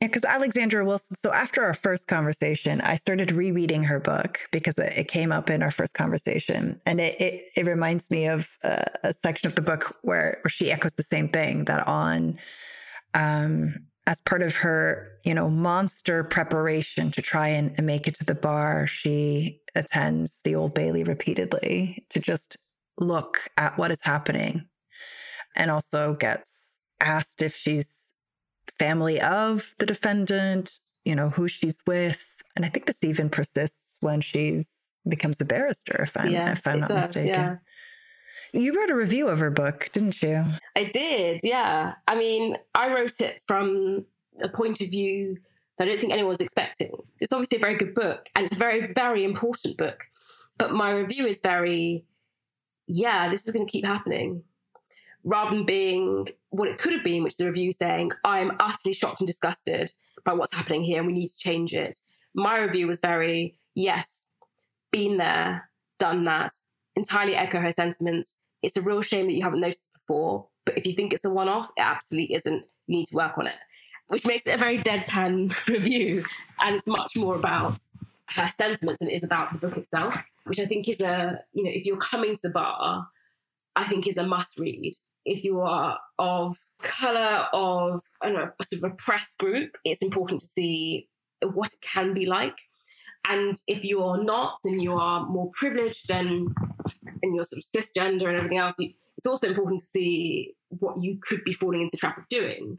Yeah, 0.04 0.08
because 0.08 0.26
Alexandra 0.26 0.84
Wilson. 0.84 1.16
So 1.16 1.32
after 1.32 1.64
our 1.64 1.72
first 1.72 2.08
conversation, 2.08 2.82
I 2.82 2.96
started 2.96 3.32
rereading 3.32 3.84
her 3.84 3.98
book 3.98 4.38
because 4.52 4.78
it, 4.78 5.08
came 5.08 5.32
up 5.32 5.48
in 5.48 5.62
our 5.62 5.70
first 5.70 5.94
conversation, 5.94 6.78
and 6.84 7.00
it 7.00 7.18
it, 7.18 7.44
it 7.56 7.66
reminds 7.66 8.10
me 8.10 8.26
of 8.26 8.46
a, 8.62 8.84
a, 9.02 9.12
section 9.14 9.46
of 9.46 9.54
the 9.54 9.62
book 9.62 9.96
where 10.02 10.40
where 10.42 10.50
she 10.50 10.70
echoes 10.70 10.92
the 10.92 11.02
same 11.02 11.30
thing 11.30 11.64
that 11.64 11.88
on, 11.88 12.38
um, 13.14 13.76
as 14.06 14.20
part 14.20 14.42
of 14.42 14.56
her 14.56 15.10
you 15.24 15.32
know 15.32 15.48
monster 15.48 16.22
preparation 16.22 17.10
to 17.12 17.22
try 17.22 17.48
and, 17.48 17.72
and 17.78 17.86
make 17.86 18.06
it 18.06 18.14
to 18.16 18.24
the 18.26 18.34
bar, 18.34 18.86
she 18.86 19.62
attends 19.74 20.42
the 20.44 20.54
Old 20.54 20.74
Bailey 20.74 21.02
repeatedly 21.02 22.04
to 22.10 22.20
just 22.20 22.58
look 22.98 23.38
at 23.56 23.78
what 23.78 23.90
is 23.90 24.02
happening, 24.02 24.66
and 25.56 25.70
also 25.70 26.12
gets 26.12 26.76
asked 27.00 27.40
if 27.40 27.56
she's 27.56 28.03
family 28.78 29.20
of 29.20 29.74
the 29.78 29.86
defendant, 29.86 30.78
you 31.04 31.14
know, 31.14 31.30
who 31.30 31.48
she's 31.48 31.82
with. 31.86 32.24
And 32.56 32.64
I 32.64 32.68
think 32.68 32.86
this 32.86 33.04
even 33.04 33.28
persists 33.28 33.96
when 34.00 34.20
she's 34.20 34.70
becomes 35.06 35.40
a 35.40 35.44
barrister, 35.44 36.02
if 36.02 36.16
I'm, 36.16 36.30
yeah, 36.30 36.52
if 36.52 36.66
I'm 36.66 36.80
not 36.80 36.88
does, 36.88 37.14
mistaken. 37.14 37.28
Yeah. 37.28 37.56
You 38.52 38.72
wrote 38.78 38.90
a 38.90 38.94
review 38.94 39.26
of 39.28 39.40
her 39.40 39.50
book, 39.50 39.90
didn't 39.92 40.22
you? 40.22 40.44
I 40.76 40.84
did, 40.84 41.40
yeah. 41.42 41.94
I 42.06 42.14
mean, 42.14 42.56
I 42.74 42.92
wrote 42.94 43.20
it 43.20 43.42
from 43.46 44.04
a 44.40 44.48
point 44.48 44.80
of 44.80 44.88
view 44.90 45.38
that 45.76 45.88
I 45.88 45.90
don't 45.90 46.00
think 46.00 46.12
anyone's 46.12 46.40
expecting. 46.40 46.92
It's 47.20 47.32
obviously 47.32 47.58
a 47.58 47.60
very 47.60 47.74
good 47.74 47.94
book 47.94 48.28
and 48.36 48.46
it's 48.46 48.54
a 48.54 48.58
very, 48.58 48.92
very 48.94 49.24
important 49.24 49.76
book. 49.76 50.04
But 50.56 50.72
my 50.72 50.90
review 50.90 51.26
is 51.26 51.40
very, 51.42 52.04
yeah, 52.86 53.28
this 53.28 53.44
is 53.44 53.50
going 53.52 53.66
to 53.66 53.70
keep 53.70 53.84
happening. 53.84 54.44
Rather 55.24 55.56
than 55.56 55.64
being 55.64 56.28
what 56.50 56.68
it 56.68 56.78
could 56.78 56.92
have 56.92 57.02
been, 57.02 57.22
which 57.22 57.34
is 57.34 57.40
a 57.40 57.46
review 57.46 57.72
saying, 57.72 58.12
I'm 58.24 58.52
utterly 58.60 58.94
shocked 58.94 59.20
and 59.20 59.26
disgusted 59.26 59.92
by 60.24 60.34
what's 60.34 60.54
happening 60.54 60.84
here 60.84 60.98
and 60.98 61.06
we 61.06 61.12
need 61.12 61.28
to 61.28 61.36
change 61.38 61.72
it. 61.72 61.98
My 62.34 62.58
review 62.58 62.86
was 62.88 63.00
very, 63.00 63.56
yes, 63.74 64.06
been 64.92 65.16
there, 65.16 65.70
done 65.98 66.24
that, 66.24 66.52
entirely 66.96 67.34
echo 67.34 67.60
her 67.60 67.72
sentiments. 67.72 68.32
It's 68.62 68.76
a 68.76 68.82
real 68.82 69.02
shame 69.02 69.26
that 69.26 69.34
you 69.34 69.42
haven't 69.42 69.60
noticed 69.60 69.88
before, 69.92 70.46
but 70.64 70.76
if 70.78 70.86
you 70.86 70.92
think 70.92 71.12
it's 71.12 71.24
a 71.24 71.30
one 71.30 71.48
off, 71.48 71.68
it 71.76 71.82
absolutely 71.82 72.34
isn't. 72.34 72.66
You 72.86 72.98
need 72.98 73.06
to 73.06 73.16
work 73.16 73.38
on 73.38 73.46
it, 73.46 73.56
which 74.08 74.26
makes 74.26 74.46
it 74.46 74.54
a 74.54 74.58
very 74.58 74.78
deadpan 74.78 75.54
review. 75.68 76.24
And 76.60 76.76
it's 76.76 76.86
much 76.86 77.16
more 77.16 77.36
about 77.36 77.78
her 78.30 78.52
sentiments 78.58 79.00
than 79.00 79.08
it 79.08 79.14
is 79.14 79.24
about 79.24 79.52
the 79.52 79.58
book 79.58 79.76
itself, 79.76 80.16
which 80.44 80.58
I 80.58 80.66
think 80.66 80.88
is 80.88 81.00
a, 81.00 81.40
you 81.52 81.64
know, 81.64 81.70
if 81.72 81.86
you're 81.86 81.96
coming 81.96 82.34
to 82.34 82.40
the 82.42 82.50
bar, 82.50 83.06
I 83.76 83.86
think 83.86 84.06
is 84.06 84.18
a 84.18 84.26
must 84.26 84.58
read. 84.58 84.94
If 85.24 85.44
you 85.44 85.60
are 85.60 85.98
of 86.18 86.58
color, 86.82 87.46
of, 87.52 88.02
I 88.20 88.26
don't 88.26 88.36
know, 88.36 88.50
a 88.60 88.64
sort 88.64 88.84
of 88.84 88.92
oppressed 88.92 89.36
group, 89.38 89.76
it's 89.84 90.02
important 90.02 90.40
to 90.42 90.46
see 90.46 91.08
what 91.42 91.72
it 91.72 91.80
can 91.80 92.14
be 92.14 92.26
like. 92.26 92.56
And 93.26 93.56
if 93.66 93.84
you 93.84 94.02
are 94.02 94.22
not 94.22 94.58
and 94.64 94.82
you 94.82 94.94
are 94.94 95.26
more 95.26 95.50
privileged 95.54 96.10
and 96.10 96.54
and 97.22 97.34
you're 97.34 97.44
sort 97.44 97.62
of 97.62 97.64
cisgender 97.74 98.28
and 98.28 98.36
everything 98.36 98.58
else, 98.58 98.74
you, 98.78 98.92
it's 99.16 99.26
also 99.26 99.48
important 99.48 99.80
to 99.80 99.86
see 99.94 100.54
what 100.68 101.02
you 101.02 101.18
could 101.22 101.42
be 101.44 101.54
falling 101.54 101.80
into 101.80 101.92
the 101.92 101.98
trap 101.98 102.18
of 102.18 102.28
doing. 102.28 102.76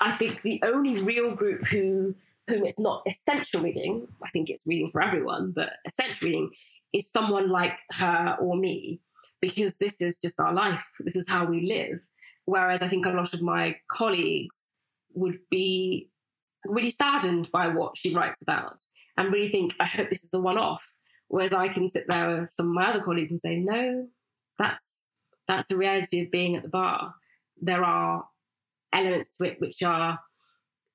I 0.00 0.12
think 0.12 0.40
the 0.42 0.62
only 0.64 0.96
real 1.02 1.34
group 1.34 1.66
who 1.66 2.14
whom 2.48 2.64
it's 2.64 2.78
not 2.78 3.06
essential 3.06 3.62
reading, 3.62 4.06
I 4.22 4.30
think 4.30 4.50
it's 4.50 4.66
reading 4.66 4.90
for 4.90 5.02
everyone, 5.02 5.52
but 5.54 5.70
essential 5.86 6.26
reading 6.26 6.50
is 6.92 7.06
someone 7.12 7.50
like 7.50 7.72
her 7.92 8.36
or 8.40 8.56
me, 8.56 9.00
because 9.44 9.74
this 9.74 9.94
is 10.00 10.16
just 10.16 10.40
our 10.40 10.54
life. 10.54 10.86
This 11.00 11.16
is 11.16 11.28
how 11.28 11.44
we 11.44 11.66
live. 11.66 12.00
Whereas 12.46 12.80
I 12.80 12.88
think 12.88 13.04
a 13.04 13.10
lot 13.10 13.34
of 13.34 13.42
my 13.42 13.76
colleagues 13.90 14.54
would 15.12 15.38
be 15.50 16.08
really 16.64 16.90
saddened 16.90 17.50
by 17.52 17.68
what 17.68 17.98
she 17.98 18.14
writes 18.14 18.40
about 18.40 18.78
and 19.18 19.30
really 19.30 19.50
think, 19.50 19.74
I 19.78 19.84
hope 19.84 20.08
this 20.08 20.24
is 20.24 20.30
a 20.32 20.40
one 20.40 20.56
off. 20.56 20.82
Whereas 21.28 21.52
I 21.52 21.68
can 21.68 21.90
sit 21.90 22.04
there 22.08 22.40
with 22.40 22.54
some 22.54 22.68
of 22.68 22.72
my 22.72 22.88
other 22.88 23.02
colleagues 23.02 23.32
and 23.32 23.40
say, 23.40 23.56
no, 23.56 24.06
that's 24.58 24.82
that's 25.46 25.66
the 25.68 25.76
reality 25.76 26.22
of 26.22 26.30
being 26.30 26.56
at 26.56 26.62
the 26.62 26.70
bar. 26.70 27.14
There 27.60 27.84
are 27.84 28.24
elements 28.94 29.28
to 29.36 29.46
it 29.46 29.60
which 29.60 29.82
are 29.82 30.18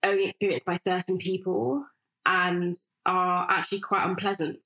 only 0.04 0.26
experienced 0.26 0.66
by 0.66 0.78
certain 0.78 1.20
people 1.20 1.86
and 2.26 2.76
are 3.06 3.46
actually 3.48 3.82
quite 3.82 4.08
unpleasant. 4.08 4.58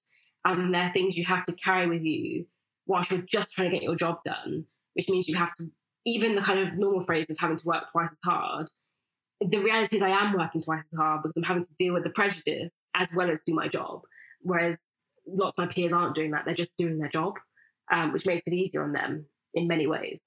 And 0.45 0.73
they're 0.73 0.91
things 0.93 1.17
you 1.17 1.25
have 1.25 1.43
to 1.45 1.55
carry 1.55 1.87
with 1.87 2.03
you 2.03 2.45
whilst 2.85 3.11
you're 3.11 3.21
just 3.21 3.53
trying 3.53 3.69
to 3.69 3.75
get 3.75 3.83
your 3.83 3.95
job 3.95 4.17
done, 4.23 4.65
which 4.93 5.09
means 5.09 5.27
you 5.27 5.35
have 5.35 5.53
to, 5.55 5.69
even 6.05 6.35
the 6.35 6.41
kind 6.41 6.59
of 6.59 6.73
normal 6.73 7.01
phrase 7.01 7.29
of 7.29 7.37
having 7.39 7.57
to 7.57 7.67
work 7.67 7.85
twice 7.91 8.11
as 8.11 8.19
hard. 8.23 8.67
The 9.41 9.59
reality 9.59 9.97
is, 9.97 10.01
I 10.01 10.09
am 10.09 10.33
working 10.37 10.61
twice 10.61 10.87
as 10.91 10.97
hard 10.97 11.21
because 11.21 11.35
I'm 11.37 11.43
having 11.43 11.63
to 11.63 11.75
deal 11.77 11.93
with 11.93 12.03
the 12.03 12.09
prejudice 12.11 12.71
as 12.95 13.09
well 13.15 13.29
as 13.29 13.41
do 13.41 13.53
my 13.53 13.67
job. 13.67 14.01
Whereas 14.41 14.79
lots 15.27 15.57
of 15.57 15.65
my 15.65 15.73
peers 15.73 15.93
aren't 15.93 16.15
doing 16.15 16.31
that; 16.31 16.45
they're 16.45 16.53
just 16.53 16.77
doing 16.77 16.97
their 16.97 17.09
job, 17.09 17.35
um, 17.91 18.13
which 18.13 18.25
makes 18.25 18.43
it 18.47 18.53
easier 18.53 18.83
on 18.83 18.93
them 18.93 19.25
in 19.53 19.67
many 19.67 19.87
ways. 19.87 20.21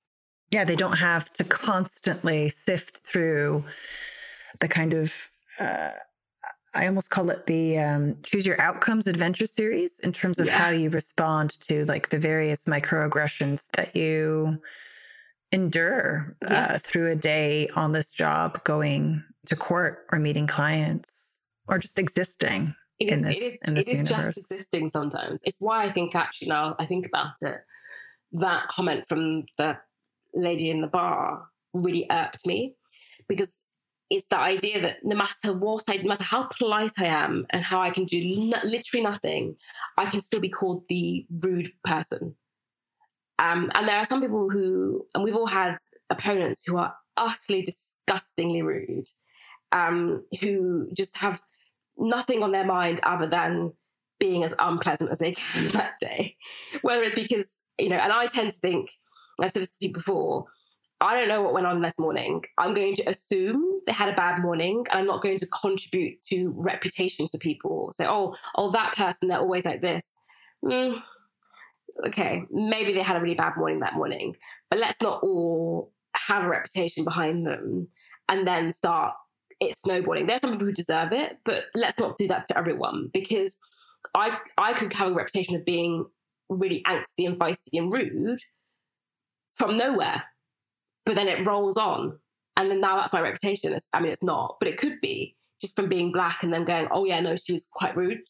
Yeah, 0.51 0.64
they 0.64 0.77
don't 0.77 0.99
have 0.99 1.33
to 1.35 1.45
constantly 1.45 2.49
sift 2.49 2.99
through 3.07 3.64
the 4.61 4.69
kind 4.69 4.95
of. 4.95 5.12
Uh, 5.59 5.90
I 6.77 6.87
almost 6.87 7.11
call 7.11 7.31
it 7.31 7.47
the 7.47 7.79
um, 7.79 8.17
choose 8.23 8.47
your 8.47 8.61
outcomes 8.61 9.07
adventure 9.09 9.47
series 9.47 9.99
in 10.01 10.12
terms 10.12 10.39
of 10.39 10.47
yeah. 10.47 10.59
how 10.59 10.71
you 10.71 10.91
respond 10.91 11.59
to 11.62 11.85
like 11.87 12.11
the 12.11 12.19
various 12.19 12.67
microaggressions 12.67 13.67
that 13.73 13.97
you 13.97 14.61
endure 15.53 16.37
yeah. 16.43 16.75
uh, 16.75 16.79
through 16.79 17.11
a 17.11 17.15
day 17.15 17.69
on 17.77 17.93
this 17.93 18.12
job, 18.12 18.62
going 18.65 19.25
to 19.47 19.57
court 19.57 20.07
or 20.12 20.19
meeting 20.19 20.47
clients 20.47 21.39
or 21.69 21.79
just 21.79 21.99
existing 21.99 22.75
it 22.99 23.12
is, 23.12 23.19
in 23.19 23.25
this, 23.25 23.37
it 23.37 23.41
is, 23.41 23.59
in 23.67 23.75
this 23.75 23.89
it 23.89 23.93
is 23.93 24.09
just 24.09 24.39
existing 24.39 24.91
sometimes. 24.91 25.41
It's 25.45 25.59
why 25.61 25.85
I 25.85 25.93
think 25.93 26.15
actually 26.15 26.49
now 26.49 26.77
I 26.79 26.87
think 26.87 27.07
about 27.07 27.33
it, 27.43 27.59
that 28.33 28.69
comment 28.69 29.05
from 29.09 29.45
the 29.59 29.77
lady 30.35 30.71
in 30.71 30.81
the 30.81 30.87
bar 30.87 31.47
really 31.73 32.07
irked 32.11 32.47
me 32.47 32.75
because 33.29 33.51
it's 34.09 34.27
the 34.29 34.38
idea 34.38 34.81
that 34.81 35.05
no 35.05 35.16
matter 35.16 35.57
what 35.57 35.85
I, 35.88 35.97
no 35.97 36.09
matter 36.09 36.25
how 36.25 36.45
polite 36.45 36.92
I 36.99 37.07
am 37.07 37.47
and 37.51 37.64
how 37.64 37.81
I 37.81 37.90
can 37.90 38.05
do 38.05 38.19
literally 38.64 39.03
nothing, 39.03 39.57
I 39.99 40.07
can 40.07 40.21
still 40.21 40.40
be 40.40 40.49
called 40.49 40.85
the 40.88 41.27
rude 41.31 41.73
person. 41.83 42.37
Um, 43.38 43.71
and 43.75 43.87
there 43.87 43.97
are 43.97 44.07
some 44.07 44.21
people 44.21 44.49
who, 44.49 45.07
and 45.14 45.25
we've 45.25 45.35
all 45.35 45.47
had 45.47 45.77
opponents 46.09 46.62
who 46.64 46.77
are 46.77 46.95
utterly 47.16 47.62
disgustingly 47.62 48.62
rude, 48.62 49.09
um, 49.73 50.25
who 50.40 50.88
just 50.95 51.16
have 51.16 51.40
nothing 51.99 52.42
on 52.42 52.53
their 52.53 52.64
mind 52.64 53.01
other 53.03 53.27
than 53.27 53.73
being 54.19 54.45
as 54.45 54.55
unpleasant 54.59 55.11
as 55.11 55.19
they 55.19 55.33
can 55.33 55.69
that 55.73 55.95
day. 56.01 56.37
Whether 56.83 57.03
it's 57.03 57.14
because, 57.14 57.49
you 57.79 57.88
know, 57.88 57.97
and 57.97 58.12
I 58.12 58.27
tend 58.27 58.53
to 58.53 58.59
think, 58.59 58.90
I've 59.40 59.53
said 59.53 59.62
this 59.62 59.71
to 59.71 59.87
you 59.87 59.92
before, 59.92 60.47
I 61.01 61.14
don't 61.14 61.29
know 61.29 61.42
what 61.42 61.53
went 61.53 61.66
on 61.66 61.83
this 61.83 61.99
morning. 61.99 62.42
I'm 62.57 62.73
going 62.73 62.97
to 62.97 63.11
assume 63.11 63.76
they 63.87 63.92
had 63.92 64.09
a 64.09 64.16
bad 64.16 64.42
morning 64.42 64.85
and 64.90 65.01
I'm 65.01 65.07
not 65.07 65.22
going 65.22 65.38
to 65.38 65.46
contribute 65.46 66.22
to 66.31 66.53
reputations 66.57 67.31
for 67.31 67.38
people. 67.38 67.94
Say, 67.99 68.07
oh, 68.07 68.35
oh, 68.57 68.70
that 68.72 68.94
person, 68.96 69.29
they're 69.29 69.38
always 69.38 69.64
like 69.64 69.81
this. 69.81 70.05
Mm, 70.64 71.01
okay, 72.09 72.42
maybe 72.51 72.92
they 72.92 73.03
had 73.03 73.16
a 73.16 73.20
really 73.20 73.35
bad 73.35 73.57
morning 73.57 73.81
that 73.81 73.94
morning, 73.94 74.35
but 74.70 74.79
let's 74.79 75.01
not 75.01 75.22
all 75.22 75.92
have 76.16 76.44
a 76.44 76.49
reputation 76.49 77.05
behind 77.05 77.46
them 77.46 77.88
and 78.29 78.46
then 78.46 78.72
start 78.72 79.14
it's 79.61 79.81
snowballing. 79.83 80.27
There's 80.27 80.42
some 80.42 80.53
people 80.53 80.66
who 80.66 80.72
deserve 80.72 81.12
it, 81.12 81.38
but 81.44 81.64
let's 81.75 81.99
not 81.99 82.18
do 82.18 82.29
that 82.29 82.46
for 82.49 82.59
everyone 82.59 83.09
because 83.12 83.57
I 84.14 84.37
I 84.59 84.75
could 84.75 84.92
have 84.92 85.12
a 85.12 85.14
reputation 85.14 85.57
of 85.57 85.64
being 85.64 86.05
really 86.49 86.83
angsty 86.87 87.27
and 87.27 87.38
feisty 87.38 87.75
and 87.75 87.92
rude 87.92 88.40
from 89.55 89.77
nowhere, 89.77 90.25
but 91.05 91.14
then 91.14 91.29
it 91.29 91.46
rolls 91.46 91.79
on, 91.79 92.18
and 92.57 92.71
then 92.71 92.81
now 92.81 92.97
that's 92.97 93.12
my 93.12 93.21
reputation. 93.21 93.73
It's, 93.73 93.87
I 93.92 94.01
mean, 94.01 94.12
it's 94.12 94.23
not, 94.23 94.57
but 94.61 94.69
it 94.69 94.79
could 94.79 95.01
be 95.01 95.37
just 95.61 95.77
from 95.77 95.88
being 95.88 96.12
black 96.12 96.42
and 96.42 96.53
then 96.53 96.64
going, 96.64 96.88
oh 96.90 97.05
yeah, 97.05 97.21
no, 97.21 97.37
she 97.37 97.53
was 97.53 97.66
quite 97.73 97.97
rude, 97.97 98.21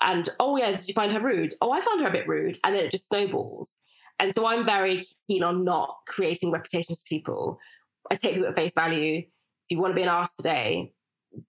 and 0.00 0.30
oh 0.40 0.56
yeah, 0.56 0.72
did 0.72 0.88
you 0.88 0.94
find 0.94 1.12
her 1.12 1.20
rude? 1.20 1.54
Oh, 1.60 1.72
I 1.72 1.80
found 1.80 2.00
her 2.00 2.08
a 2.08 2.12
bit 2.12 2.28
rude, 2.28 2.58
and 2.64 2.74
then 2.74 2.84
it 2.84 2.92
just 2.92 3.08
snowballs. 3.08 3.70
And 4.20 4.32
so 4.34 4.46
I'm 4.46 4.64
very 4.64 5.06
keen 5.26 5.42
on 5.42 5.64
not 5.64 5.96
creating 6.06 6.52
reputations 6.52 6.98
for 6.98 7.08
people. 7.08 7.58
I 8.10 8.14
take 8.14 8.34
people 8.34 8.48
at 8.48 8.54
face 8.54 8.72
value 8.74 9.24
if 9.64 9.76
you 9.76 9.78
want 9.78 9.92
to 9.92 9.96
be 9.96 10.02
an 10.02 10.08
ass 10.08 10.30
today, 10.36 10.92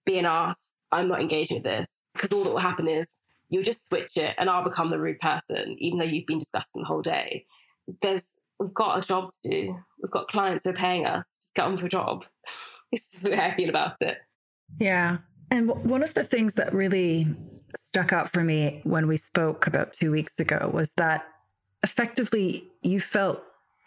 be 0.06 0.18
an 0.18 0.24
ass. 0.24 0.58
I'm 0.90 1.08
not 1.08 1.20
engaging 1.20 1.58
with 1.58 1.64
this 1.64 1.88
because 2.14 2.32
all 2.32 2.44
that 2.44 2.50
will 2.50 2.58
happen 2.58 2.88
is 2.88 3.08
you'll 3.50 3.62
just 3.62 3.86
switch 3.88 4.16
it 4.16 4.34
and 4.38 4.48
I'll 4.48 4.64
become 4.64 4.90
the 4.90 4.98
rude 4.98 5.20
person, 5.20 5.76
even 5.78 5.98
though 5.98 6.06
you've 6.06 6.26
been 6.26 6.38
discussing 6.38 6.82
the 6.82 6.86
whole 6.86 7.02
day. 7.02 7.44
There's 8.00 8.22
we've 8.58 8.72
got 8.72 8.98
a 8.98 9.06
job 9.06 9.30
to 9.42 9.50
do. 9.50 9.76
We've 10.02 10.10
got 10.10 10.28
clients 10.28 10.64
who 10.64 10.70
are 10.70 10.74
paying 10.74 11.04
us. 11.04 11.26
Get 11.56 11.64
on 11.64 11.72
with 11.72 11.80
your 11.80 11.88
job. 11.88 12.24
this 12.92 13.02
is 13.12 13.22
the 13.22 13.30
way 13.30 13.38
I 13.38 13.54
feel 13.56 13.70
about 13.70 13.96
it. 14.00 14.18
Yeah. 14.78 15.18
And 15.50 15.68
one 15.68 16.02
of 16.02 16.14
the 16.14 16.24
things 16.24 16.54
that 16.54 16.72
really 16.72 17.26
stuck 17.76 18.12
out 18.12 18.32
for 18.32 18.44
me 18.44 18.80
when 18.84 19.06
we 19.06 19.16
spoke 19.16 19.66
about 19.66 19.92
two 19.92 20.10
weeks 20.10 20.38
ago 20.38 20.70
was 20.72 20.92
that 20.92 21.26
effectively 21.82 22.68
you 22.82 23.00
felt, 23.00 23.42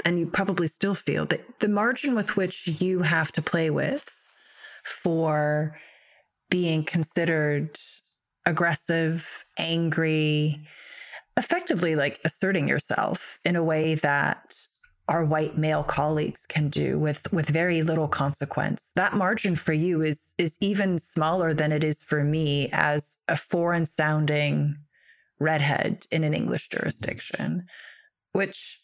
and 0.05 0.19
you 0.19 0.25
probably 0.25 0.67
still 0.67 0.95
feel, 0.95 1.25
that 1.27 1.60
the 1.60 1.67
margin 1.67 2.15
with 2.15 2.36
which 2.36 2.67
you 2.67 3.01
have 3.01 3.32
to 3.34 3.41
play 3.41 3.69
with 3.69 4.10
for 4.84 5.77
being 6.49 6.84
considered 6.84 7.77
aggressive, 8.45 9.45
angry, 9.58 10.65
effectively 11.38 11.95
like 11.95 12.19
asserting 12.25 12.67
yourself 12.67 13.39
in 13.45 13.55
a 13.55 13.63
way 13.63 13.95
that 13.95 14.55
our 15.10 15.26
white 15.26 15.58
male 15.58 15.84
colleagues 15.84 16.45
can 16.45 16.69
do 16.69 16.98
with 16.98 17.32
with 17.34 17.50
very 17.50 17.82
little 17.82 18.08
consequence. 18.08 18.91
That 18.95 19.13
margin 19.13 19.56
for 19.56 19.74
you 19.74 20.02
is 20.04 20.34
is 20.38 20.56
even 20.62 21.00
smaller 21.00 21.54
than 21.54 21.72
it 21.72 21.84
is 21.84 22.02
for 22.02 22.24
me 22.24 22.69
as 22.72 23.17
a 23.28 23.36
foreign 23.36 23.86
sounding 23.86 24.78
redhead 25.39 26.06
in 26.12 26.26
an 26.26 26.34
english 26.34 26.67
jurisdiction 26.67 27.63
which 28.34 28.78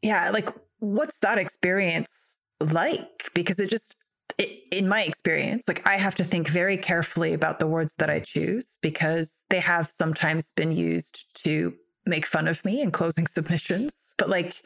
yeah 0.00 0.30
like 0.30 0.48
what's 0.78 1.18
that 1.18 1.36
experience 1.36 2.38
like? 2.60 3.30
Because 3.34 3.60
it 3.60 3.68
just 3.68 3.94
it, 4.38 4.62
in 4.70 4.88
my 4.88 5.02
experience 5.02 5.68
like 5.68 5.86
i 5.86 5.98
have 5.98 6.14
to 6.14 6.24
think 6.24 6.48
very 6.48 6.78
carefully 6.78 7.34
about 7.34 7.58
the 7.58 7.66
words 7.66 7.94
that 7.98 8.08
i 8.08 8.18
choose 8.18 8.78
because 8.80 9.44
they 9.50 9.60
have 9.60 9.86
sometimes 9.88 10.50
been 10.52 10.72
used 10.72 11.26
to 11.34 11.74
make 12.06 12.26
fun 12.26 12.48
of 12.48 12.64
me 12.64 12.80
in 12.80 12.90
closing 12.90 13.26
submissions. 13.36 14.14
But 14.18 14.28
like 14.28 14.62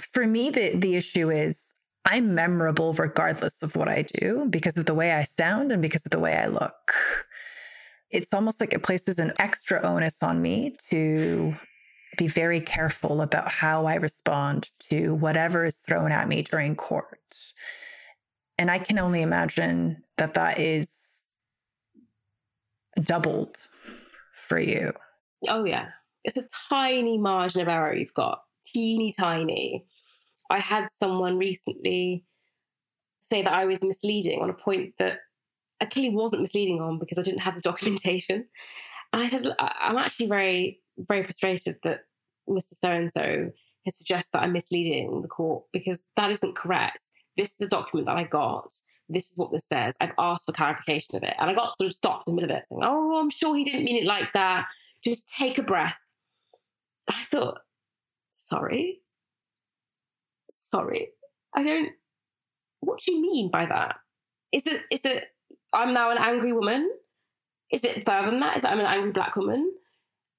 for 0.00 0.26
me 0.26 0.50
the 0.50 0.74
the 0.76 0.96
issue 0.96 1.30
is 1.30 1.74
i'm 2.04 2.34
memorable 2.34 2.92
regardless 2.94 3.62
of 3.62 3.76
what 3.76 3.88
i 3.88 4.02
do 4.02 4.46
because 4.50 4.76
of 4.76 4.86
the 4.86 4.94
way 4.94 5.12
i 5.12 5.22
sound 5.22 5.72
and 5.72 5.80
because 5.82 6.04
of 6.04 6.10
the 6.10 6.18
way 6.18 6.34
i 6.34 6.46
look 6.46 6.92
it's 8.10 8.32
almost 8.32 8.60
like 8.60 8.72
it 8.72 8.82
places 8.82 9.18
an 9.18 9.32
extra 9.38 9.80
onus 9.82 10.22
on 10.22 10.40
me 10.40 10.76
to 10.88 11.54
be 12.16 12.28
very 12.28 12.60
careful 12.60 13.20
about 13.22 13.48
how 13.48 13.86
I 13.86 13.94
respond 13.94 14.70
to 14.90 15.14
whatever 15.14 15.64
is 15.64 15.78
thrown 15.78 16.12
at 16.12 16.28
me 16.28 16.42
during 16.42 16.76
court. 16.76 17.18
And 18.58 18.70
I 18.70 18.78
can 18.78 18.98
only 18.98 19.22
imagine 19.22 20.02
that 20.16 20.34
that 20.34 20.58
is 20.58 21.22
doubled 23.02 23.56
for 24.32 24.60
you. 24.60 24.92
Oh, 25.48 25.64
yeah. 25.64 25.88
It's 26.22 26.36
a 26.36 26.46
tiny 26.70 27.18
margin 27.18 27.60
of 27.60 27.68
error 27.68 27.94
you've 27.94 28.14
got, 28.14 28.42
teeny 28.66 29.12
tiny. 29.12 29.84
I 30.50 30.58
had 30.58 30.88
someone 31.00 31.38
recently 31.38 32.24
say 33.30 33.42
that 33.42 33.52
I 33.52 33.64
was 33.64 33.82
misleading 33.82 34.42
on 34.42 34.50
a 34.50 34.54
point 34.54 34.94
that 34.98 35.20
I 35.80 35.86
clearly 35.86 36.14
wasn't 36.14 36.42
misleading 36.42 36.80
on 36.80 36.98
because 36.98 37.18
I 37.18 37.22
didn't 37.22 37.40
have 37.40 37.54
the 37.54 37.60
documentation. 37.60 38.46
And 39.12 39.22
I 39.22 39.28
said, 39.28 39.46
I'm 39.58 39.96
actually 39.96 40.28
very 40.28 40.80
very 40.98 41.24
frustrated 41.24 41.76
that 41.82 42.00
Mr. 42.48 42.74
So 42.82 42.90
and 42.90 43.12
so 43.12 43.50
has 43.84 43.96
suggested 43.96 44.30
that 44.32 44.42
I'm 44.42 44.52
misleading 44.52 45.22
the 45.22 45.28
court 45.28 45.64
because 45.72 45.98
that 46.16 46.30
isn't 46.30 46.56
correct. 46.56 47.00
This 47.36 47.50
is 47.58 47.66
a 47.66 47.68
document 47.68 48.06
that 48.06 48.16
I 48.16 48.24
got. 48.24 48.72
This 49.08 49.24
is 49.24 49.36
what 49.36 49.52
this 49.52 49.64
says. 49.70 49.94
I've 50.00 50.12
asked 50.18 50.46
for 50.46 50.52
clarification 50.52 51.16
of 51.16 51.22
it. 51.22 51.34
And 51.38 51.50
I 51.50 51.54
got 51.54 51.76
sort 51.76 51.90
of 51.90 51.96
stopped 51.96 52.28
in 52.28 52.34
the 52.34 52.40
middle 52.40 52.56
of 52.56 52.62
it 52.62 52.68
saying, 52.68 52.82
Oh, 52.84 53.20
I'm 53.20 53.30
sure 53.30 53.54
he 53.54 53.64
didn't 53.64 53.84
mean 53.84 54.02
it 54.02 54.06
like 54.06 54.32
that. 54.32 54.66
Just 55.04 55.28
take 55.28 55.58
a 55.58 55.62
breath. 55.62 55.98
I 57.08 57.24
thought, 57.30 57.58
Sorry. 58.48 59.00
Sorry. 60.72 61.08
I 61.54 61.62
don't. 61.62 61.90
What 62.80 63.00
do 63.00 63.14
you 63.14 63.22
mean 63.22 63.50
by 63.50 63.66
that? 63.66 63.96
Is 64.52 64.62
it, 64.66 64.82
is 64.90 65.00
it, 65.04 65.24
I'm 65.72 65.94
now 65.94 66.10
an 66.10 66.18
angry 66.18 66.52
woman? 66.52 66.90
Is 67.70 67.82
it 67.82 68.04
further 68.04 68.30
than 68.30 68.40
that? 68.40 68.56
Is 68.56 68.62
that 68.62 68.72
I'm 68.72 68.80
an 68.80 68.86
angry 68.86 69.12
black 69.12 69.36
woman? 69.36 69.72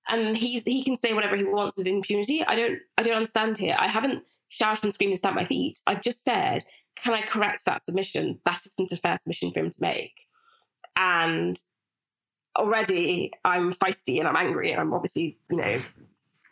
and 0.09 0.37
he's 0.37 0.63
he 0.63 0.83
can 0.83 0.97
say 0.97 1.13
whatever 1.13 1.35
he 1.35 1.43
wants 1.43 1.77
with 1.77 1.87
impunity. 1.87 2.43
I 2.43 2.55
don't 2.55 2.79
I 2.97 3.03
don't 3.03 3.15
understand 3.15 3.57
here. 3.57 3.75
I 3.79 3.87
haven't 3.87 4.23
shouted 4.49 4.83
and 4.83 4.93
screamed 4.93 5.11
and 5.11 5.17
stamped 5.17 5.39
my 5.39 5.45
feet. 5.45 5.79
I've 5.87 6.01
just 6.01 6.23
said, 6.23 6.63
can 6.95 7.13
I 7.13 7.21
correct 7.21 7.65
that 7.65 7.85
submission? 7.85 8.39
That 8.45 8.61
isn't 8.65 8.91
a 8.91 8.97
fair 8.97 9.17
submission 9.17 9.51
for 9.51 9.59
him 9.59 9.71
to 9.71 9.81
make. 9.81 10.13
And 10.95 11.59
already 12.57 13.31
I'm 13.43 13.73
feisty 13.73 14.19
and 14.19 14.27
I'm 14.27 14.35
angry 14.35 14.71
and 14.71 14.79
I'm 14.79 14.93
obviously, 14.93 15.37
you 15.49 15.57
know, 15.57 15.81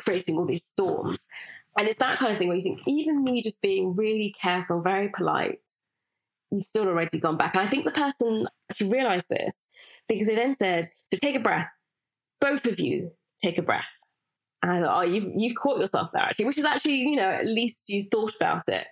creating 0.04 0.38
all 0.38 0.46
these 0.46 0.63
storms. 0.63 1.20
And 1.78 1.88
it's 1.88 2.00
that 2.00 2.20
kind 2.20 2.32
of 2.32 2.38
thing 2.38 2.50
where 2.50 2.58
you 2.58 2.63
think, 2.63 2.82
even 2.88 3.24
me 3.24 3.42
just 3.42 3.62
being 3.62 3.96
really 3.96 4.34
careful, 4.39 4.82
very 4.82 5.10
polite, 5.10 5.60
you've 6.52 6.66
still 6.66 6.88
already 6.88 7.20
gone 7.20 7.38
back. 7.38 7.56
And 7.56 7.66
I 7.66 7.70
think 7.70 7.86
the 7.86 7.92
person 7.92 8.48
actually 8.70 8.92
realized 8.92 9.28
this 9.30 9.56
because 10.08 10.28
they 10.28 10.36
then 10.36 10.54
said, 10.54 10.88
so 11.12 11.18
take 11.18 11.36
a 11.36 11.39
breath, 11.39 11.70
both 12.39 12.66
of 12.66 12.80
you, 12.80 13.12
take 13.42 13.58
a 13.58 13.63
breath. 13.63 13.86
And 14.62 14.72
I 14.72 14.82
thought, 14.82 14.98
oh, 14.98 15.02
you've, 15.02 15.32
you've 15.34 15.56
caught 15.56 15.80
yourself 15.80 16.12
there 16.13 16.22
actually, 16.22 16.46
which 16.46 16.60
is 16.60 16.66
actually, 16.66 16.98
you 16.98 17.16
know, 17.16 17.30
at 17.30 17.48
least 17.48 17.89
you 17.89 18.04
thought 18.04 18.36
about 18.36 18.63
it. 18.68 18.86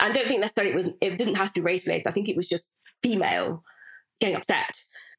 I 0.00 0.10
don't 0.10 0.26
think 0.26 0.40
necessarily 0.40 0.72
it 0.72 0.76
was, 0.76 0.90
it 1.00 1.16
didn't 1.16 1.36
have 1.36 1.48
to 1.48 1.54
be 1.54 1.60
race 1.60 1.86
related. 1.86 2.08
I 2.08 2.12
think 2.12 2.28
it 2.28 2.36
was 2.36 2.48
just 2.48 2.68
female 3.02 3.62
getting 4.20 4.36
upset. 4.36 4.74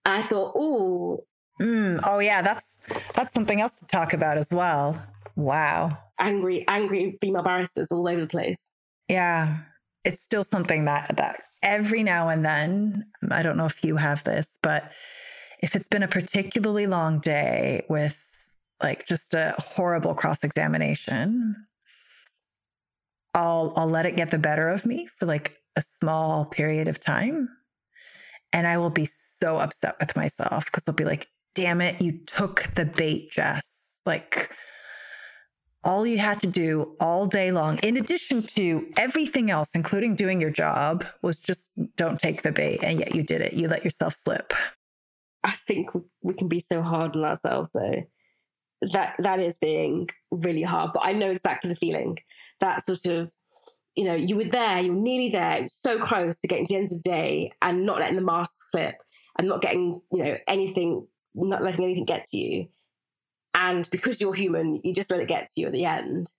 And 0.05 0.15
I 0.15 0.23
thought, 0.23 0.53
oh. 0.55 1.23
Mm, 1.59 1.99
oh, 2.03 2.19
yeah, 2.19 2.41
that's, 2.41 2.77
that's 3.13 3.33
something 3.33 3.61
else 3.61 3.79
to 3.79 3.85
talk 3.85 4.13
about 4.13 4.37
as 4.37 4.51
well. 4.51 5.01
Wow. 5.35 5.97
Angry, 6.19 6.65
angry 6.67 7.17
female 7.21 7.43
barristers 7.43 7.87
all 7.91 8.07
over 8.07 8.21
the 8.21 8.27
place. 8.27 8.59
Yeah. 9.07 9.57
It's 10.03 10.23
still 10.23 10.43
something 10.43 10.85
that, 10.85 11.15
that 11.17 11.41
every 11.61 12.03
now 12.03 12.29
and 12.29 12.43
then, 12.43 13.05
I 13.29 13.43
don't 13.43 13.57
know 13.57 13.65
if 13.65 13.83
you 13.83 13.97
have 13.97 14.23
this, 14.23 14.57
but 14.61 14.91
if 15.61 15.75
it's 15.75 15.87
been 15.87 16.03
a 16.03 16.07
particularly 16.07 16.87
long 16.87 17.19
day 17.19 17.85
with 17.89 18.23
like 18.81 19.05
just 19.05 19.33
a 19.33 19.53
horrible 19.59 20.15
cross 20.15 20.43
examination, 20.43 21.55
I'll 23.33 23.73
I'll 23.75 23.89
let 23.89 24.05
it 24.05 24.17
get 24.17 24.31
the 24.31 24.37
better 24.37 24.69
of 24.69 24.85
me 24.85 25.07
for 25.17 25.25
like 25.25 25.57
a 25.75 25.81
small 25.81 26.45
period 26.45 26.87
of 26.87 26.99
time. 26.99 27.47
And 28.51 28.67
I 28.67 28.77
will 28.77 28.89
be 28.89 29.07
so 29.39 29.57
upset 29.57 29.95
with 29.99 30.15
myself 30.15 30.65
because 30.65 30.87
I'll 30.87 30.95
be 30.95 31.05
like, 31.05 31.27
damn 31.55 31.81
it, 31.81 32.01
you 32.01 32.19
took 32.25 32.69
the 32.75 32.85
bait, 32.85 33.31
Jess. 33.31 33.97
Like 34.05 34.51
all 35.83 36.05
you 36.05 36.17
had 36.17 36.41
to 36.41 36.47
do 36.47 36.95
all 36.99 37.27
day 37.27 37.51
long, 37.51 37.77
in 37.79 37.97
addition 37.97 38.43
to 38.43 38.87
everything 38.97 39.51
else, 39.51 39.71
including 39.73 40.15
doing 40.15 40.39
your 40.39 40.51
job, 40.51 41.05
was 41.21 41.39
just 41.39 41.69
don't 41.95 42.19
take 42.19 42.43
the 42.43 42.51
bait. 42.51 42.83
And 42.83 42.99
yet 42.99 43.15
you 43.15 43.23
did 43.23 43.41
it. 43.41 43.53
You 43.53 43.67
let 43.67 43.83
yourself 43.83 44.15
slip. 44.15 44.53
I 45.43 45.55
think 45.67 45.89
we 46.21 46.33
can 46.33 46.47
be 46.47 46.59
so 46.59 46.81
hard 46.81 47.15
on 47.15 47.23
ourselves 47.23 47.71
though 47.73 48.03
that 48.93 49.15
that 49.19 49.39
is 49.39 49.57
being 49.57 50.09
really 50.31 50.63
hard. 50.63 50.91
But 50.93 51.03
I 51.03 51.13
know 51.13 51.29
exactly 51.29 51.69
the 51.69 51.75
feeling. 51.75 52.17
That 52.59 52.85
sort 52.85 53.05
of, 53.05 53.31
you 53.95 54.05
know, 54.05 54.15
you 54.15 54.35
were 54.35 54.45
there, 54.45 54.79
you 54.79 54.93
were 54.93 54.99
nearly 54.99 55.29
there, 55.29 55.67
so 55.67 55.99
close 55.99 56.39
to 56.39 56.47
getting 56.47 56.65
to 56.67 56.73
the 56.73 56.77
end 56.77 56.91
of 56.91 57.03
the 57.03 57.09
day 57.09 57.51
and 57.61 57.85
not 57.85 57.99
letting 57.99 58.15
the 58.15 58.21
mask 58.21 58.53
slip 58.71 58.95
and 59.37 59.47
not 59.47 59.61
getting, 59.61 60.01
you 60.11 60.23
know, 60.23 60.37
anything, 60.47 61.07
not 61.33 61.63
letting 61.63 61.83
anything 61.83 62.05
get 62.05 62.27
to 62.27 62.37
you. 62.37 62.67
And 63.53 63.89
because 63.89 64.19
you're 64.21 64.33
human, 64.33 64.81
you 64.83 64.93
just 64.93 65.11
let 65.11 65.19
it 65.19 65.27
get 65.27 65.49
to 65.49 65.61
you 65.61 65.67
at 65.67 65.73
the 65.73 65.85
end. 65.85 66.31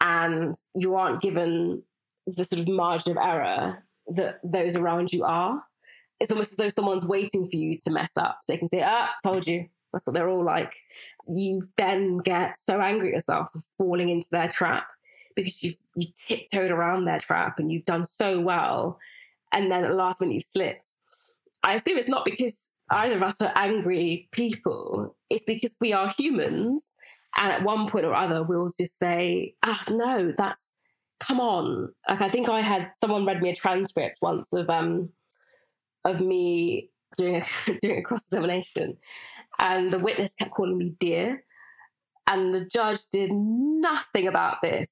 And 0.00 0.54
you 0.74 0.94
aren't 0.94 1.22
given 1.22 1.82
the 2.26 2.44
sort 2.44 2.60
of 2.60 2.68
margin 2.68 3.12
of 3.12 3.24
error 3.24 3.84
that 4.08 4.40
those 4.42 4.76
around 4.76 5.12
you 5.12 5.24
are. 5.24 5.62
It's 6.18 6.30
almost 6.30 6.52
as 6.52 6.56
though 6.56 6.68
someone's 6.70 7.06
waiting 7.06 7.48
for 7.48 7.56
you 7.56 7.78
to 7.84 7.90
mess 7.90 8.10
up. 8.16 8.38
So 8.42 8.52
they 8.52 8.58
can 8.58 8.68
say, 8.68 8.82
ah, 8.84 9.10
told 9.22 9.46
you, 9.46 9.68
that's 9.92 10.06
what 10.06 10.14
they're 10.14 10.28
all 10.28 10.44
like. 10.44 10.74
You 11.28 11.68
then 11.76 12.18
get 12.18 12.56
so 12.62 12.80
angry 12.80 13.08
at 13.08 13.14
yourself 13.14 13.48
for 13.52 13.60
falling 13.78 14.08
into 14.08 14.28
their 14.30 14.48
trap 14.48 14.86
because 15.34 15.62
you've, 15.62 15.76
you've 15.94 16.14
tiptoed 16.14 16.70
around 16.70 17.04
their 17.04 17.20
trap 17.20 17.58
and 17.58 17.70
you've 17.70 17.84
done 17.84 18.04
so 18.04 18.40
well. 18.40 18.98
And 19.52 19.70
then 19.70 19.84
at 19.84 19.88
the 19.88 19.94
last 19.94 20.20
minute 20.20 20.34
you've 20.34 20.44
slipped. 20.52 20.90
I 21.62 21.74
assume 21.74 21.98
it's 21.98 22.08
not 22.08 22.24
because 22.24 22.65
either 22.90 23.16
of 23.16 23.22
us 23.22 23.36
are 23.40 23.52
angry 23.56 24.28
people, 24.32 25.16
it's 25.30 25.44
because 25.44 25.74
we 25.80 25.92
are 25.92 26.08
humans. 26.08 26.84
And 27.38 27.52
at 27.52 27.62
one 27.62 27.88
point 27.90 28.06
or 28.06 28.14
other, 28.14 28.42
we'll 28.42 28.70
just 28.78 28.98
say, 28.98 29.54
ah, 29.62 29.84
no, 29.90 30.32
that's, 30.36 30.60
come 31.20 31.38
on. 31.38 31.92
Like, 32.08 32.22
I 32.22 32.28
think 32.30 32.48
I 32.48 32.62
had 32.62 32.90
someone 33.00 33.26
read 33.26 33.42
me 33.42 33.50
a 33.50 33.54
transcript 33.54 34.18
once 34.22 34.52
of, 34.54 34.70
um, 34.70 35.10
of 36.04 36.20
me 36.20 36.90
doing 37.18 37.42
a, 37.42 37.72
doing 37.80 37.98
a 37.98 38.02
cross 38.02 38.22
examination 38.26 38.96
and 39.58 39.92
the 39.92 39.98
witness 39.98 40.32
kept 40.38 40.52
calling 40.52 40.78
me 40.78 40.94
dear. 40.98 41.44
And 42.26 42.52
the 42.52 42.64
judge 42.64 43.00
did 43.12 43.30
nothing 43.32 44.26
about 44.26 44.58
this. 44.62 44.90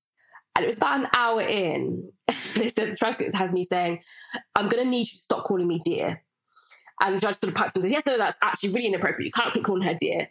And 0.55 0.65
it 0.65 0.69
was 0.69 0.77
about 0.77 1.01
an 1.01 1.09
hour 1.15 1.43
in. 1.43 2.11
they 2.55 2.71
said 2.71 2.93
the 2.93 2.97
transcript 2.97 3.35
has 3.35 3.53
me 3.53 3.65
saying, 3.65 4.01
I'm 4.55 4.69
going 4.69 4.85
to 4.85 4.89
need 4.89 5.09
you 5.09 5.17
to 5.17 5.19
stop 5.19 5.45
calling 5.45 5.67
me 5.67 5.81
dear. 5.85 6.23
And 7.03 7.17
the 7.17 7.21
judge 7.21 7.37
sort 7.37 7.49
of 7.49 7.55
pipes 7.55 7.75
and 7.75 7.83
says, 7.83 7.93
Yes, 7.93 8.07
no, 8.07 8.17
that's 8.17 8.39
actually 8.43 8.71
really 8.71 8.87
inappropriate. 8.87 9.27
You 9.27 9.33
can't 9.33 9.53
keep 9.53 9.65
calling 9.65 9.83
her 9.83 9.97
dear. 10.01 10.29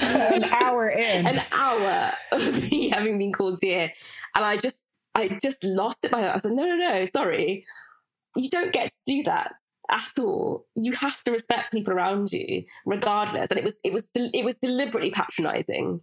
an 0.00 0.44
hour 0.52 0.88
in. 0.88 1.26
An 1.26 1.42
hour 1.52 2.12
of 2.32 2.62
me 2.62 2.88
having 2.92 3.18
been 3.18 3.32
called 3.32 3.60
dear. 3.60 3.90
And 4.36 4.44
I 4.44 4.56
just, 4.56 4.78
I 5.14 5.38
just 5.42 5.64
lost 5.64 6.04
it 6.04 6.10
by 6.10 6.20
that. 6.20 6.34
I 6.34 6.38
said, 6.38 6.52
No, 6.52 6.64
no, 6.64 6.76
no, 6.76 7.04
sorry. 7.06 7.64
You 8.36 8.48
don't 8.48 8.72
get 8.72 8.90
to 8.90 8.96
do 9.06 9.22
that 9.24 9.54
at 9.90 10.18
all. 10.18 10.66
You 10.74 10.92
have 10.92 11.20
to 11.24 11.32
respect 11.32 11.72
people 11.72 11.92
around 11.92 12.30
you, 12.32 12.64
regardless. 12.86 13.50
And 13.50 13.58
it 13.58 13.64
was 13.64 13.76
it 13.84 13.92
was 13.92 14.06
it 14.14 14.44
was 14.44 14.56
deliberately 14.58 15.10
patronising, 15.10 16.00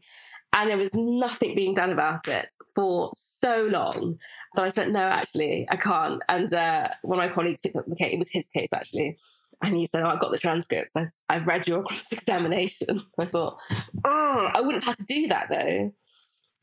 and 0.55 0.69
there 0.69 0.77
was 0.77 0.93
nothing 0.93 1.55
being 1.55 1.73
done 1.73 1.91
about 1.91 2.27
it 2.27 2.47
for 2.75 3.11
so 3.15 3.63
long. 3.63 4.17
So 4.55 4.63
I 4.63 4.71
went, 4.75 4.91
no, 4.91 5.01
actually, 5.01 5.67
I 5.69 5.75
can't. 5.75 6.21
And 6.29 6.53
uh, 6.53 6.89
one 7.01 7.19
of 7.19 7.29
my 7.29 7.33
colleagues 7.33 7.61
picked 7.61 7.75
up 7.75 7.85
the 7.87 7.95
case. 7.95 8.13
It 8.13 8.19
was 8.19 8.29
his 8.29 8.47
case 8.47 8.69
actually. 8.73 9.17
And 9.63 9.75
he 9.75 9.87
said, 9.87 10.03
Oh, 10.03 10.09
I've 10.09 10.19
got 10.19 10.31
the 10.31 10.37
transcripts. 10.37 10.93
I, 10.95 11.07
have 11.33 11.47
read 11.47 11.67
your 11.67 11.83
cross 11.83 12.05
examination. 12.11 13.03
I 13.19 13.25
thought, 13.25 13.57
Oh, 14.05 14.49
I 14.53 14.61
wouldn't 14.61 14.83
have 14.83 14.95
had 14.95 15.07
to 15.07 15.13
do 15.13 15.27
that 15.27 15.47
though. 15.49 15.93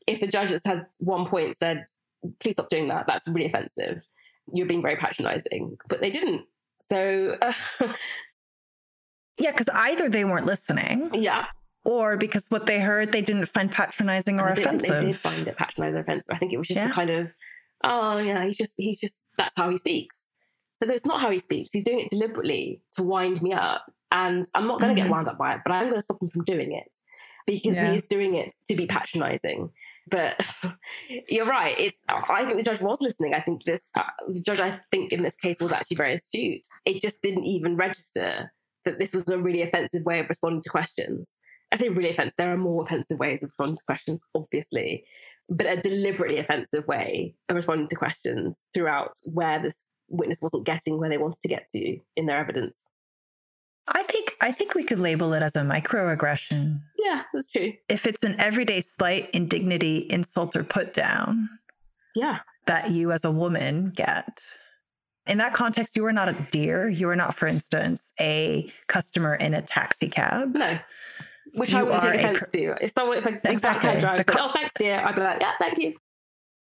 If 0.07 0.19
the 0.19 0.27
judges 0.27 0.61
had 0.65 0.85
one 0.99 1.27
point 1.27 1.57
said, 1.57 1.85
Please 2.39 2.53
stop 2.53 2.69
doing 2.69 2.87
that, 2.87 3.05
that's 3.07 3.27
really 3.27 3.47
offensive. 3.47 4.03
You're 4.51 4.67
being 4.67 4.81
very 4.81 4.97
patronizing. 4.97 5.77
But 5.87 6.01
they 6.01 6.09
didn't. 6.09 6.45
So, 6.89 7.37
uh, 7.41 7.53
yeah, 9.39 9.51
because 9.51 9.69
either 9.73 10.09
they 10.09 10.25
weren't 10.25 10.45
listening. 10.45 11.09
Yeah. 11.13 11.45
Or 11.85 12.17
because 12.17 12.45
what 12.49 12.65
they 12.65 12.79
heard 12.79 13.11
they 13.11 13.21
didn't 13.21 13.47
find 13.47 13.69
patronizing 13.69 14.39
or 14.39 14.47
offensive. 14.47 14.99
They 14.99 15.05
did 15.07 15.15
find 15.15 15.47
it 15.47 15.57
patronizing 15.57 15.97
or 15.97 16.01
offensive. 16.01 16.31
I 16.33 16.37
think 16.37 16.53
it 16.53 16.57
was 16.57 16.67
just 16.67 16.79
yeah. 16.79 16.89
kind 16.89 17.09
of, 17.09 17.35
oh 17.83 18.17
yeah, 18.19 18.45
he's 18.45 18.55
just 18.55 18.73
he's 18.77 18.99
just 18.99 19.15
that's 19.37 19.53
how 19.57 19.69
he 19.69 19.77
speaks. 19.77 20.15
So 20.83 20.91
it's 20.91 21.05
not 21.05 21.21
how 21.21 21.29
he 21.29 21.39
speaks. 21.39 21.69
He's 21.71 21.83
doing 21.83 21.99
it 21.99 22.09
deliberately 22.09 22.81
to 22.97 23.03
wind 23.03 23.41
me 23.41 23.53
up. 23.53 23.85
And 24.11 24.47
I'm 24.53 24.67
not 24.67 24.79
going 24.79 24.95
to 24.95 25.01
mm-hmm. 25.01 25.09
get 25.09 25.15
wound 25.15 25.27
up 25.27 25.37
by 25.37 25.55
it, 25.55 25.61
but 25.65 25.71
I'm 25.71 25.85
going 25.85 25.95
to 25.95 26.01
stop 26.01 26.21
him 26.21 26.29
from 26.29 26.43
doing 26.43 26.73
it 26.73 26.83
because 27.47 27.75
yeah. 27.75 27.91
he's 27.91 28.05
doing 28.05 28.35
it 28.35 28.53
to 28.69 28.75
be 28.75 28.85
patronizing. 28.85 29.69
But 30.09 30.39
you're 31.29 31.45
right. 31.45 31.75
It's 31.79 31.97
I 32.09 32.45
think 32.45 32.57
the 32.57 32.63
judge 32.63 32.81
was 32.81 32.99
listening. 33.01 33.33
I 33.33 33.39
think 33.39 33.63
this 33.63 33.81
uh, 33.95 34.03
the 34.27 34.41
judge 34.41 34.59
I 34.59 34.79
think 34.91 35.13
in 35.13 35.23
this 35.23 35.35
case 35.35 35.57
was 35.59 35.71
actually 35.71 35.97
very 35.97 36.15
astute. 36.15 36.61
It 36.85 37.01
just 37.01 37.21
didn't 37.21 37.45
even 37.45 37.77
register 37.77 38.51
that 38.85 38.99
this 38.99 39.13
was 39.13 39.27
a 39.29 39.37
really 39.37 39.61
offensive 39.61 40.03
way 40.03 40.19
of 40.19 40.27
responding 40.27 40.61
to 40.63 40.69
questions. 40.69 41.29
I 41.71 41.77
say 41.77 41.89
really 41.89 42.11
offensive. 42.11 42.35
There 42.37 42.51
are 42.51 42.57
more 42.57 42.83
offensive 42.83 43.17
ways 43.17 43.41
of 43.41 43.49
responding 43.49 43.77
to 43.77 43.83
questions, 43.85 44.21
obviously, 44.35 45.05
but 45.49 45.65
a 45.65 45.77
deliberately 45.77 46.37
offensive 46.37 46.85
way 46.85 47.35
of 47.49 47.55
responding 47.55 47.87
to 47.87 47.95
questions 47.95 48.59
throughout 48.73 49.13
where 49.23 49.61
this 49.61 49.77
witness 50.09 50.39
wasn't 50.41 50.65
getting 50.65 50.99
where 50.99 51.09
they 51.09 51.17
wanted 51.17 51.41
to 51.41 51.47
get 51.47 51.67
to 51.73 51.97
in 52.15 52.25
their 52.25 52.37
evidence. 52.37 52.89
I 53.87 54.03
think 54.03 54.37
I 54.39 54.51
think 54.51 54.75
we 54.75 54.83
could 54.83 54.99
label 54.99 55.33
it 55.33 55.43
as 55.43 55.55
a 55.55 55.61
microaggression. 55.61 56.81
Yeah, 56.97 57.23
that's 57.33 57.47
true. 57.47 57.73
If 57.89 58.07
it's 58.07 58.23
an 58.23 58.39
everyday 58.39 58.81
slight, 58.81 59.29
indignity, 59.31 60.07
insult, 60.09 60.55
or 60.55 60.63
put 60.63 60.93
down, 60.93 61.49
yeah, 62.15 62.39
that 62.65 62.91
you 62.91 63.11
as 63.11 63.25
a 63.25 63.31
woman 63.31 63.91
get. 63.95 64.41
In 65.25 65.37
that 65.37 65.53
context, 65.53 65.95
you 65.95 66.05
are 66.05 66.13
not 66.13 66.29
a 66.29 66.47
dear. 66.51 66.89
You 66.89 67.09
are 67.09 67.15
not, 67.15 67.33
for 67.33 67.47
instance, 67.47 68.11
a 68.19 68.71
customer 68.87 69.35
in 69.35 69.53
a 69.53 69.61
taxi 69.61 70.09
cab. 70.09 70.53
No. 70.55 70.77
Which 71.53 71.71
you 71.71 71.77
I 71.77 71.83
wouldn't 71.83 72.01
take 72.01 72.15
offense 72.15 72.47
to. 72.49 72.75
If 72.81 72.91
someone, 72.91 73.17
if 73.17 73.25
a 73.25 73.51
exactly. 73.51 73.89
cab 73.89 73.99
driver 73.99 74.23
said, 74.27 74.37
"Oh, 74.39 74.51
thanks, 74.53 74.73
dear," 74.77 74.99
I'd 74.99 75.15
be 75.15 75.21
like, 75.21 75.39
"Yeah, 75.39 75.53
thank 75.59 75.77
you." 75.77 75.95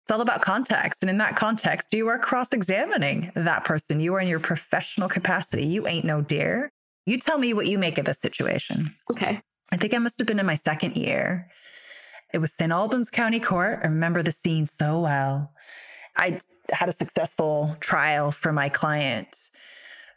It's 0.09 0.15
all 0.15 0.21
about 0.21 0.41
context. 0.41 1.03
And 1.03 1.09
in 1.11 1.19
that 1.19 1.35
context, 1.35 1.93
you 1.93 2.07
are 2.07 2.17
cross 2.17 2.51
examining 2.51 3.31
that 3.35 3.63
person. 3.63 3.99
You 3.99 4.15
are 4.15 4.19
in 4.19 4.27
your 4.27 4.39
professional 4.39 5.07
capacity. 5.07 5.67
You 5.67 5.85
ain't 5.85 6.03
no 6.03 6.19
dear. 6.19 6.71
You 7.05 7.19
tell 7.19 7.37
me 7.37 7.53
what 7.53 7.67
you 7.67 7.77
make 7.77 7.99
of 7.99 8.05
this 8.05 8.17
situation. 8.17 8.95
Okay. 9.11 9.39
I 9.71 9.77
think 9.77 9.93
I 9.93 9.99
must 9.99 10.17
have 10.17 10.27
been 10.27 10.39
in 10.39 10.47
my 10.47 10.55
second 10.55 10.97
year. 10.97 11.47
It 12.33 12.39
was 12.39 12.51
St. 12.51 12.71
Albans 12.71 13.11
County 13.11 13.39
Court. 13.39 13.81
I 13.83 13.85
remember 13.85 14.23
the 14.23 14.31
scene 14.31 14.65
so 14.65 14.99
well. 14.99 15.51
I 16.17 16.39
had 16.71 16.89
a 16.89 16.93
successful 16.93 17.77
trial 17.79 18.31
for 18.31 18.51
my 18.51 18.67
client 18.67 19.37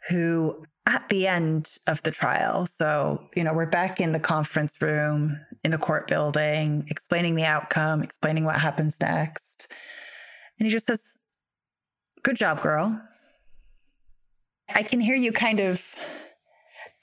who 0.09 0.65
at 0.87 1.07
the 1.09 1.27
end 1.27 1.77
of 1.87 2.01
the 2.03 2.11
trial 2.11 2.65
so 2.65 3.23
you 3.35 3.43
know 3.43 3.53
we're 3.53 3.65
back 3.65 4.01
in 4.01 4.11
the 4.11 4.19
conference 4.19 4.81
room 4.81 5.39
in 5.63 5.71
the 5.71 5.77
court 5.77 6.07
building 6.07 6.85
explaining 6.89 7.35
the 7.35 7.45
outcome 7.45 8.03
explaining 8.03 8.43
what 8.43 8.59
happens 8.59 8.99
next 8.99 9.52
and 10.59 10.67
he 10.67 10.71
just 10.71 10.87
says 10.87 11.15
good 12.23 12.35
job 12.35 12.61
girl. 12.61 13.01
I 14.73 14.83
can 14.83 14.99
hear 14.99 15.15
you 15.15 15.31
kind 15.31 15.59
of 15.59 15.83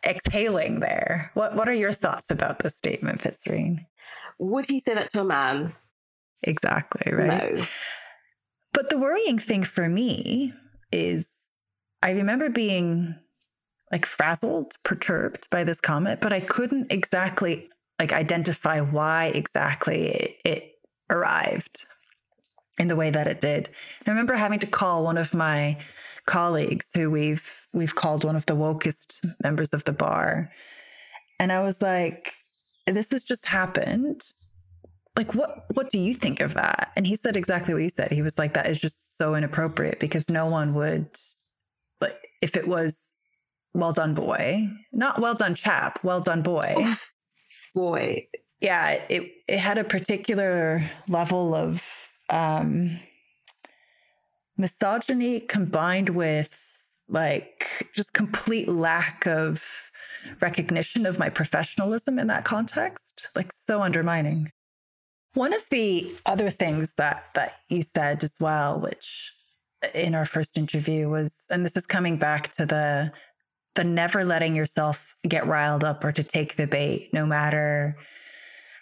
exhaling 0.07 0.81
there. 0.81 1.31
What 1.35 1.57
what 1.57 1.69
are 1.69 1.75
your 1.75 1.93
thoughts 1.93 2.31
about 2.31 2.61
this 2.61 2.77
statement 2.77 3.21
Fitzrene 3.21 3.87
would 4.41 4.67
he 4.67 4.81
say 4.81 4.95
that 4.95 5.13
to 5.13 5.21
a 5.21 5.25
man? 5.25 5.75
Exactly 6.43 7.13
right? 7.13 7.57
No. 7.57 7.65
But 8.73 8.89
the 8.89 8.99
worrying 8.99 9.39
thing 9.39 9.63
for 9.63 9.89
me 9.89 10.55
is 10.91 11.29
I 12.03 12.13
remember 12.13 12.49
being 12.49 13.15
like 13.93 14.07
frazzled, 14.07 14.75
perturbed 14.85 15.49
by 15.51 15.65
this 15.65 15.81
comment, 15.81 16.21
but 16.21 16.33
I 16.33 16.41
couldn't 16.41 16.91
exactly 16.93 17.69
like 17.99 18.13
identify 18.13 18.81
why 18.81 19.27
exactly 19.35 20.07
it, 20.09 20.37
it 20.45 20.73
arrived 21.11 21.87
in 22.81 22.89
the 22.89 22.97
way 22.97 23.11
that 23.11 23.29
it 23.29 23.43
did. 23.43 23.69
And 24.01 24.09
I 24.09 24.11
remember 24.11 24.35
having 24.35 24.59
to 24.61 24.67
call 24.67 25.05
one 25.05 25.19
of 25.19 25.35
my 25.35 25.77
colleagues 26.25 26.89
who 26.95 27.11
we've 27.11 27.67
we've 27.73 27.95
called 27.95 28.25
one 28.25 28.37
of 28.37 28.47
the 28.47 28.57
wokest 28.57 29.19
members 29.43 29.73
of 29.75 29.85
the 29.85 29.93
bar. 29.93 30.51
And 31.39 31.53
I 31.53 31.61
was 31.61 31.81
like, 31.83 32.35
this 32.87 33.11
has 33.11 33.23
just 33.23 33.47
happened. 33.47 34.23
Like 35.15 35.35
what 35.35 35.67
what 35.75 35.91
do 35.91 35.99
you 35.99 36.15
think 36.15 36.41
of 36.41 36.55
that? 36.55 36.93
And 36.97 37.07
he 37.07 37.17
said 37.17 37.37
exactly 37.37 37.75
what 37.75 37.83
you 37.83 37.91
said. 37.91 38.13
He 38.13 38.23
was 38.23 38.39
like 38.39 38.55
that 38.55 38.67
is 38.67 38.81
just 38.81 39.19
so 39.19 39.35
inappropriate 39.35 40.01
because 40.01 40.31
no 40.31 40.47
one 40.47 40.73
would 40.75 41.07
like 42.01 42.17
if 42.41 42.57
it 42.57 42.67
was 42.67 43.13
well 43.75 43.93
done 43.93 44.15
boy. 44.15 44.71
Not 44.91 45.21
well 45.21 45.35
done 45.35 45.55
chap 45.55 46.03
well 46.03 46.23
done 46.23 46.41
boy. 46.41 46.75
Oh, 46.79 46.97
boy. 47.75 48.27
Yeah 48.63 49.05
it 49.11 49.31
it 49.47 49.59
had 49.59 49.77
a 49.77 49.85
particular 49.85 50.83
level 51.09 51.55
of 51.55 51.83
um 52.31 52.99
misogyny 54.57 55.41
combined 55.41 56.11
with 56.11 56.57
like 57.09 57.91
just 57.95 58.13
complete 58.13 58.69
lack 58.69 59.27
of 59.27 59.91
recognition 60.41 61.07
of 61.07 61.19
my 61.19 61.29
professionalism 61.29 62.19
in 62.19 62.27
that 62.29 62.45
context 62.45 63.29
like 63.35 63.53
so 63.53 63.83
undermining. 63.83 64.51
One 65.35 65.53
of 65.53 65.69
the 65.71 66.13
other 66.27 66.51
things 66.51 66.93
that 66.97 67.25
that 67.35 67.53
you 67.69 67.83
said 67.83 68.25
as 68.25 68.37
well, 68.41 68.81
which 68.81 69.33
in 69.95 70.15
our 70.15 70.27
first 70.27 70.59
interview 70.59 71.09
was, 71.09 71.47
and 71.51 71.65
this 71.65 71.77
is 71.77 71.87
coming 71.87 72.17
back 72.17 72.53
to 72.55 72.67
the 72.67 73.13
the 73.77 73.85
never 73.85 74.25
letting 74.25 74.57
yourself 74.57 75.17
get 75.29 75.47
riled 75.47 75.85
up 75.85 76.05
or 76.05 76.11
to 76.13 76.25
take 76.25 76.57
the 76.57 76.67
bait, 76.67 77.11
no 77.13 77.25
matter 77.25 77.97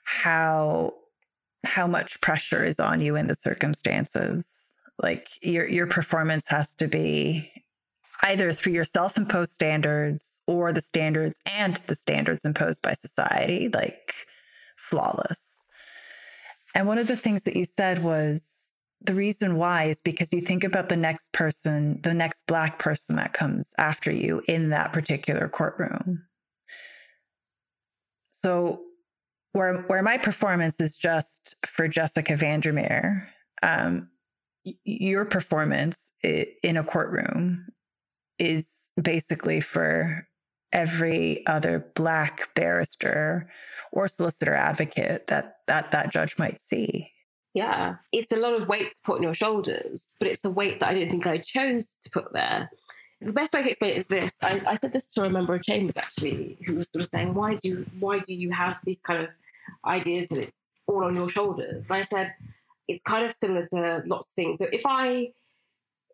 how 0.04 0.94
how 1.64 1.86
much 1.86 2.20
pressure 2.20 2.64
is 2.64 2.80
on 2.80 3.00
you 3.00 3.16
in 3.16 3.26
the 3.26 3.34
circumstances. 3.34 4.74
Like 5.02 5.28
your 5.42 5.68
your 5.68 5.86
performance 5.86 6.48
has 6.48 6.74
to 6.76 6.88
be 6.88 7.52
either 8.22 8.52
through 8.52 8.72
your 8.72 8.84
self-imposed 8.84 9.52
standards 9.52 10.40
or 10.46 10.72
the 10.72 10.80
standards 10.80 11.40
and 11.46 11.76
the 11.86 11.94
standards 11.94 12.44
imposed 12.44 12.82
by 12.82 12.94
society, 12.94 13.68
like 13.72 14.12
flawless. 14.76 15.66
And 16.74 16.86
one 16.86 16.98
of 16.98 17.06
the 17.06 17.16
things 17.16 17.44
that 17.44 17.56
you 17.56 17.64
said 17.64 18.02
was 18.02 18.72
the 19.00 19.14
reason 19.14 19.56
why 19.56 19.84
is 19.84 20.00
because 20.00 20.32
you 20.32 20.40
think 20.40 20.64
about 20.64 20.88
the 20.88 20.96
next 20.96 21.32
person, 21.32 22.00
the 22.02 22.14
next 22.14 22.46
Black 22.46 22.78
person 22.78 23.16
that 23.16 23.32
comes 23.32 23.72
after 23.78 24.10
you 24.10 24.42
in 24.48 24.70
that 24.70 24.92
particular 24.92 25.48
courtroom. 25.48 26.24
So, 28.32 28.82
where, 29.52 29.82
where 29.82 30.02
my 30.02 30.18
performance 30.18 30.80
is 30.80 30.96
just 30.96 31.56
for 31.66 31.88
Jessica 31.88 32.36
van 32.36 32.60
der 32.60 32.72
Meer, 32.72 33.28
um, 33.62 34.08
your 34.84 35.24
performance 35.24 36.12
in 36.22 36.76
a 36.76 36.84
courtroom 36.84 37.66
is 38.38 38.92
basically 39.00 39.60
for 39.60 40.26
every 40.72 41.46
other 41.46 41.90
black 41.94 42.52
barrister 42.54 43.50
or 43.92 44.06
solicitor 44.06 44.54
advocate 44.54 45.26
that 45.28 45.56
that 45.66 45.90
that 45.92 46.12
judge 46.12 46.36
might 46.38 46.60
see. 46.60 47.10
Yeah. 47.54 47.96
It's 48.12 48.32
a 48.32 48.36
lot 48.36 48.60
of 48.60 48.68
weight 48.68 48.90
to 48.90 49.00
put 49.02 49.16
on 49.16 49.22
your 49.22 49.34
shoulders 49.34 50.02
but 50.18 50.28
it's 50.28 50.44
a 50.44 50.50
weight 50.50 50.80
that 50.80 50.90
i 50.90 50.94
didn't 50.94 51.10
think 51.10 51.26
i 51.26 51.38
chose 51.38 51.96
to 52.04 52.10
put 52.10 52.32
there 52.32 52.70
the 53.20 53.32
best 53.32 53.52
way 53.52 53.62
to 53.62 53.68
explain 53.68 53.92
it 53.92 53.98
is 53.98 54.06
this 54.06 54.32
I, 54.42 54.62
I 54.66 54.74
said 54.74 54.92
this 54.92 55.06
to 55.06 55.24
a 55.24 55.30
member 55.30 55.54
of 55.54 55.62
chambers 55.62 55.96
actually 55.96 56.58
who 56.66 56.76
was 56.76 56.88
sort 56.92 57.04
of 57.04 57.10
saying 57.10 57.34
why 57.34 57.56
do 57.56 57.68
you 57.68 57.86
why 57.98 58.20
do 58.20 58.34
you 58.34 58.50
have 58.50 58.78
these 58.84 59.00
kind 59.00 59.22
of 59.22 59.28
ideas 59.84 60.28
that 60.28 60.38
it's 60.38 60.56
all 60.86 61.04
on 61.04 61.14
your 61.14 61.28
shoulders 61.28 61.90
and 61.90 61.98
i 61.98 62.04
said 62.04 62.34
it's 62.86 63.02
kind 63.02 63.26
of 63.26 63.32
similar 63.32 63.62
to 63.62 64.02
lots 64.06 64.28
of 64.28 64.34
things 64.34 64.58
so 64.58 64.66
if 64.72 64.82
i 64.86 65.30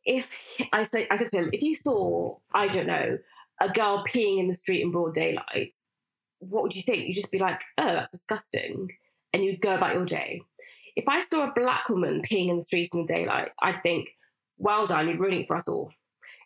if 0.05 0.29
i 0.73 0.83
say 0.83 1.07
i 1.11 1.17
said 1.17 1.29
to 1.29 1.39
him 1.39 1.51
if 1.53 1.63
you 1.63 1.75
saw 1.75 2.37
i 2.55 2.67
don't 2.69 2.87
know 2.87 3.19
a 3.61 3.69
girl 3.69 4.05
peeing 4.05 4.41
in 4.41 4.49
the 4.49 4.55
street 4.55 4.83
in 4.83 4.91
broad 4.91 5.15
daylight, 5.15 5.75
what 6.39 6.63
would 6.63 6.77
you 6.77 6.83
think? 6.83 7.07
You'd 7.07 7.15
just 7.15 7.31
be 7.31 7.39
like, 7.39 7.61
oh, 7.79 7.87
that's 7.87 8.11
disgusting. 8.11 8.89
And 9.33 9.45
you'd 9.45 9.61
go 9.61 9.75
about 9.75 9.95
your 9.95 10.05
day. 10.05 10.43
If 10.97 11.09
I 11.09 11.23
saw 11.23 11.49
a 11.49 11.53
black 11.55 11.89
woman 11.89 12.23
peeing 12.23 12.51
in 12.51 12.57
the 12.59 12.63
street 12.63 12.91
in 12.93 13.05
the 13.05 13.13
daylight, 13.13 13.51
I'd 13.63 13.83
think, 13.83 14.09
well 14.59 14.87
done, 14.87 15.09
you're 15.09 15.19
ruining 15.19 15.43
it 15.43 15.49
for 15.49 15.57
us 15.57 15.69
all. 15.69 15.91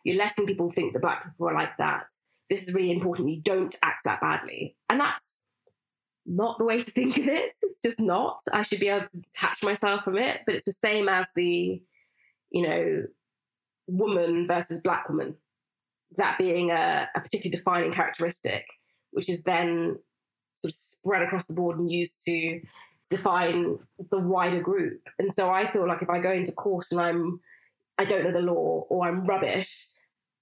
You're 0.09 0.17
letting 0.17 0.47
people 0.47 0.71
think 0.71 0.95
that 0.95 1.03
black 1.03 1.23
people 1.25 1.49
are 1.49 1.55
like 1.55 1.77
that. 1.77 2.05
This 2.49 2.63
is 2.63 2.75
really 2.75 2.91
important. 2.91 3.29
You 3.29 3.43
don't 3.43 3.77
act 3.83 4.05
that 4.05 4.23
badly. 4.23 4.75
And 4.89 4.99
that's 4.99 5.23
not 6.25 6.57
the 6.57 6.65
way 6.65 6.81
to 6.81 6.91
think 6.91 7.19
of 7.19 7.29
it. 7.29 7.53
It's 7.61 7.81
just 7.85 8.01
not. 8.01 8.39
I 8.53 8.63
should 8.63 8.81
be 8.81 8.89
able 8.89 9.07
to 9.07 9.21
detach 9.21 9.63
myself 9.63 10.05
from 10.05 10.17
it. 10.17 10.41
But 10.47 10.55
it's 10.55 10.65
the 10.65 10.75
same 10.83 11.11
as 11.11 11.27
the, 11.37 11.83
you 12.51 12.63
know, 12.67 13.03
woman 13.87 14.47
versus 14.47 14.81
black 14.81 15.11
woman 15.11 15.37
that 16.17 16.39
being 16.39 16.71
a, 16.71 17.07
a 17.15 17.21
particularly 17.21 17.57
defining 17.57 17.93
characteristic, 17.93 18.65
which 19.11 19.29
is 19.29 19.43
then 19.43 19.99
sort 20.65 20.73
of 20.73 20.81
spread 20.93 21.23
across 21.23 21.45
the 21.45 21.55
board 21.55 21.79
and 21.79 21.93
used 21.93 22.17
to 22.27 22.61
define 23.11 23.79
the 24.11 24.19
wider 24.19 24.61
group. 24.61 25.03
And 25.19 25.33
so 25.35 25.51
I 25.51 25.71
feel 25.71 25.87
like 25.87 26.01
if 26.01 26.09
I 26.09 26.21
go 26.21 26.33
into 26.33 26.53
court 26.53 26.87
and 26.91 27.01
I'm 27.01 27.41
I 27.99 28.05
don't 28.05 28.25
know 28.25 28.33
the 28.33 28.39
law 28.39 28.87
or 28.89 29.09
I'm 29.09 29.25
rubbish, 29.25 29.88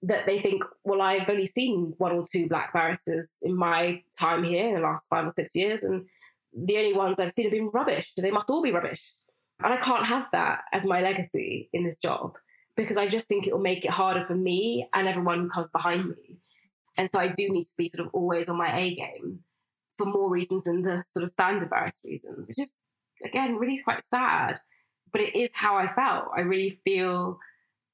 that 0.06 0.26
they 0.26 0.40
think, 0.40 0.64
well, 0.84 1.02
I've 1.02 1.28
only 1.28 1.46
seen 1.46 1.94
one 1.98 2.12
or 2.12 2.24
two 2.30 2.48
black 2.48 2.72
barristers 2.72 3.28
in 3.42 3.56
my 3.56 4.02
time 4.18 4.44
here 4.44 4.68
in 4.68 4.74
the 4.74 4.80
last 4.80 5.04
five 5.10 5.26
or 5.26 5.30
six 5.30 5.50
years, 5.54 5.82
and 5.82 6.06
the 6.52 6.78
only 6.78 6.94
ones 6.94 7.18
I've 7.18 7.32
seen 7.32 7.46
have 7.46 7.52
been 7.52 7.70
rubbish. 7.72 8.12
So 8.14 8.22
they 8.22 8.30
must 8.30 8.48
all 8.48 8.62
be 8.62 8.72
rubbish. 8.72 9.02
And 9.62 9.72
I 9.72 9.78
can't 9.78 10.06
have 10.06 10.26
that 10.32 10.60
as 10.72 10.84
my 10.84 11.00
legacy 11.00 11.68
in 11.72 11.84
this 11.84 11.98
job 11.98 12.34
because 12.76 12.98
I 12.98 13.08
just 13.08 13.26
think 13.26 13.46
it 13.46 13.52
will 13.52 13.62
make 13.62 13.84
it 13.84 13.90
harder 13.90 14.24
for 14.26 14.34
me 14.34 14.86
and 14.94 15.08
everyone 15.08 15.40
who 15.40 15.48
comes 15.48 15.70
behind 15.70 16.08
me. 16.08 16.38
And 16.98 17.08
so 17.12 17.18
I 17.18 17.28
do 17.28 17.48
need 17.48 17.64
to 17.64 17.70
be 17.76 17.88
sort 17.88 18.06
of 18.06 18.14
always 18.14 18.48
on 18.48 18.58
my 18.58 18.78
A 18.78 18.94
game 18.94 19.40
for 19.98 20.06
more 20.06 20.30
reasons 20.30 20.64
than 20.64 20.82
the 20.82 21.02
sort 21.14 21.24
of 21.24 21.30
standard 21.30 21.70
barrister 21.70 22.06
reasons, 22.06 22.46
which 22.46 22.60
is 22.60 22.70
again 23.24 23.56
really 23.56 23.78
quite 23.82 24.02
sad. 24.10 24.58
But 25.10 25.22
it 25.22 25.34
is 25.34 25.50
how 25.54 25.76
I 25.76 25.92
felt. 25.92 26.26
I 26.36 26.42
really 26.42 26.80
feel 26.84 27.38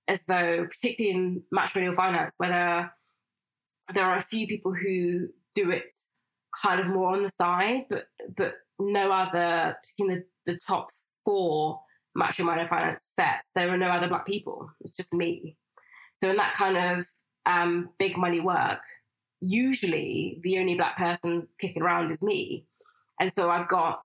as 0.09 0.21
though, 0.27 0.67
particularly 0.67 1.17
in 1.17 1.43
matrimonial 1.51 1.95
finance, 1.95 2.35
whether 2.37 2.93
there 3.95 4.05
are 4.05 4.19
a 4.19 4.23
few 4.23 4.47
people 4.47 4.73
who 4.73 5.29
do 5.55 5.71
it 5.71 5.85
kind 6.63 6.81
of 6.81 6.87
more 6.87 7.15
on 7.15 7.23
the 7.23 7.31
side, 7.31 7.87
but 7.89 8.07
but 8.37 8.55
no 8.79 9.13
other, 9.13 9.77
in 9.99 10.09
the, 10.09 10.25
the 10.47 10.59
top 10.67 10.89
four 11.25 11.81
matrimonial 12.15 12.69
finance 12.69 13.03
sets, 13.17 13.47
there 13.55 13.69
are 13.71 13.77
no 13.77 13.89
other 13.89 14.09
black 14.09 14.27
people. 14.27 14.69
It's 14.81 14.93
just 14.93 15.15
me. 15.15 15.57
So 16.23 16.31
in 16.31 16.37
that 16.37 16.55
kind 16.55 16.77
of 16.77 17.07
um, 17.47 17.91
big 17.99 18.17
money 18.17 18.41
work, 18.41 18.81
usually 19.41 20.41
the 20.43 20.59
only 20.59 20.75
black 20.75 20.97
person 20.97 21.47
kicking 21.61 21.83
around 21.83 22.11
is 22.11 22.23
me. 22.23 22.67
And 23.21 23.33
so 23.37 23.51
I've 23.51 23.69
got 23.69 24.01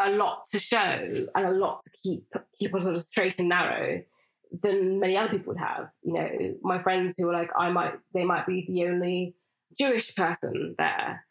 a 0.00 0.10
lot 0.10 0.44
to 0.52 0.60
show 0.60 1.26
and 1.34 1.46
a 1.46 1.50
lot 1.50 1.84
to 1.84 1.90
keep 2.02 2.24
keep 2.58 2.74
on 2.74 2.82
sort 2.82 2.94
of 2.94 3.02
straight 3.02 3.38
and 3.38 3.48
narrow 3.48 4.02
than 4.62 5.00
many 5.00 5.16
other 5.16 5.30
people 5.30 5.52
would 5.54 5.60
have. 5.60 5.88
You 6.02 6.14
know, 6.14 6.28
my 6.62 6.82
friends 6.82 7.14
who 7.16 7.28
are 7.28 7.32
like, 7.32 7.50
I 7.58 7.70
might, 7.70 7.94
they 8.14 8.24
might 8.24 8.46
be 8.46 8.66
the 8.68 8.86
only 8.86 9.34
Jewish 9.78 10.14
person 10.14 10.74
there. 10.78 11.24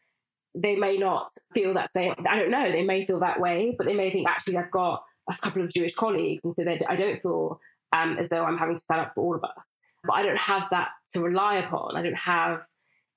They 0.56 0.76
may 0.76 0.98
not 0.98 1.28
feel 1.54 1.74
that 1.76 1.92
same. 1.96 2.14
I 2.28 2.38
don't 2.38 2.52
know. 2.52 2.72
They 2.72 2.84
may 2.84 3.06
feel 3.06 3.20
that 3.20 3.40
way, 3.40 3.76
but 3.78 3.86
they 3.86 3.94
may 3.94 4.12
think 4.12 4.28
actually 4.28 4.58
I've 4.58 4.72
got 4.72 5.04
a 5.30 5.38
couple 5.38 5.62
of 5.62 5.74
Jewish 5.74 5.94
colleagues, 5.94 6.44
and 6.46 6.54
so 6.54 6.64
I 6.88 6.96
don't 6.96 7.22
feel 7.22 7.60
um, 7.96 8.18
as 8.18 8.30
though 8.30 8.44
I'm 8.44 8.58
having 8.58 8.76
to 8.76 8.82
stand 8.82 9.02
up 9.02 9.12
for 9.14 9.24
all 9.24 9.36
of 9.36 9.44
us. 9.44 9.64
But 10.04 10.14
I 10.14 10.24
don't 10.24 10.40
have 10.40 10.64
that 10.72 10.90
to 11.14 11.22
rely 11.22 11.58
upon. 11.58 11.96
I 11.96 12.02
don't 12.02 12.16
have 12.16 12.62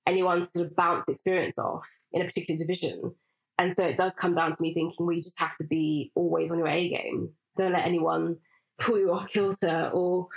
anyone 0.07 0.43
to 0.43 0.51
sort 0.55 0.67
of 0.67 0.77
bounce 0.77 1.09
experience 1.09 1.59
off 1.59 1.87
in 2.13 2.23
a 2.23 2.25
particular 2.25 2.59
division. 2.59 3.15
And 3.59 3.75
so 3.77 3.85
it 3.85 3.97
does 3.97 4.15
come 4.15 4.35
down 4.35 4.55
to 4.55 4.63
me 4.63 4.75
thinking, 4.75 5.07
well, 5.07 5.17
just 5.17 5.39
have 5.39 5.57
to 5.59 5.67
be 5.67 6.11
always 6.15 6.51
on 6.51 6.59
your 6.59 6.69
A 6.69 6.89
game. 6.89 7.31
Don't 7.57 7.73
let 7.73 7.87
anyone 7.87 8.37
pull 8.87 8.99
you 8.99 9.13
off 9.13 9.29
kilter 9.29 9.91
or 9.93 10.29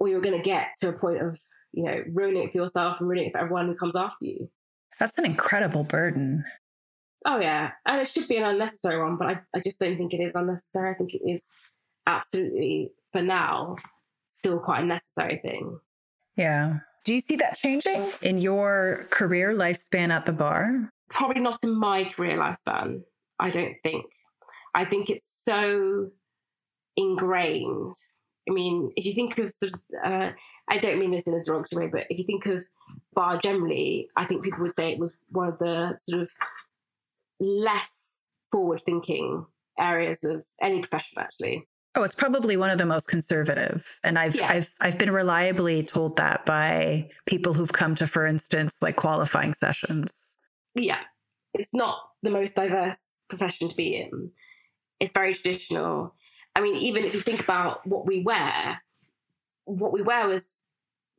or 0.00 0.08
you're 0.08 0.20
going 0.20 0.36
to 0.36 0.42
get 0.42 0.68
to 0.80 0.90
a 0.90 0.92
point 0.92 1.20
of, 1.20 1.40
you 1.72 1.84
know, 1.84 2.02
ruining 2.12 2.44
it 2.44 2.52
for 2.52 2.58
yourself 2.58 2.98
and 3.00 3.08
ruining 3.08 3.28
it 3.28 3.32
for 3.32 3.38
everyone 3.38 3.66
who 3.66 3.74
comes 3.74 3.96
after 3.96 4.26
you. 4.26 4.48
That's 4.98 5.18
an 5.18 5.26
incredible 5.26 5.84
burden. 5.84 6.44
Oh, 7.26 7.40
yeah. 7.40 7.72
And 7.86 8.00
it 8.00 8.08
should 8.08 8.28
be 8.28 8.36
an 8.36 8.44
unnecessary 8.44 9.02
one, 9.02 9.16
but 9.16 9.26
I, 9.26 9.40
I 9.54 9.60
just 9.60 9.80
don't 9.80 9.96
think 9.96 10.14
it 10.14 10.18
is 10.18 10.32
unnecessary. 10.34 10.90
I 10.90 10.94
think 10.94 11.14
it 11.14 11.22
is 11.28 11.42
absolutely, 12.06 12.92
for 13.12 13.22
now, 13.22 13.76
still 14.38 14.60
quite 14.60 14.84
a 14.84 14.86
necessary 14.86 15.40
thing. 15.42 15.78
Yeah. 16.36 16.78
Do 17.04 17.14
you 17.14 17.20
see 17.20 17.36
that 17.36 17.56
changing 17.56 18.12
in 18.22 18.38
your 18.38 19.06
career 19.10 19.54
lifespan 19.54 20.10
at 20.10 20.26
the 20.26 20.32
bar? 20.32 20.90
Probably 21.10 21.40
not 21.40 21.58
in 21.64 21.74
my 21.74 22.04
career 22.04 22.38
lifespan, 22.38 23.00
I 23.38 23.50
don't 23.50 23.74
think. 23.82 24.06
I 24.74 24.84
think 24.84 25.10
it's 25.10 25.26
so 25.46 26.10
ingrained. 26.98 27.94
I 28.48 28.52
mean, 28.52 28.92
if 28.96 29.06
you 29.06 29.12
think 29.12 29.38
of 29.38 29.52
sort 29.56 29.74
of, 29.74 29.80
uh, 30.04 30.30
I 30.68 30.78
don't 30.78 30.98
mean 30.98 31.12
this 31.12 31.26
in 31.26 31.34
a 31.34 31.44
derogatory 31.44 31.86
way, 31.86 31.90
but 31.92 32.06
if 32.10 32.18
you 32.18 32.24
think 32.24 32.46
of 32.46 32.64
bar 33.14 33.38
generally, 33.38 34.08
I 34.16 34.24
think 34.24 34.42
people 34.42 34.60
would 34.60 34.74
say 34.74 34.92
it 34.92 34.98
was 34.98 35.14
one 35.30 35.48
of 35.48 35.58
the 35.58 35.98
sort 36.08 36.22
of 36.22 36.30
less 37.40 37.88
forward 38.50 38.82
thinking 38.84 39.46
areas 39.78 40.24
of 40.24 40.44
any 40.60 40.80
profession, 40.80 41.18
actually. 41.18 41.68
Oh, 41.94 42.02
it's 42.02 42.14
probably 42.14 42.56
one 42.56 42.70
of 42.70 42.78
the 42.78 42.86
most 42.86 43.08
conservative. 43.08 43.98
And 44.04 44.18
I've 44.18 44.36
yeah. 44.36 44.48
I've 44.48 44.70
I've 44.80 44.98
been 44.98 45.10
reliably 45.10 45.82
told 45.82 46.16
that 46.16 46.46
by 46.46 47.08
people 47.26 47.54
who've 47.54 47.72
come 47.72 47.94
to, 47.96 48.06
for 48.06 48.24
instance, 48.24 48.78
like 48.82 48.96
qualifying 48.96 49.54
sessions. 49.54 50.36
Yeah. 50.74 51.00
It's 51.54 51.74
not 51.74 51.98
the 52.22 52.30
most 52.30 52.54
diverse 52.54 52.96
profession 53.28 53.68
to 53.68 53.76
be 53.76 53.96
in. 53.96 54.30
It's 55.00 55.12
very 55.12 55.34
traditional. 55.34 56.14
I 56.58 56.60
mean, 56.60 56.74
even 56.74 57.04
if 57.04 57.14
you 57.14 57.20
think 57.20 57.38
about 57.40 57.86
what 57.86 58.04
we 58.04 58.20
wear, 58.20 58.82
what 59.64 59.92
we 59.92 60.02
wear 60.02 60.26
was 60.26 60.44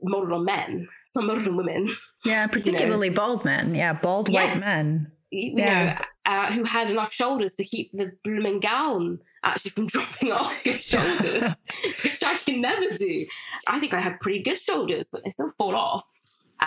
modeled 0.01 0.33
on 0.33 0.43
men. 0.43 0.89
It's 1.05 1.15
not 1.15 1.23
modeled 1.23 1.47
on 1.47 1.55
women. 1.55 1.95
Yeah, 2.25 2.45
particularly 2.51 3.07
you 3.07 3.13
know? 3.13 3.15
bald 3.15 3.45
men. 3.45 3.73
Yeah, 3.73 3.93
bald 3.93 4.27
yes. 4.27 4.55
white 4.55 4.65
men. 4.65 5.13
You 5.29 5.53
yeah. 5.55 5.99
know, 6.27 6.33
uh, 6.33 6.51
who 6.51 6.65
had 6.65 6.89
enough 6.89 7.13
shoulders 7.13 7.53
to 7.53 7.63
keep 7.63 7.93
the 7.93 8.11
blooming 8.21 8.59
gown 8.59 9.19
actually 9.45 9.71
from 9.71 9.87
dropping 9.93 10.33
off 10.33 10.65
your 10.65 10.77
shoulders, 10.79 11.55
which 12.03 12.21
I 12.21 12.35
can 12.45 12.59
never 12.59 12.97
do. 12.97 13.25
I 13.65 13.79
think 13.79 13.93
I 13.93 14.01
have 14.01 14.19
pretty 14.19 14.39
good 14.43 14.59
shoulders, 14.59 15.07
but 15.09 15.23
they 15.23 15.31
still 15.31 15.53
fall 15.57 15.73
off. 15.73 16.03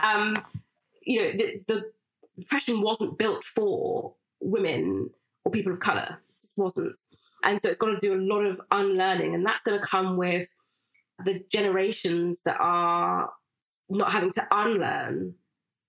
Um, 0.03 0.43
you 1.03 1.21
know, 1.21 1.33
the, 1.33 1.61
the 1.67 1.91
depression 2.39 2.81
wasn't 2.81 3.19
built 3.19 3.45
for 3.45 4.15
women 4.41 5.11
or 5.45 5.53
people 5.53 5.73
of 5.73 5.81
color. 5.81 6.19
It 6.41 6.47
just 6.47 6.57
wasn't. 6.57 6.97
And 7.45 7.61
so 7.61 7.69
it's 7.69 7.79
got 7.79 7.89
to 7.89 7.99
do 7.99 8.15
a 8.15 8.23
lot 8.23 8.45
of 8.45 8.61
unlearning, 8.71 9.35
and 9.35 9.45
that's 9.45 9.63
going 9.63 9.81
to 9.81 9.87
come 9.87 10.17
with 10.17 10.49
the 11.25 11.43
generations 11.53 12.41
that 12.45 12.57
are 12.59 13.31
not 13.89 14.13
having 14.13 14.31
to 14.33 14.47
unlearn 14.51 15.35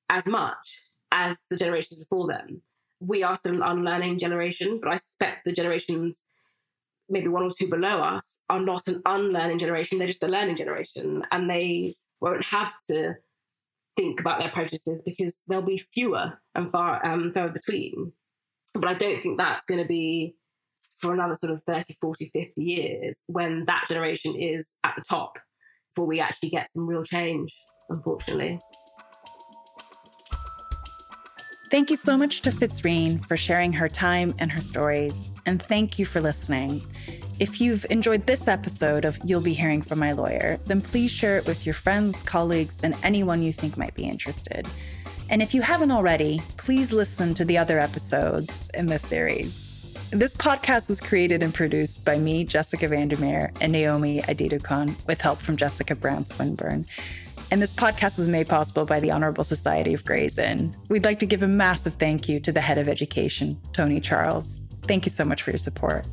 as 0.09 0.25
much 0.25 0.81
as 1.11 1.37
the 1.49 1.57
generations 1.57 1.99
before 1.99 2.27
them. 2.27 2.61
We 2.99 3.23
are 3.23 3.35
still 3.35 3.55
an 3.55 3.63
unlearning 3.63 4.19
generation, 4.19 4.79
but 4.81 4.91
I 4.91 4.97
suspect 4.97 5.45
the 5.45 5.51
generations, 5.51 6.19
maybe 7.09 7.27
one 7.27 7.43
or 7.43 7.51
two 7.51 7.69
below 7.69 8.01
us, 8.01 8.37
are 8.49 8.59
not 8.59 8.87
an 8.87 9.01
unlearning 9.05 9.59
generation. 9.59 9.97
They're 9.97 10.07
just 10.07 10.23
a 10.23 10.27
learning 10.27 10.57
generation, 10.57 11.23
and 11.31 11.49
they 11.49 11.95
won't 12.19 12.45
have 12.45 12.73
to 12.89 13.15
think 13.95 14.19
about 14.19 14.39
their 14.39 14.49
prejudices 14.49 15.03
because 15.03 15.35
there'll 15.47 15.63
be 15.63 15.85
fewer 15.93 16.39
and 16.55 16.71
far 16.71 17.05
um, 17.05 17.31
further 17.31 17.53
between. 17.53 18.11
But 18.73 18.87
I 18.87 18.93
don't 18.95 19.21
think 19.21 19.37
that's 19.37 19.65
going 19.65 19.81
to 19.81 19.87
be 19.87 20.35
for 21.03 21.13
another 21.13 21.35
sort 21.35 21.51
of 21.51 21.61
30, 21.67 21.97
40, 21.99 22.31
50 22.33 22.63
years 22.63 23.17
when 23.27 23.65
that 23.65 23.85
generation 23.89 24.35
is 24.35 24.65
at 24.85 24.93
the 24.95 25.03
top 25.07 25.33
before 25.93 26.07
we 26.07 26.21
actually 26.21 26.49
get 26.49 26.69
some 26.73 26.87
real 26.87 27.03
change, 27.03 27.53
unfortunately. 27.89 28.57
Thank 31.69 31.89
you 31.89 31.97
so 31.97 32.17
much 32.17 32.41
to 32.43 32.51
Fitzrene 32.51 33.25
for 33.25 33.35
sharing 33.35 33.73
her 33.73 33.89
time 33.89 34.33
and 34.39 34.51
her 34.51 34.61
stories. 34.61 35.33
And 35.45 35.61
thank 35.61 35.99
you 35.99 36.05
for 36.05 36.21
listening. 36.21 36.81
If 37.39 37.59
you've 37.59 37.85
enjoyed 37.89 38.25
this 38.25 38.47
episode 38.47 39.03
of 39.03 39.19
You'll 39.25 39.41
Be 39.41 39.53
Hearing 39.53 39.81
from 39.81 39.99
My 39.99 40.13
Lawyer, 40.13 40.57
then 40.67 40.81
please 40.81 41.11
share 41.11 41.37
it 41.37 41.45
with 41.45 41.65
your 41.65 41.73
friends, 41.73 42.23
colleagues, 42.23 42.79
and 42.81 42.95
anyone 43.03 43.41
you 43.41 43.51
think 43.51 43.75
might 43.75 43.95
be 43.95 44.03
interested. 44.03 44.67
And 45.29 45.41
if 45.41 45.53
you 45.53 45.63
haven't 45.63 45.91
already, 45.91 46.41
please 46.57 46.93
listen 46.93 47.33
to 47.33 47.43
the 47.43 47.57
other 47.57 47.79
episodes 47.79 48.69
in 48.75 48.85
this 48.85 49.01
series. 49.01 49.72
This 50.13 50.35
podcast 50.35 50.89
was 50.89 51.01
created 51.01 51.41
and 51.41 51.51
produced 51.51 52.05
by 52.05 52.19
me, 52.19 52.43
Jessica 52.43 52.87
van 52.87 53.07
der 53.07 53.17
Meer, 53.17 53.51
and 53.61 53.71
Naomi 53.71 54.21
Adedokun, 54.21 54.95
with 55.07 55.19
help 55.19 55.39
from 55.39 55.57
Jessica 55.57 55.95
Browne-Swinburne. 55.95 56.85
And 57.49 57.59
this 57.59 57.73
podcast 57.73 58.19
was 58.19 58.27
made 58.27 58.47
possible 58.47 58.85
by 58.85 58.99
the 58.99 59.09
Honorable 59.09 59.43
Society 59.43 59.91
of 59.91 60.05
Gray's 60.05 60.37
Inn. 60.37 60.75
We'd 60.87 61.03
like 61.03 61.17
to 61.17 61.25
give 61.25 61.41
a 61.41 61.47
massive 61.47 61.95
thank 61.95 62.29
you 62.29 62.39
to 62.41 62.51
the 62.51 62.61
head 62.61 62.77
of 62.77 62.87
education, 62.87 63.59
Tony 63.73 63.99
Charles. 63.99 64.61
Thank 64.83 65.07
you 65.07 65.09
so 65.09 65.25
much 65.25 65.41
for 65.41 65.49
your 65.49 65.57
support. 65.57 66.05